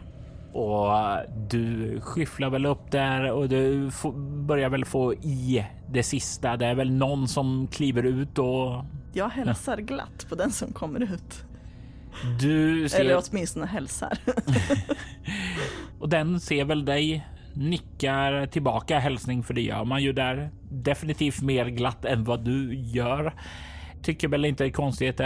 Och 0.56 1.18
du 1.48 2.00
skyfflar 2.00 2.50
väl 2.50 2.66
upp 2.66 2.90
där 2.90 3.30
och 3.30 3.48
du 3.48 3.90
börjar 4.46 4.68
väl 4.68 4.84
få 4.84 5.14
i 5.14 5.66
det 5.88 6.02
sista. 6.02 6.56
Det 6.56 6.66
är 6.66 6.74
väl 6.74 6.90
någon 6.90 7.28
som 7.28 7.68
kliver 7.72 8.02
ut 8.02 8.38
och... 8.38 8.84
Jag 9.12 9.28
hälsar 9.28 9.76
glatt 9.76 10.26
på 10.28 10.34
den 10.34 10.50
som 10.50 10.72
kommer 10.72 11.02
ut. 11.02 11.44
Du 12.40 12.88
ser... 12.88 13.00
Eller 13.00 13.22
åtminstone 13.30 13.66
hälsar. 13.66 14.18
och 16.00 16.08
den 16.08 16.40
ser 16.40 16.64
väl 16.64 16.84
dig, 16.84 17.26
nickar 17.54 18.46
tillbaka 18.46 18.98
hälsning 18.98 19.42
för 19.42 19.54
det 19.54 19.62
gör 19.62 19.84
man 19.84 20.02
ju 20.02 20.12
där. 20.12 20.50
Definitivt 20.70 21.42
mer 21.42 21.66
glatt 21.66 22.04
än 22.04 22.24
vad 22.24 22.44
du 22.44 22.74
gör. 22.74 23.34
Tycker 24.02 24.28
väl 24.28 24.44
inte 24.44 24.64
det 24.64 24.68
är 24.68 24.72
konstigt. 24.72 25.20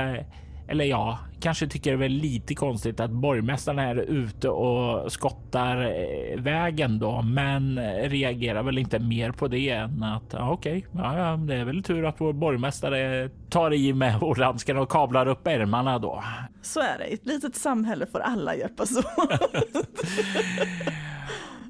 Eller 0.70 0.84
ja, 0.84 1.18
kanske 1.40 1.66
tycker 1.66 1.90
det 1.90 1.96
är 1.96 1.98
väl 1.98 2.12
lite 2.12 2.54
konstigt 2.54 3.00
att 3.00 3.10
borgmästaren 3.10 3.78
är 3.78 3.96
ute 3.96 4.48
och 4.48 5.12
skottar 5.12 5.82
eh, 5.82 6.40
vägen 6.40 6.98
då, 6.98 7.22
men 7.22 7.78
reagerar 8.08 8.62
väl 8.62 8.78
inte 8.78 8.98
mer 8.98 9.32
på 9.32 9.48
det 9.48 9.70
än 9.70 10.02
att 10.02 10.32
ja, 10.32 10.50
okej, 10.50 10.86
okay, 10.92 11.02
ja, 11.02 11.36
det 11.36 11.54
är 11.54 11.64
väl 11.64 11.82
tur 11.82 12.06
att 12.06 12.20
vår 12.20 12.32
borgmästare 12.32 13.30
tar 13.48 13.74
i 13.74 13.92
med 13.92 14.18
ordanskan 14.22 14.78
och 14.78 14.90
kablar 14.90 15.28
upp 15.28 15.46
ärmarna 15.46 15.98
då. 15.98 16.24
Så 16.62 16.80
är 16.80 16.98
det. 16.98 17.06
I 17.06 17.14
ett 17.14 17.26
litet 17.26 17.56
samhälle 17.56 18.06
får 18.06 18.20
alla 18.20 18.56
hjälpas 18.56 18.96
åt. 18.96 19.06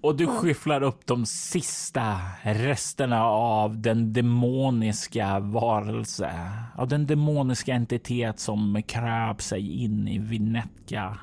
Och 0.03 0.17
du 0.17 0.27
skyfflar 0.27 0.83
upp 0.83 1.07
de 1.07 1.27
sista 1.27 2.17
resterna 2.43 3.25
av 3.25 3.81
den 3.81 4.13
demoniska 4.13 5.41
varelse, 5.41 6.31
av 6.77 6.89
den 6.89 7.07
demoniska 7.07 7.75
entitet 7.75 8.39
som 8.39 8.83
kröp 8.87 9.43
sig 9.43 9.83
in 9.85 10.09
i 10.09 10.19
Vinetka 10.19 11.19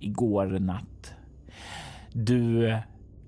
igår 0.00 0.46
natt. 0.46 1.14
Du 2.12 2.76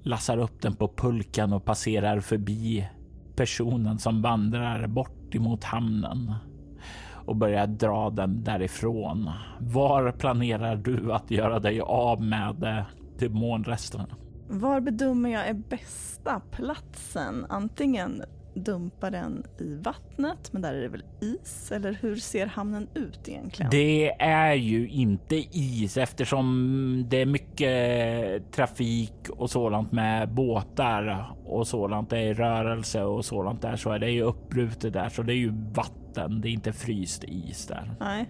lassar 0.03 0.39
upp 0.39 0.63
den 0.63 0.77
på 0.77 0.89
pulkan 0.89 1.53
och 1.53 1.65
passerar 1.65 2.21
förbi 2.21 2.89
personen 3.37 3.99
som 3.99 4.23
vandrar 4.23 4.87
bort 4.87 5.35
emot 5.35 5.65
hamnen 5.65 6.35
och 7.27 7.37
börjar 7.37 7.67
dra 7.67 8.11
den 8.11 8.45
därifrån. 8.45 9.31
Var 9.61 10.13
planerar 10.13 10.77
du 10.77 11.13
att 11.13 11.31
göra 11.31 11.59
dig 11.59 11.81
av 11.81 12.23
med 12.23 12.85
demonresterna? 13.19 14.07
Var 14.55 14.81
bedömer 14.81 15.31
jag 15.31 15.49
är 15.49 15.55
bästa 15.55 16.41
platsen? 16.51 17.47
Antingen 17.49 18.23
dumpa 18.55 19.11
den 19.11 19.45
i 19.59 19.75
vattnet, 19.75 20.53
men 20.53 20.63
där 20.63 20.75
är 20.75 20.81
det 20.83 20.89
väl 20.89 21.05
is? 21.21 21.73
Eller 21.73 21.93
hur 21.93 22.17
ser 22.17 22.47
hamnen 22.47 22.89
ut 22.95 23.29
egentligen? 23.29 23.71
Det 23.71 24.11
är 24.23 24.55
ju 24.55 24.89
inte 24.89 25.37
is 25.59 25.97
eftersom 25.97 27.05
det 27.09 27.17
är 27.17 27.27
mycket 27.27 28.53
trafik 28.53 29.29
och 29.31 29.51
sådant 29.51 29.93
med 29.93 30.29
båtar 30.29 31.35
och 31.45 31.67
sådant. 31.67 32.11
Det 32.11 32.19
är 32.19 32.35
rörelse 32.35 33.03
och 33.03 33.25
sådant 33.25 33.63
där 33.63 33.77
så 33.77 33.91
är 33.91 33.99
det 33.99 34.11
ju 34.11 34.23
uppbrutet 34.23 34.93
där 34.93 35.09
så 35.09 35.23
det 35.23 35.33
är 35.33 35.37
ju 35.37 35.53
vatten. 35.75 36.41
Det 36.41 36.49
är 36.49 36.53
inte 36.53 36.73
fryst 36.73 37.25
is 37.25 37.67
där. 37.67 37.95
Nej. 38.01 38.29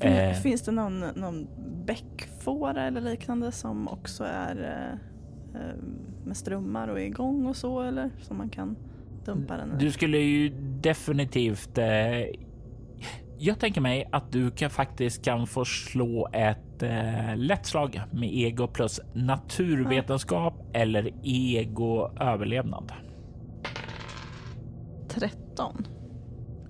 Eh. 0.00 0.40
Finns 0.40 0.62
det 0.62 0.72
någon, 0.72 1.00
någon 1.00 1.48
bäckfåra 1.86 2.86
eller 2.86 3.00
liknande 3.00 3.52
som 3.52 3.88
också 3.88 4.24
är 4.24 4.56
Eh, 4.56 4.98
med 6.24 6.36
strömmar 6.36 6.88
och 6.88 7.00
igång 7.00 7.46
och 7.46 7.56
så 7.56 7.80
eller 7.82 8.10
så 8.20 8.34
man 8.34 8.48
kan 8.48 8.76
dumpa 9.24 9.56
den? 9.56 9.78
Du 9.78 9.90
skulle 9.92 10.18
ju 10.18 10.48
definitivt. 10.80 11.78
Eh, 11.78 11.86
Jag 13.38 13.58
tänker 13.60 13.80
mig 13.80 14.08
att 14.12 14.32
du 14.32 14.50
kan 14.50 14.70
faktiskt 14.70 15.24
kan 15.24 15.46
få 15.46 15.64
slå 15.64 16.28
ett 16.32 16.82
eh, 16.82 17.36
lätt 17.36 17.66
slag 17.66 18.00
med 18.12 18.34
ego 18.34 18.66
plus 18.66 19.00
naturvetenskap 19.14 20.54
eller 20.72 21.10
ego 21.22 22.10
överlevnad. 22.20 22.92
13. 25.08 25.84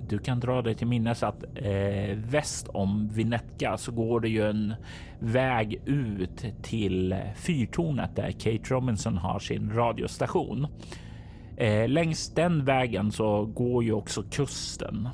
Du 0.09 0.19
kan 0.19 0.41
dra 0.41 0.63
dig 0.63 0.75
till 0.75 0.87
minnes 0.87 1.23
att 1.23 1.45
eh, 1.55 2.17
väst 2.17 2.69
om 2.69 3.09
Vinetka 3.09 3.77
så 3.77 3.93
går 3.93 4.21
det 4.21 4.29
ju 4.29 4.51
en 4.51 4.75
väg 5.19 5.83
ut 5.85 6.45
till 6.63 7.17
fyrtornet 7.37 8.17
där 8.17 8.31
Kate 8.31 8.75
Robinson 8.75 9.17
har 9.19 9.39
sin 9.39 9.73
radiostation. 9.73 10.67
Eh, 11.57 11.89
längs 11.89 12.35
den 12.35 12.65
vägen 12.65 13.13
så 13.13 13.45
går 13.45 13.85
ju 13.85 13.93
också 13.93 14.23
kusten. 14.23 15.09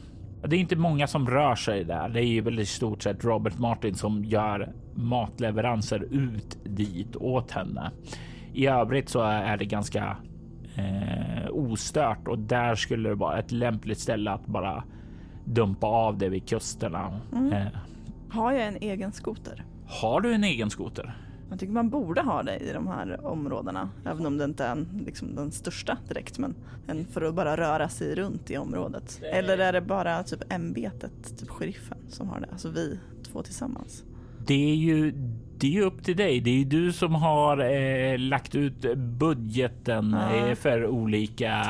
Det 0.47 0.57
är 0.57 0.61
inte 0.61 0.77
många 0.77 1.07
som 1.07 1.31
rör 1.31 1.55
sig 1.55 1.85
där. 1.85 2.09
Det 2.09 2.21
är 2.21 2.27
ju 2.27 2.41
väl 2.41 2.59
i 2.59 2.67
stort 2.67 3.03
sett 3.03 3.25
Robert 3.25 3.59
Martin 3.59 3.95
som 3.95 4.25
gör 4.25 4.73
matleveranser 4.95 6.09
ut 6.11 6.59
dit 6.65 7.17
åt 7.17 7.51
henne. 7.51 7.91
I 8.55 8.67
övrigt 8.67 9.09
så 9.09 9.21
är 9.23 9.57
det 9.57 9.65
ganska 9.65 10.17
eh, 10.77 11.49
ostört 11.51 12.29
och 12.29 12.39
där 12.39 12.75
skulle 12.75 13.09
det 13.09 13.15
vara 13.15 13.39
ett 13.39 13.53
lämpligt 13.53 13.99
ställe 13.99 14.31
att 14.31 14.47
bara 14.47 14.85
dumpa 15.45 15.87
av 15.87 16.19
det 16.19 16.29
vid 16.29 16.49
kusterna. 16.49 17.21
Mm. 17.33 17.53
Eh, 17.53 17.67
Har 18.31 18.53
jag 18.53 18.67
en 18.67 18.77
egen 18.77 19.13
skoter? 19.13 19.65
har 19.87 20.21
du 20.21 20.35
en 20.35 20.45
egen 20.45 20.71
skoter? 20.71 21.17
Jag 21.51 21.61
tycker 21.61 21.73
man 21.73 21.91
borde 21.91 22.21
ha 22.23 22.43
det 22.43 22.57
i 22.57 22.73
de 22.73 22.87
här 22.87 23.27
områdena. 23.27 23.89
Även 24.05 24.27
om 24.27 24.39
det 24.39 24.45
inte 24.45 24.65
är 24.65 24.73
en, 24.73 25.03
liksom, 25.07 25.35
den 25.35 25.53
största 25.53 25.99
direkt. 26.09 26.39
Men 26.39 26.55
en 26.87 27.05
för 27.07 27.23
att 27.23 27.35
bara 27.35 27.57
röra 27.57 27.89
sig 27.89 28.15
runt 28.15 28.51
i 28.51 28.57
området. 28.57 29.21
Eller 29.33 29.59
är 29.59 29.73
det 29.73 29.81
bara 29.81 30.23
typ 30.23 30.53
ämbetet, 30.53 31.39
typ 31.39 31.49
sheriffen 31.51 31.99
som 32.09 32.29
har 32.29 32.41
det? 32.41 32.47
Alltså 32.53 32.69
vi 32.69 32.99
två 33.33 33.43
tillsammans. 33.43 34.05
Det 34.47 34.71
är 34.71 34.75
ju 34.75 35.13
det 35.59 35.67
är 35.67 35.71
ju 35.71 35.83
upp 35.83 36.05
till 36.05 36.17
dig. 36.17 36.41
Det 36.41 36.51
är 36.51 36.55
ju 36.55 36.65
du 36.65 36.93
som 36.93 37.15
har 37.15 37.59
eh, 37.59 38.19
lagt 38.19 38.55
ut 38.55 38.97
budgeten 38.97 40.17
Ja. 40.21 40.37
eh, 40.49 40.55
för 40.55 40.87
olika. 40.87 41.65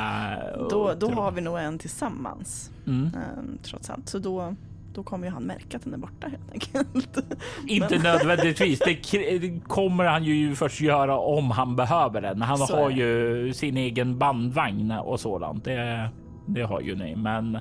Då, 0.57 0.69
då 0.71 0.89
uppdrag. 0.91 1.11
har 1.11 1.33
vi 1.33 1.41
nog 1.41 1.59
en 1.59 1.79
tillsammans. 1.79 2.71
Mm. 2.87 3.07
ehm, 3.07 3.59
trots 3.63 3.91
allt. 3.91 4.09
Så 4.09 4.19
då, 4.19 4.55
då 4.95 5.03
kommer 5.03 5.27
ju 5.27 5.33
han 5.33 5.43
märka 5.43 5.77
att 5.77 5.85
den 5.85 5.95
är 5.95 5.99
borta 5.99 6.29
helt 6.29 6.53
enkelt. 6.53 7.19
Inte 7.67 7.99
nödvändigtvis. 7.99 8.79
Det, 8.79 9.61
kommer 9.69 10.05
han 10.05 10.25
ju 10.25 10.55
först 10.55 10.81
göra 10.81 11.19
om 11.19 11.51
han 11.51 11.77
behöver 11.77 12.21
den. 12.21 12.43
Han 12.43 12.59
Så 12.59 12.77
har 12.77 12.91
ju 12.91 13.53
sin 13.53 13.77
egen 13.77 14.19
bandvagn 14.19 14.91
och 14.91 15.21
sådant. 15.21 15.65
Det, 15.65 16.09
det 16.47 16.63
har 16.63 16.81
ju 16.81 16.95
ni, 16.97 17.17
men 17.17 17.59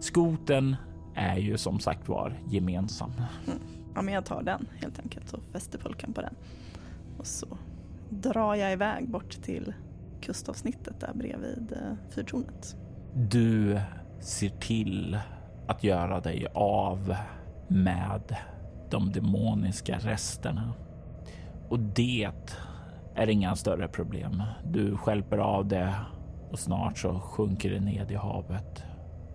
skoten 0.00 0.76
är 1.14 1.36
ju 1.36 1.56
som 1.58 1.80
sagt 1.80 2.08
var 2.08 2.38
gemensam. 2.48 3.12
Ja 3.94 4.02
men 4.02 4.14
jag 4.14 4.24
tar 4.24 4.42
den 4.42 4.68
helt 4.80 4.98
enkelt 4.98 5.32
och 5.32 5.42
fäster 5.52 5.78
pulkan 5.78 6.12
på 6.12 6.20
den. 6.20 6.34
Och 7.18 7.26
så 7.26 7.58
drar 8.10 8.54
jag 8.54 8.72
iväg 8.72 9.08
bort 9.08 9.42
till 9.42 9.74
kustavsnittet 10.20 11.00
där 11.00 11.12
bredvid 11.14 11.72
eh, 11.72 12.10
fyrtornet. 12.14 12.76
Du 13.14 13.80
ser 14.20 14.48
till 14.48 15.18
att 15.66 15.84
göra 15.84 16.20
dig 16.20 16.46
av 16.54 17.16
med 17.68 18.36
de 18.90 19.12
demoniska 19.12 19.98
resterna. 19.98 20.72
Och 21.68 21.78
det 21.78 22.30
är 23.14 23.28
inga 23.28 23.56
större 23.56 23.88
problem. 23.88 24.42
Du 24.64 24.96
skälper 24.96 25.38
av 25.38 25.68
det 25.68 25.94
och 26.50 26.58
snart 26.58 26.98
så 26.98 27.20
sjunker 27.20 27.70
det 27.70 27.80
ned 27.80 28.10
i 28.10 28.14
havet 28.14 28.84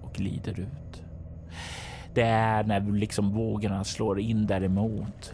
och 0.02 0.14
glider 0.14 0.60
ut. 0.60 1.04
Det 2.16 2.22
är 2.24 2.64
när 2.64 2.82
liksom 2.82 3.32
vågorna 3.32 3.84
slår 3.84 4.20
in 4.20 4.46
däremot. 4.48 5.34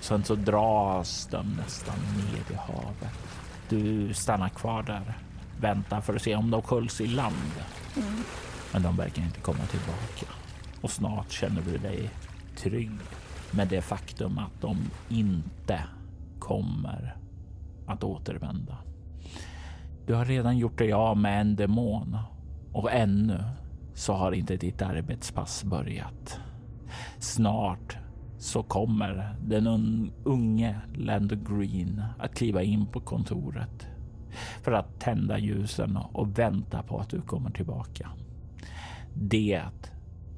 Sen 0.00 0.24
så 0.24 0.34
dras 0.34 1.28
de 1.30 1.46
nästan 1.56 1.96
ned 2.16 2.50
i 2.50 2.54
havet. 2.54 3.12
Du 3.68 4.14
stannar 4.14 4.48
kvar 4.48 4.82
där, 4.82 5.18
väntar 5.60 6.00
för 6.00 6.14
att 6.14 6.22
se 6.22 6.34
om 6.36 6.50
de 6.50 6.62
sköljs 6.62 7.00
i 7.00 7.06
land. 7.06 7.52
Men 8.72 8.82
de 8.82 8.96
verkar 8.96 9.22
inte 9.22 9.40
komma 9.40 9.58
tillbaka. 9.58 10.26
Och 10.80 10.90
snart 10.90 11.30
känner 11.30 11.62
du 11.62 11.78
dig 11.78 12.10
trygg 12.56 12.98
med 13.50 13.68
det 13.68 13.80
faktum 13.80 14.38
att 14.38 14.60
de 14.60 14.76
inte 15.08 15.84
kommer 16.38 17.16
att 17.86 18.04
återvända. 18.04 18.76
Du 20.06 20.14
har 20.14 20.24
redan 20.24 20.58
gjort 20.58 20.78
dig 20.78 20.92
av 20.92 21.16
med 21.16 21.40
en 21.40 21.56
demon 21.56 22.16
och 22.72 22.92
ännu 22.92 23.44
så 23.94 24.12
har 24.12 24.32
inte 24.32 24.56
ditt 24.56 24.82
arbetspass 24.82 25.64
börjat. 25.64 26.40
Snart 27.18 27.96
så 28.38 28.62
kommer 28.62 29.36
den 29.46 29.66
unge 30.24 30.80
Lando 30.94 31.36
Green 31.36 32.02
att 32.18 32.34
kliva 32.34 32.62
in 32.62 32.86
på 32.86 33.00
kontoret 33.00 33.88
för 34.62 34.72
att 34.72 35.00
tända 35.00 35.38
ljusen 35.38 35.96
och 35.96 36.38
vänta 36.38 36.82
på 36.82 36.98
att 36.98 37.10
du 37.10 37.20
kommer 37.20 37.50
tillbaka. 37.50 38.10
Det 39.14 39.62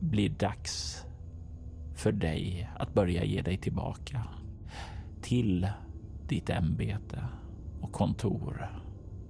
blir 0.00 0.30
dags 0.30 1.04
för 1.94 2.12
dig 2.12 2.70
att 2.78 2.94
börja 2.94 3.24
ge 3.24 3.42
dig 3.42 3.57
tillbaka 3.57 4.22
till 5.22 5.68
ditt 6.28 6.50
ämbete 6.50 7.24
och 7.80 7.92
kontor. 7.92 8.80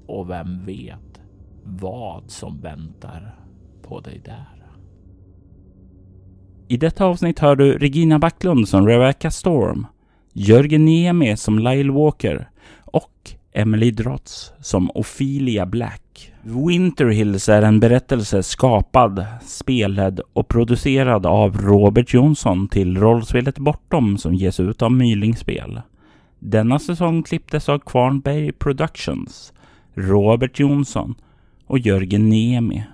Och 0.06 0.30
vem 0.30 0.64
vet 0.64 1.22
vad 1.64 2.30
som 2.30 2.60
väntar 2.60 3.45
på 3.88 4.00
dig 4.00 4.20
där. 4.24 4.56
I 6.68 6.76
detta 6.76 7.04
avsnitt 7.04 7.38
hör 7.38 7.56
du 7.56 7.78
Regina 7.78 8.18
Backlund 8.18 8.68
som 8.68 8.86
Rebecca 8.86 9.30
Storm, 9.30 9.86
Jörgen 10.32 10.84
Niemi 10.84 11.36
som 11.36 11.58
Lyle 11.58 11.92
Walker 11.92 12.50
och 12.84 13.30
Emily 13.52 13.90
Drotz 13.90 14.52
som 14.60 14.90
Ophelia 14.94 15.66
Black. 15.66 16.32
Winter 16.42 17.06
Hills 17.06 17.48
är 17.48 17.62
en 17.62 17.80
berättelse 17.80 18.42
skapad, 18.42 19.26
spelad 19.42 20.20
och 20.32 20.48
producerad 20.48 21.26
av 21.26 21.56
Robert 21.56 22.14
Jonsson 22.14 22.68
till 22.68 22.98
rollspelet 22.98 23.58
Bortom 23.58 24.18
som 24.18 24.34
ges 24.34 24.60
ut 24.60 24.82
av 24.82 24.92
Mylingspel. 24.92 25.80
Denna 26.38 26.78
säsong 26.78 27.22
klipptes 27.22 27.68
av 27.68 27.78
Kvarnberg 27.78 28.52
Productions, 28.52 29.52
Robert 29.94 30.58
Jonsson 30.58 31.14
och 31.66 31.78
Jörgen 31.78 32.28
Niemi. 32.28 32.84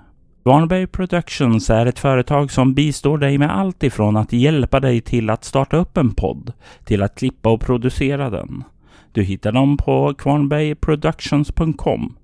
Kvarnberg 0.43 0.86
Productions 0.86 1.70
är 1.70 1.86
ett 1.86 1.99
företag 1.99 2.51
som 2.51 2.74
bistår 2.74 3.18
dig 3.18 3.38
med 3.38 3.57
allt 3.57 3.82
ifrån 3.82 4.16
att 4.16 4.32
hjälpa 4.32 4.80
dig 4.80 5.01
till 5.01 5.30
att 5.30 5.45
starta 5.45 5.76
upp 5.76 5.97
en 5.97 6.14
podd 6.14 6.53
till 6.84 7.03
att 7.03 7.14
klippa 7.14 7.51
och 7.51 7.61
producera 7.61 8.30
den. 8.30 8.64
Du 9.12 9.22
hittar 9.22 9.53
dem 9.53 9.76
på 9.76 10.14
kvarnbergproductions.com 10.18 12.16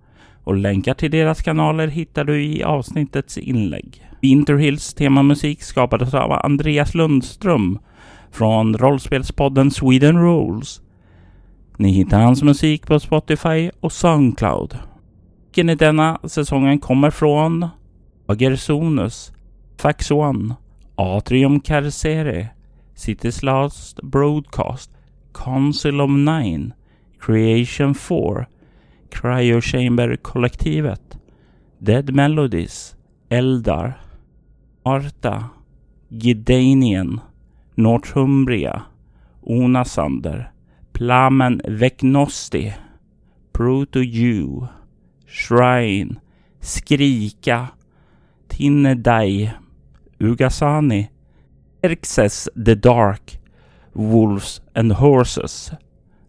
och 0.45 0.57
länkar 0.57 0.95
till 0.95 1.11
deras 1.11 1.43
kanaler 1.43 1.89
hittar 1.89 2.25
du 2.25 2.45
i 2.45 2.63
avsnittets 2.63 3.39
inlägg. 3.39 4.05
Winterhills 4.21 4.95
temamusik 4.95 5.63
skapades 5.63 6.15
av 6.15 6.33
Andreas 6.33 6.95
Lundström 6.95 7.79
från 8.31 8.77
rollspelspodden 8.77 9.71
Sweden 9.71 10.19
Rolls. 10.19 10.81
Ni 11.77 11.91
hittar 11.91 12.21
hans 12.21 12.43
musik 12.43 12.87
på 12.87 13.01
Spotify 13.01 13.71
och 13.81 13.93
Soundcloud. 13.93 14.79
Musiken 15.59 15.71
i 15.71 15.75
denna 15.75 16.19
säsongen 16.25 16.79
kommer 16.79 17.11
från 17.11 17.69
Agersonus, 18.29 19.33
Fax 19.79 20.11
One, 20.11 20.57
Atrium 20.99 21.61
Carcere, 21.61 22.51
Cities 22.95 23.43
Last 23.43 24.01
Broadcast, 24.03 24.91
Council 25.33 26.01
of 26.01 26.11
Nine, 26.11 26.75
Creation 27.19 27.95
4, 27.95 28.47
Cryo 29.11 29.63
Chamber-kollektivet, 29.63 31.19
Dead 31.83 32.13
Melodies, 32.15 32.95
Eldar, 33.31 33.97
Arta, 34.85 35.51
Gidanien, 36.13 37.21
Northumbria, 37.77 38.87
Onasander, 39.47 40.51
Plamen 40.93 41.63
Vecnosti, 41.67 42.75
Proto-Jew, 43.53 44.69
Shrine, 45.25 46.21
Skrika, 46.61 47.78
Tinedai, 48.49 49.51
Ugasani, 50.21 51.09
Erxes 51.83 52.49
the 52.65 52.75
Dark, 52.75 53.39
Wolves 53.93 54.61
and 54.75 54.93
Horses. 54.93 55.73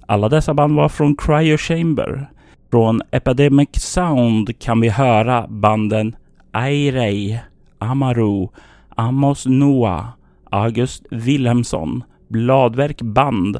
Alla 0.08 0.30
dessa 0.30 0.54
band 0.54 0.76
var 0.76 0.90
från 0.90 1.16
Cryo 1.16 1.58
Chamber. 1.58 2.30
Från 2.72 3.02
Epidemic 3.12 3.70
Sound 3.74 4.60
kan 4.60 4.82
vi 4.82 4.90
höra 4.90 5.48
banden 5.48 6.16
Airei, 6.52 7.40
Amaru, 7.80 8.48
Amos 8.90 9.46
Noah, 9.46 10.08
August 10.52 11.06
Wilhelmsson, 11.12 12.04
Bladverk 12.28 13.02
Band, 13.02 13.60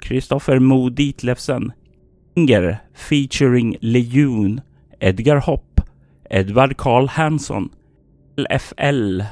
Kristoffer 0.00 0.58
Mo 0.58 0.88
Ditlevsen, 0.88 1.72
Inger 2.34 2.78
featuring 2.94 3.76
Lejon, 3.80 4.60
Edgar 5.00 5.36
Hopp, 5.36 5.80
Edvard 6.30 6.76
Karl 6.76 7.06
Hansson, 7.06 7.70
LFL, 8.36 9.26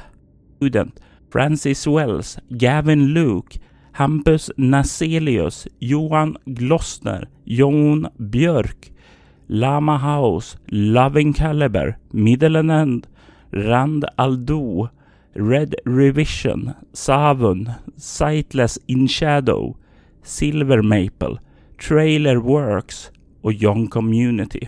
Student, 0.57 0.99
Francis 1.29 1.87
Wells, 1.87 2.37
Gavin 2.57 3.13
Luke, 3.13 3.57
Hampus 3.93 4.49
Naselius, 4.57 5.67
Johan 5.79 6.37
Glossner, 6.53 7.27
Jon 7.45 8.09
Björk, 8.17 8.91
Lama 9.47 9.97
House, 9.97 10.57
Loving 10.71 11.33
Caliber, 11.33 11.97
Middle 12.13 12.57
End, 12.71 13.07
Rand 13.51 14.05
Aldo, 14.17 14.89
Red 15.35 15.75
Revision, 15.85 16.75
Savun, 16.93 17.75
Sightless 17.95 18.77
In 18.87 19.07
Shadow, 19.07 19.77
Silver 20.23 20.81
Maple, 20.81 21.39
Trailer 21.77 22.39
Works 22.39 23.11
och 23.41 23.53
Young 23.53 23.87
Community. 23.87 24.67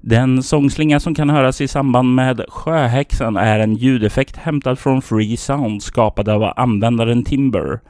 Den 0.00 0.42
sångslinga 0.42 1.00
som 1.00 1.14
kan 1.14 1.30
höras 1.30 1.60
i 1.60 1.68
samband 1.68 2.14
med 2.14 2.44
Sjöhäxan 2.48 3.36
är 3.36 3.58
en 3.58 3.74
ljudeffekt 3.74 4.36
hämtad 4.36 4.78
från 4.78 5.02
Free 5.02 5.36
Sound 5.36 5.82
skapad 5.82 6.28
av 6.28 6.52
användaren 6.56 7.24
Timber. 7.24 7.80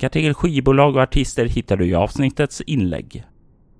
Kartegel 0.00 0.34
skivbolag 0.34 0.96
och 0.96 1.02
artister 1.02 1.46
hittar 1.46 1.76
du 1.76 1.86
i 1.86 1.94
avsnittets 1.94 2.60
inlägg. 2.60 3.24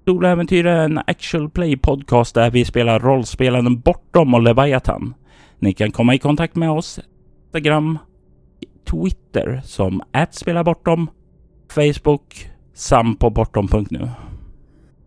Soläventyr 0.05 0.67
är 0.67 0.85
en 0.85 0.99
actual 0.99 1.51
play 1.51 1.77
podcast 1.77 2.35
där 2.35 2.51
vi 2.51 2.65
spelar 2.65 3.01
rollspelen 3.01 3.81
Bortom 3.81 4.35
och 4.35 4.43
Leviathan. 4.43 5.15
Ni 5.59 5.73
kan 5.73 5.91
komma 5.91 6.15
i 6.15 6.19
kontakt 6.19 6.57
med 6.57 6.71
oss 6.71 7.01
Instagram, 7.45 7.99
Twitter 8.91 9.61
som 9.65 10.03
@spelabortom, 10.31 11.11
Facebook 11.75 12.51
samt 12.75 13.19
på 13.19 13.31
bortom.nu. 13.31 14.09